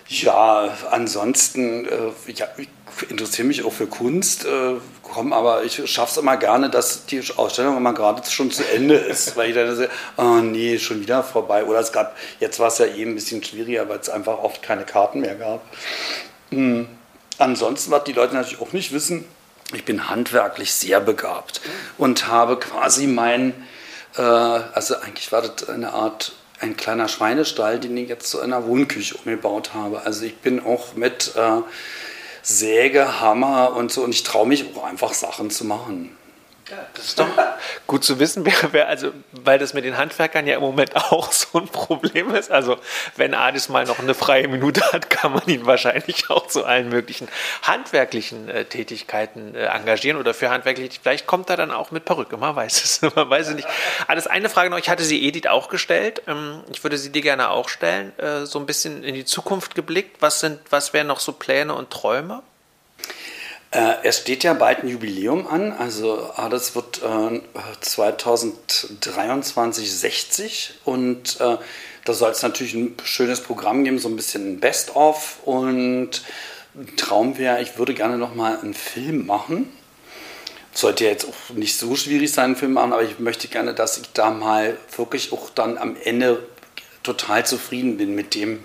Ja, 0.07 0.77
ansonsten, 0.91 1.87
äh, 1.87 2.33
ja, 2.33 2.47
ich 2.59 2.69
interessiere 3.09 3.49
mich 3.49 3.65
auch 3.65 3.73
für 3.73 3.87
Kunst, 3.87 4.45
äh, 4.45 4.75
komm, 5.03 5.33
aber 5.33 5.65
ich 5.65 5.91
schaffe 5.91 6.13
es 6.13 6.17
immer 6.19 6.37
gerne, 6.37 6.69
dass 6.69 7.07
die 7.07 7.23
Ausstellung 7.37 7.77
immer 7.77 7.95
gerade 7.95 8.29
schon 8.31 8.51
zu 8.51 8.69
Ende 8.69 8.95
ist, 8.97 9.37
weil 9.37 9.51
ich 9.51 9.55
dann 9.55 9.75
sehe, 9.75 9.89
oh 10.17 10.41
nee, 10.41 10.79
schon 10.79 11.01
wieder 11.01 11.23
vorbei. 11.23 11.65
Oder 11.65 11.81
es 11.81 11.93
gab, 11.93 12.17
jetzt 12.39 12.61
war 12.61 12.69
es 12.69 12.79
ja 12.79 12.87
eben 12.87 13.13
ein 13.13 13.15
bisschen 13.15 13.43
schwieriger, 13.43 13.89
weil 13.89 13.99
es 13.99 14.11
einfach 14.11 14.39
oft 14.39 14.63
keine 14.63 14.85
Karten 14.85 15.21
mehr 15.21 15.37
gab. 15.37 15.63
Hm. 16.51 16.87
Ansonsten, 17.39 17.91
was 17.91 18.05
die 18.05 18.13
Leute 18.13 18.35
natürlich 18.35 18.61
auch 18.61 18.73
nicht 18.73 18.93
wissen, 18.93 19.25
ich 19.73 19.85
bin 19.85 20.09
handwerklich 20.09 20.73
sehr 20.73 21.01
begabt 21.01 21.61
und 21.99 22.29
habe 22.29 22.59
quasi 22.59 23.07
mein, 23.07 23.55
äh, 24.17 24.21
also 24.21 24.97
eigentlich 24.97 25.33
war 25.33 25.43
das 25.43 25.69
eine 25.69 25.93
Art 25.93 26.33
ein 26.65 26.77
kleiner 26.77 27.09
Schweinestall, 27.09 27.79
den 27.79 27.97
ich 27.97 28.09
jetzt 28.09 28.29
zu 28.29 28.41
einer 28.41 28.67
Wohnküche 28.67 29.17
umgebaut 29.17 29.75
habe. 29.75 30.03
Also 30.05 30.25
ich 30.25 30.37
bin 30.39 30.65
auch 30.65 30.95
mit 30.95 31.33
äh, 31.37 31.61
Säge, 32.43 33.21
Hammer 33.21 33.77
und 33.77 33.93
so 33.93 34.03
und 34.03 34.11
ich 34.11 34.23
traue 34.23 34.47
mich 34.47 34.65
auch 34.75 34.85
einfach 34.85 35.13
Sachen 35.13 35.51
zu 35.51 35.65
machen. 35.65 36.17
Das 36.95 37.07
ist 37.07 37.19
doch 37.19 37.29
gut 37.87 38.05
zu 38.05 38.19
wissen, 38.19 38.45
wer, 38.47 38.73
wer, 38.73 38.89
also, 38.89 39.13
weil 39.33 39.59
das 39.59 39.75
mit 39.75 39.85
den 39.85 39.97
Handwerkern 39.97 40.47
ja 40.47 40.57
im 40.57 40.63
Moment 40.63 40.97
auch 41.13 41.33
so 41.33 41.59
ein 41.59 41.69
Problem 41.69 42.35
ist. 42.35 42.51
Also, 42.51 42.77
wenn 43.17 43.35
Adis 43.35 43.69
mal 43.69 43.85
noch 43.85 43.99
eine 43.99 44.15
freie 44.15 44.49
Minute 44.49 44.81
hat, 44.93 45.11
kann 45.11 45.33
man 45.33 45.47
ihn 45.47 45.67
wahrscheinlich 45.67 46.31
auch 46.31 46.47
zu 46.47 46.65
allen 46.65 46.89
möglichen 46.89 47.29
handwerklichen 47.63 48.49
äh, 48.49 48.65
Tätigkeiten 48.65 49.55
äh, 49.55 49.67
engagieren 49.67 50.19
oder 50.19 50.35
für 50.35 50.51
handwerklich. 50.51 51.01
Vielleicht 51.03 51.27
kommt 51.27 51.51
er 51.51 51.57
dann 51.57 51.71
auch 51.71 51.91
mit 51.91 52.05
Perücke, 52.05 52.37
man 52.37 52.57
weiß 52.57 52.85
es, 52.85 53.03
man 53.15 53.29
weiß 53.29 53.49
es 53.49 53.55
nicht. 53.55 53.69
Alles 54.07 54.27
eine 54.27 54.49
Frage 54.49 54.71
noch, 54.71 54.79
ich 54.79 54.89
hatte 54.89 55.03
sie 55.03 55.27
Edith 55.27 55.47
auch 55.47 55.69
gestellt. 55.69 56.23
Ähm, 56.27 56.63
ich 56.73 56.83
würde 56.83 56.99
sie 56.99 57.11
dir 57.11 57.23
gerne 57.23 57.51
auch 57.51 57.69
stellen. 57.69 58.19
Äh, 58.19 58.47
so 58.47 58.59
ein 58.59 58.67
bisschen 58.67 59.05
in 59.05 59.15
die 59.15 59.25
Zukunft 59.25 59.75
geblickt. 59.75 60.17
Was 60.21 60.41
sind, 60.41 60.61
was 60.71 60.93
wären 60.93 61.07
noch 61.07 61.21
so 61.21 61.33
Pläne 61.33 61.75
und 61.75 61.91
Träume? 61.91 62.43
Äh, 63.75 63.97
es 64.05 64.19
steht 64.19 64.45
ja 64.45 64.55
bald 64.55 64.85
ein 64.85 64.89
Jubiläum 64.89 65.49
an, 65.49 65.73
also 65.73 66.31
das 66.49 66.77
wird 66.77 67.03
äh, 67.03 67.41
2023 67.81 69.93
60 69.93 70.75
und 70.85 71.41
äh, 71.41 71.57
da 72.05 72.13
soll 72.13 72.31
es 72.31 72.43
natürlich 72.43 72.75
ein 72.75 72.95
schönes 73.03 73.41
Programm 73.41 73.83
geben, 73.83 73.99
so 73.99 74.09
ein 74.09 74.15
bisschen 74.15 74.61
Best-of 74.61 75.39
und 75.45 76.23
Traum 76.97 77.37
wäre, 77.39 77.61
ich 77.63 77.77
würde 77.77 77.95
gerne 77.95 78.19
noch 78.19 78.35
mal 78.35 78.59
einen 78.59 78.75
Film 78.75 79.27
machen. 79.27 79.73
Sollte 80.73 81.05
ja 81.05 81.11
jetzt 81.11 81.27
auch 81.27 81.35
nicht 81.55 81.77
so 81.77 81.95
schwierig 81.97 82.33
sein, 82.33 82.47
einen 82.47 82.57
Film 82.57 82.73
machen, 82.75 82.93
aber 82.93 83.03
ich 83.03 83.19
möchte 83.21 83.49
gerne, 83.49 83.75
dass 83.75 83.97
ich 83.97 84.13
da 84.13 84.31
mal 84.31 84.77
wirklich 84.97 85.33
auch 85.33 85.51
dann 85.51 85.79
am 85.79 85.97
Ende 86.03 86.47
total 87.05 87.47
zufrieden 87.47 87.97
bin 87.97 88.15
mit 88.15 88.35
dem, 88.35 88.65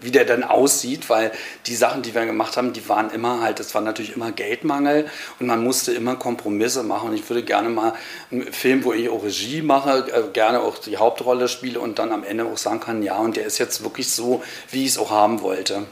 wie 0.00 0.10
der 0.10 0.24
dann 0.24 0.44
aussieht, 0.44 1.08
weil 1.08 1.32
die 1.66 1.74
Sachen, 1.74 2.02
die 2.02 2.14
wir 2.14 2.26
gemacht 2.26 2.56
haben, 2.56 2.72
die 2.72 2.88
waren 2.88 3.10
immer 3.10 3.40
halt, 3.40 3.60
es 3.60 3.74
war 3.74 3.80
natürlich 3.80 4.14
immer 4.14 4.30
Geldmangel 4.30 5.06
und 5.40 5.46
man 5.46 5.62
musste 5.64 5.92
immer 5.92 6.16
Kompromisse 6.16 6.82
machen. 6.82 7.10
Und 7.10 7.14
ich 7.14 7.28
würde 7.28 7.42
gerne 7.42 7.68
mal 7.68 7.94
einen 8.30 8.52
Film, 8.52 8.84
wo 8.84 8.92
ich 8.92 9.08
auch 9.08 9.24
Regie 9.24 9.62
mache, 9.62 10.06
äh, 10.12 10.32
gerne 10.32 10.60
auch 10.60 10.78
die 10.78 10.98
Hauptrolle 10.98 11.48
spiele 11.48 11.80
und 11.80 11.98
dann 11.98 12.12
am 12.12 12.24
Ende 12.24 12.44
auch 12.44 12.58
sagen 12.58 12.80
kann, 12.80 13.02
ja, 13.02 13.16
und 13.16 13.36
der 13.36 13.46
ist 13.46 13.58
jetzt 13.58 13.82
wirklich 13.82 14.10
so, 14.10 14.42
wie 14.70 14.84
ich 14.84 14.90
es 14.90 14.98
auch 14.98 15.10
haben 15.10 15.40
wollte. 15.40 15.86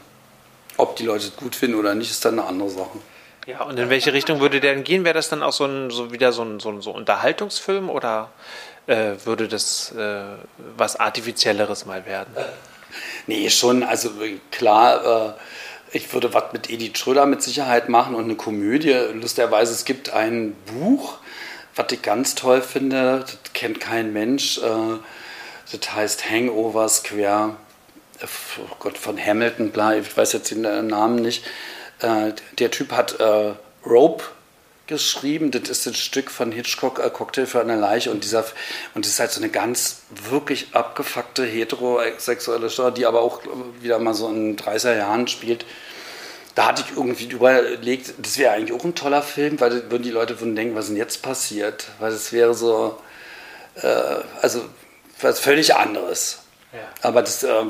Ob 0.77 0.95
die 0.97 1.05
Leute 1.05 1.27
es 1.27 1.35
gut 1.35 1.55
finden 1.55 1.77
oder 1.77 1.95
nicht, 1.95 2.11
ist 2.11 2.25
dann 2.25 2.37
eine 2.37 2.47
andere 2.47 2.69
Sache. 2.69 2.99
Ja, 3.47 3.63
und 3.63 3.77
in 3.77 3.89
welche 3.89 4.11
Richtung 4.11 4.39
würde 4.39 4.59
der 4.59 4.73
denn 4.73 4.83
gehen? 4.83 5.03
Wäre 5.03 5.13
das 5.13 5.29
dann 5.29 5.43
auch 5.43 5.53
so, 5.53 5.65
ein, 5.65 5.91
so 5.91 6.11
wieder 6.11 6.31
so 6.31 6.43
ein, 6.43 6.59
so 6.59 6.69
ein 6.69 6.81
so 6.81 6.91
Unterhaltungsfilm 6.91 7.89
oder 7.89 8.31
äh, 8.87 9.13
würde 9.23 9.47
das 9.47 9.91
äh, 9.91 10.23
was 10.75 10.99
Artifizielleres 10.99 11.85
mal 11.85 12.05
werden? 12.05 12.35
Nee, 13.27 13.49
schon, 13.49 13.83
also 13.83 14.11
klar, 14.51 15.35
äh, 15.91 15.97
ich 15.97 16.13
würde 16.13 16.33
was 16.33 16.53
mit 16.53 16.69
Edith 16.69 16.97
Schröder 16.97 17.25
mit 17.25 17.41
Sicherheit 17.41 17.89
machen 17.89 18.15
und 18.15 18.25
eine 18.25 18.35
Komödie. 18.35 18.93
Lustigerweise, 19.13 19.73
es 19.73 19.85
gibt 19.85 20.11
ein 20.11 20.55
Buch, 20.65 21.17
was 21.75 21.87
ich 21.91 22.01
ganz 22.01 22.35
toll 22.35 22.61
finde, 22.61 23.21
das 23.21 23.53
kennt 23.53 23.79
kein 23.79 24.13
Mensch. 24.13 24.59
Äh, 24.59 24.97
das 25.71 25.95
heißt 25.95 26.29
Hangover 26.29 26.87
Square, 26.87 27.55
oh 28.21 28.75
Gott, 28.79 28.97
von 28.97 29.17
Hamilton, 29.17 29.71
bla, 29.71 29.95
ich 29.95 30.15
weiß 30.15 30.33
jetzt 30.33 30.51
den 30.51 30.61
Namen 30.61 31.15
nicht. 31.15 31.43
Äh, 31.99 32.33
der 32.59 32.69
Typ 32.69 32.91
hat 32.91 33.17
Rope 33.85 34.23
geschrieben. 34.87 35.51
Das 35.51 35.69
ist 35.69 35.87
ein 35.87 35.93
Stück 35.93 36.31
von 36.31 36.51
Hitchcock, 36.51 36.99
äh, 36.99 37.09
Cocktail 37.09 37.45
für 37.45 37.61
eine 37.61 37.75
Leiche. 37.75 38.11
Und, 38.11 38.23
dieser, 38.23 38.45
und 38.93 39.05
das 39.05 39.13
ist 39.13 39.19
halt 39.19 39.31
so 39.31 39.41
eine 39.41 39.49
ganz 39.49 40.01
wirklich 40.29 40.67
abgefuckte 40.73 41.45
heterosexuelle 41.45 42.69
Story, 42.69 42.93
die 42.93 43.05
aber 43.05 43.21
auch 43.21 43.41
wieder 43.81 43.99
mal 43.99 44.13
so 44.13 44.29
in 44.29 44.57
30er 44.57 44.97
Jahren 44.97 45.27
spielt. 45.27 45.65
Da 46.55 46.67
hatte 46.67 46.83
ich 46.87 46.95
irgendwie 46.95 47.25
überlegt, 47.25 48.13
das 48.17 48.37
wäre 48.37 48.53
eigentlich 48.53 48.79
auch 48.79 48.85
ein 48.85 48.95
toller 48.95 49.21
Film, 49.21 49.59
weil 49.59 49.91
würden 49.91 50.03
die 50.03 50.11
Leute 50.11 50.39
würden 50.39 50.55
denken, 50.55 50.75
was 50.75 50.85
ist 50.85 50.91
denn 50.91 50.97
jetzt 50.97 51.21
passiert? 51.21 51.87
Weil 51.99 52.11
das 52.11 52.31
wäre 52.31 52.53
so, 52.53 52.97
äh, 53.75 53.87
also 54.41 54.61
was 55.19 55.39
völlig 55.39 55.75
anderes. 55.75 56.39
Ja. 56.71 56.79
Aber 57.01 57.21
das 57.21 57.43
äh, 57.43 57.63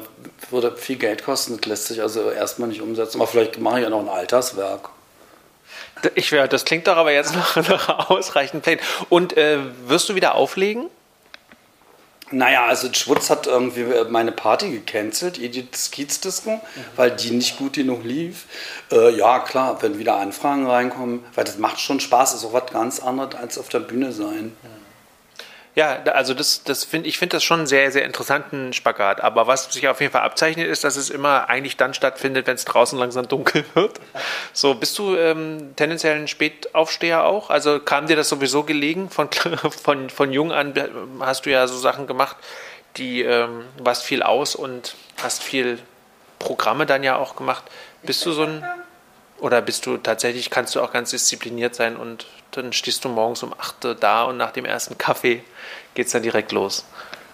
würde 0.49 0.75
viel 0.77 0.97
Geld 0.97 1.23
kosten, 1.23 1.57
das 1.57 1.65
lässt 1.65 1.87
sich 1.87 2.01
also 2.01 2.29
erstmal 2.31 2.69
nicht 2.69 2.81
umsetzen. 2.81 3.19
Aber 3.19 3.27
vielleicht 3.27 3.59
mache 3.59 3.77
ich 3.77 3.83
ja 3.83 3.89
noch 3.89 4.01
ein 4.01 4.09
Alterswerk. 4.09 4.89
Ich, 6.15 6.29
das 6.29 6.65
klingt 6.65 6.87
doch 6.87 6.97
aber 6.97 7.11
jetzt 7.11 7.35
nach, 7.35 7.55
nach 7.69 8.09
ausreichend 8.09 8.63
Plänen. 8.63 8.81
Und 9.09 9.35
äh, 9.37 9.59
wirst 9.87 10.09
du 10.09 10.15
wieder 10.15 10.35
auflegen? 10.35 10.89
Naja, 12.31 12.65
also 12.65 12.91
Schwutz 12.91 13.29
hat 13.29 13.45
irgendwie 13.45 13.85
meine 14.09 14.31
Party 14.31 14.71
gecancelt, 14.71 15.39
Edith 15.39 15.91
Kiezdisco, 15.91 16.51
mhm. 16.51 16.61
weil 16.95 17.11
die 17.11 17.29
nicht 17.29 17.57
gut 17.57 17.73
genug 17.73 18.03
lief. 18.03 18.45
Äh, 18.91 19.15
ja, 19.15 19.39
klar, 19.39 19.81
wenn 19.83 19.99
wieder 19.99 20.15
Anfragen 20.15 20.65
reinkommen, 20.65 21.23
weil 21.35 21.43
das 21.43 21.59
macht 21.59 21.79
schon 21.79 21.99
Spaß, 21.99 22.33
ist 22.33 22.45
auch 22.45 22.53
was 22.53 22.71
ganz 22.71 22.99
anderes 22.99 23.35
als 23.35 23.57
auf 23.59 23.69
der 23.69 23.79
Bühne 23.79 24.11
sein. 24.11 24.45
Mhm. 24.45 24.84
Ja, 25.75 26.01
also 26.13 26.33
das, 26.33 26.63
das 26.63 26.85
finde 26.85 27.09
ich 27.09 27.17
finde 27.17 27.35
das 27.35 27.43
schon 27.43 27.59
einen 27.59 27.67
sehr, 27.67 27.91
sehr 27.91 28.05
interessanten 28.05 28.71
Spagat. 28.71 29.19
Aber 29.21 29.45
was 29.45 29.65
sich 29.65 29.87
auf 29.89 29.99
jeden 29.99 30.13
Fall 30.13 30.21
abzeichnet, 30.21 30.67
ist, 30.67 30.85
dass 30.85 30.95
es 30.95 31.09
immer 31.09 31.49
eigentlich 31.49 31.75
dann 31.75 31.93
stattfindet, 31.93 32.47
wenn 32.47 32.55
es 32.55 32.63
draußen 32.63 32.97
langsam 32.97 33.27
dunkel 33.27 33.65
wird. 33.73 33.99
So, 34.53 34.75
bist 34.75 34.97
du 34.97 35.17
ähm, 35.17 35.75
tendenziell 35.75 36.15
ein 36.15 36.29
Spätaufsteher 36.29 37.25
auch? 37.25 37.49
Also 37.49 37.81
kam 37.81 38.07
dir 38.07 38.15
das 38.15 38.29
sowieso 38.29 38.63
gelegen? 38.63 39.09
Von, 39.09 39.29
von, 39.83 40.09
von 40.09 40.31
jung 40.31 40.53
an 40.53 40.73
hast 41.19 41.45
du 41.45 41.51
ja 41.51 41.67
so 41.67 41.77
Sachen 41.77 42.07
gemacht, 42.07 42.37
die 42.95 43.23
ähm, 43.23 43.65
warst 43.77 44.03
viel 44.03 44.23
aus 44.23 44.55
und 44.55 44.95
hast 45.21 45.43
viel 45.43 45.79
Programme 46.39 46.85
dann 46.85 47.03
ja 47.03 47.17
auch 47.17 47.35
gemacht. 47.35 47.65
Bist 48.03 48.25
du 48.25 48.31
so 48.31 48.43
ein 48.43 48.65
oder 49.39 49.61
bist 49.61 49.85
du 49.85 49.97
tatsächlich, 49.97 50.49
kannst 50.49 50.75
du 50.75 50.81
auch 50.81 50.93
ganz 50.93 51.09
diszipliniert 51.09 51.75
sein 51.75 51.97
und 51.97 52.25
dann 52.55 52.73
stehst 52.73 53.05
du 53.05 53.09
morgens 53.09 53.43
um 53.43 53.53
8 53.53 53.97
da 53.99 54.23
und 54.23 54.37
nach 54.37 54.51
dem 54.51 54.65
ersten 54.65 54.97
Kaffee 54.97 55.43
geht 55.93 56.07
es 56.07 56.11
dann 56.11 56.23
direkt 56.23 56.51
los? 56.51 56.85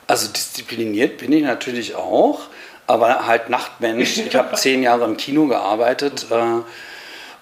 Also 0.07 0.27
diszipliniert 0.27 1.19
bin 1.19 1.31
ich 1.31 1.43
natürlich 1.43 1.95
auch, 1.95 2.41
aber 2.87 3.27
halt 3.27 3.49
Nachtmensch. 3.49 4.17
Ich 4.17 4.35
habe 4.35 4.55
zehn 4.55 4.83
Jahre 4.83 5.05
im 5.05 5.17
Kino 5.17 5.47
gearbeitet. 5.47 6.27
Äh, 6.29 6.61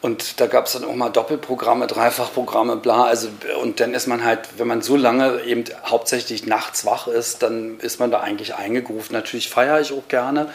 und 0.02 0.40
da 0.40 0.48
gab 0.48 0.68
es 0.68 0.74
dann 0.74 0.86
auch 0.86 0.96
mal 0.96 1.10
Doppelprogramme, 1.10 1.88
Dreifachprogramme, 1.88 2.78
bla. 2.78 3.04
Also, 3.04 3.28
und 3.62 3.82
dann 3.82 3.94
ist 3.94 4.08
man 4.08 4.24
halt, 4.24 4.40
wenn 4.58 4.68
man 4.68 4.82
so 4.82 4.96
lange 4.96 5.42
eben 5.42 5.66
hauptsächlich 5.86 6.46
nachts 6.46 6.86
wach 6.86 7.08
ist, 7.08 7.44
dann 7.44 7.80
ist 7.80 8.00
man 8.00 8.10
da 8.10 8.22
eigentlich 8.22 8.56
eingegruft. 8.56 9.12
Natürlich 9.12 9.50
feiere 9.50 9.82
ich 9.82 9.92
auch 9.92 10.08
gerne. 10.08 10.50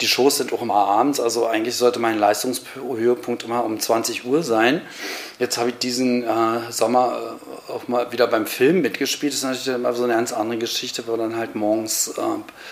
Die 0.00 0.08
Shows 0.08 0.38
sind 0.38 0.52
auch 0.52 0.62
immer 0.62 0.74
abends, 0.74 1.20
also 1.20 1.46
eigentlich 1.46 1.76
sollte 1.76 2.00
mein 2.00 2.18
Leistungshöhepunkt 2.18 3.44
immer 3.44 3.64
um 3.64 3.78
20 3.78 4.24
Uhr 4.24 4.42
sein. 4.42 4.80
Jetzt 5.38 5.58
habe 5.58 5.70
ich 5.70 5.78
diesen 5.78 6.24
äh, 6.24 6.70
Sommer 6.70 7.38
äh, 7.68 7.72
auch 7.72 7.88
mal 7.88 8.10
wieder 8.12 8.26
beim 8.26 8.46
Film 8.46 8.82
mitgespielt. 8.82 9.32
Das 9.32 9.38
ist 9.38 9.44
natürlich 9.44 9.68
immer 9.68 9.92
so 9.92 10.04
eine 10.04 10.14
ganz 10.14 10.32
andere 10.32 10.58
Geschichte, 10.58 11.06
weil 11.06 11.18
dann 11.18 11.36
halt 11.36 11.54
morgens 11.54 12.08
äh, 12.08 12.22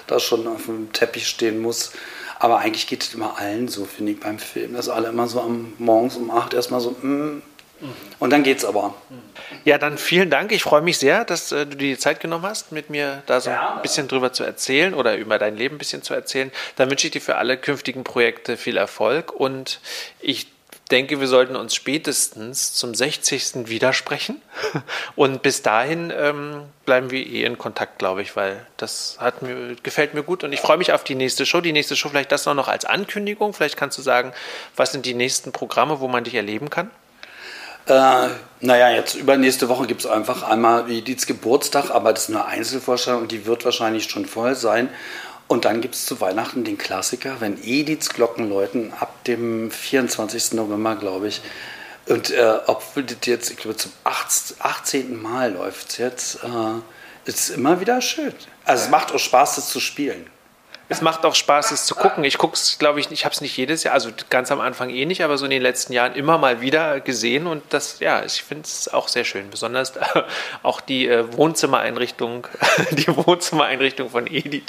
da 0.06 0.18
schon 0.18 0.46
auf 0.46 0.66
dem 0.66 0.92
Teppich 0.92 1.28
stehen 1.28 1.60
muss. 1.60 1.92
Aber 2.38 2.58
eigentlich 2.58 2.88
geht 2.88 3.04
es 3.04 3.14
immer 3.14 3.38
allen 3.38 3.68
so, 3.68 3.84
finde 3.84 4.12
ich, 4.12 4.20
beim 4.20 4.40
Film, 4.40 4.74
dass 4.74 4.88
alle 4.88 5.08
immer 5.08 5.28
so 5.28 5.40
am 5.40 5.74
morgens 5.78 6.16
um 6.16 6.30
8 6.30 6.54
erstmal 6.54 6.80
so, 6.80 6.90
mm, 6.90 7.40
und 8.18 8.30
dann 8.30 8.42
geht's 8.42 8.64
aber. 8.64 8.94
Ja, 9.64 9.78
dann 9.78 9.98
vielen 9.98 10.30
Dank. 10.30 10.52
Ich 10.52 10.62
freue 10.62 10.82
mich 10.82 10.98
sehr, 10.98 11.24
dass 11.24 11.52
äh, 11.52 11.66
du 11.66 11.76
dir 11.76 11.94
die 11.94 11.98
Zeit 11.98 12.20
genommen 12.20 12.44
hast, 12.44 12.72
mit 12.72 12.90
mir 12.90 13.22
da 13.26 13.40
so 13.40 13.50
ja. 13.50 13.76
ein 13.76 13.82
bisschen 13.82 14.08
drüber 14.08 14.32
zu 14.32 14.44
erzählen 14.44 14.94
oder 14.94 15.16
über 15.16 15.38
dein 15.38 15.56
Leben 15.56 15.76
ein 15.76 15.78
bisschen 15.78 16.02
zu 16.02 16.14
erzählen. 16.14 16.50
Dann 16.76 16.90
wünsche 16.90 17.06
ich 17.06 17.12
dir 17.12 17.20
für 17.20 17.36
alle 17.36 17.56
künftigen 17.56 18.04
Projekte 18.04 18.56
viel 18.56 18.76
Erfolg 18.76 19.32
und 19.32 19.80
ich 20.20 20.46
denke, 20.92 21.20
wir 21.20 21.26
sollten 21.26 21.56
uns 21.56 21.74
spätestens 21.74 22.74
zum 22.74 22.94
60. 22.94 23.68
widersprechen. 23.68 24.40
Und 25.16 25.42
bis 25.42 25.62
dahin 25.62 26.12
ähm, 26.14 26.64
bleiben 26.84 27.10
wir 27.10 27.26
eh 27.26 27.44
in 27.44 27.56
Kontakt, 27.56 27.98
glaube 27.98 28.20
ich, 28.22 28.36
weil 28.36 28.66
das 28.76 29.16
hat 29.18 29.42
mir, 29.42 29.74
gefällt 29.82 30.12
mir 30.12 30.22
gut 30.22 30.44
und 30.44 30.52
ich 30.52 30.60
freue 30.60 30.76
mich 30.76 30.92
auf 30.92 31.02
die 31.02 31.14
nächste 31.14 31.46
Show. 31.46 31.62
Die 31.62 31.72
nächste 31.72 31.96
Show, 31.96 32.10
vielleicht 32.10 32.30
das 32.30 32.44
noch 32.44 32.68
als 32.68 32.84
Ankündigung. 32.84 33.54
Vielleicht 33.54 33.78
kannst 33.78 33.96
du 33.96 34.02
sagen, 34.02 34.32
was 34.76 34.92
sind 34.92 35.06
die 35.06 35.14
nächsten 35.14 35.50
Programme, 35.50 36.00
wo 36.00 36.08
man 36.08 36.24
dich 36.24 36.34
erleben 36.34 36.68
kann? 36.68 36.90
Äh, 37.86 38.28
naja, 38.60 38.90
jetzt 38.90 39.14
übernächste 39.14 39.68
Woche 39.68 39.86
gibt 39.86 40.02
es 40.02 40.06
einfach 40.06 40.44
einmal 40.44 40.88
Ediths 40.90 41.26
Geburtstag, 41.26 41.90
aber 41.90 42.12
das 42.12 42.28
ist 42.28 42.30
eine 42.30 42.44
Einzelvorstellung 42.44 43.22
und 43.22 43.32
die 43.32 43.44
wird 43.46 43.64
wahrscheinlich 43.64 44.04
schon 44.04 44.26
voll 44.26 44.54
sein. 44.54 44.88
Und 45.48 45.64
dann 45.64 45.80
gibt 45.80 45.96
es 45.96 46.06
zu 46.06 46.20
Weihnachten 46.20 46.64
den 46.64 46.78
Klassiker, 46.78 47.36
wenn 47.40 47.58
Ediths 47.62 48.10
Glocken 48.10 48.48
läuten, 48.48 48.92
ab 48.98 49.24
dem 49.24 49.70
24. 49.70 50.52
November, 50.52 50.96
glaube 50.96 51.28
ich. 51.28 51.42
Und 52.08 52.30
äh, 52.30 52.54
obwohl 52.66 53.04
das 53.04 53.18
jetzt, 53.24 53.50
ich 53.50 53.56
glaube, 53.56 53.76
zum 53.76 53.92
18. 54.04 55.20
Mal 55.20 55.52
läuft 55.52 55.90
es 55.90 55.98
jetzt, 55.98 56.36
äh, 56.44 57.28
ist 57.28 57.50
immer 57.50 57.80
wieder 57.80 58.00
schön. 58.00 58.32
Also 58.64 58.84
es 58.84 58.90
macht 58.90 59.12
auch 59.12 59.18
Spaß, 59.18 59.56
das 59.56 59.68
zu 59.68 59.80
spielen. 59.80 60.26
Es 60.92 61.00
macht 61.00 61.24
auch 61.24 61.34
Spaß, 61.34 61.70
es 61.70 61.86
zu 61.86 61.94
gucken. 61.94 62.22
Ich 62.22 62.36
gucke 62.36 62.54
es, 62.54 62.78
glaube 62.78 63.00
ich, 63.00 63.10
ich 63.10 63.24
habe 63.24 63.32
es 63.32 63.40
nicht 63.40 63.56
jedes 63.56 63.82
Jahr, 63.82 63.94
also 63.94 64.10
ganz 64.28 64.52
am 64.52 64.60
Anfang 64.60 64.90
eh 64.90 65.06
nicht, 65.06 65.24
aber 65.24 65.38
so 65.38 65.46
in 65.46 65.50
den 65.50 65.62
letzten 65.62 65.92
Jahren 65.92 66.14
immer 66.14 66.36
mal 66.36 66.60
wieder 66.60 67.00
gesehen 67.00 67.46
und 67.46 67.62
das, 67.70 67.98
ja, 68.00 68.22
ich 68.24 68.42
finde 68.42 68.64
es 68.64 68.92
auch 68.92 69.08
sehr 69.08 69.24
schön. 69.24 69.50
Besonders 69.50 69.94
auch 70.62 70.80
die 70.80 71.08
äh, 71.08 71.36
Wohnzimmereinrichtung, 71.36 72.46
die 72.90 73.08
Wohnzimmereinrichtung 73.08 74.10
von 74.10 74.26
Edith 74.26 74.64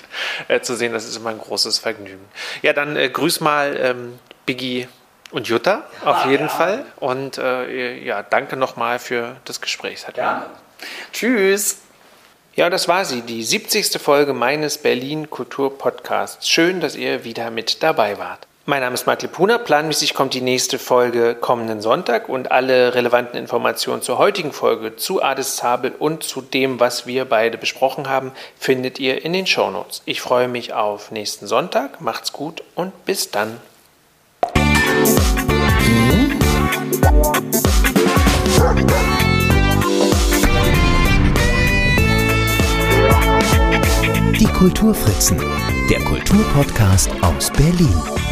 äh, 0.47 0.61
zu 0.61 0.75
sehen, 0.75 0.93
das 0.93 1.05
ist 1.05 1.17
immer 1.17 1.29
ein 1.29 1.39
großes 1.39 1.79
Vergnügen. 1.79 2.25
Ja, 2.61 2.73
dann 2.73 2.95
äh, 2.95 3.09
grüß 3.09 3.41
mal 3.41 3.77
ähm, 3.77 4.19
Biggie 4.45 4.87
und 5.31 5.47
Jutta 5.47 5.83
auf 6.05 6.25
jeden 6.25 6.47
ja. 6.47 6.49
Fall 6.49 6.85
und 6.97 7.37
äh, 7.37 7.97
ja, 8.03 8.23
danke 8.23 8.55
nochmal 8.55 8.99
für 8.99 9.35
das 9.45 9.61
Gespräch. 9.61 10.05
ja. 10.15 10.45
Tschüss. 11.11 11.79
Ja, 12.55 12.69
das 12.69 12.87
war 12.87 13.03
sie, 13.03 13.21
die 13.21 13.41
70. 13.41 13.99
Folge 13.99 14.33
meines 14.33 14.77
Berlin 14.77 15.31
Kultur 15.31 15.75
Podcasts. 15.75 16.47
Schön, 16.47 16.81
dass 16.81 16.95
ihr 16.95 17.23
wieder 17.23 17.49
mit 17.49 17.81
dabei 17.81 18.19
wart. 18.19 18.45
Mein 18.67 18.81
Name 18.81 18.93
ist 18.93 19.07
Mark 19.07 19.23
Lepuna. 19.23 19.57
Planmäßig 19.57 20.13
kommt 20.13 20.35
die 20.35 20.41
nächste 20.41 20.77
Folge 20.77 21.33
kommenden 21.33 21.81
Sonntag 21.81 22.29
und 22.29 22.51
alle 22.51 22.93
relevanten 22.93 23.39
Informationen 23.39 24.03
zur 24.03 24.19
heutigen 24.19 24.51
Folge, 24.51 24.95
zu 24.95 25.23
Ades 25.23 25.55
Zabel 25.55 25.93
und 25.97 26.21
zu 26.21 26.41
dem, 26.41 26.79
was 26.79 27.07
wir 27.07 27.25
beide 27.25 27.57
besprochen 27.57 28.07
haben, 28.07 28.31
findet 28.59 28.99
ihr 28.99 29.25
in 29.25 29.33
den 29.33 29.47
Shownotes. 29.47 30.03
Ich 30.05 30.21
freue 30.21 30.47
mich 30.47 30.73
auf 30.73 31.09
nächsten 31.09 31.47
Sonntag. 31.47 32.01
Macht's 32.01 32.33
gut 32.33 32.63
und 32.75 33.03
bis 33.05 33.31
dann. 33.31 33.59
Die 44.43 44.49
Kulturfritzen, 44.51 45.37
der 45.89 46.03
Kulturpodcast 46.03 47.09
aus 47.21 47.49
Berlin. 47.49 48.22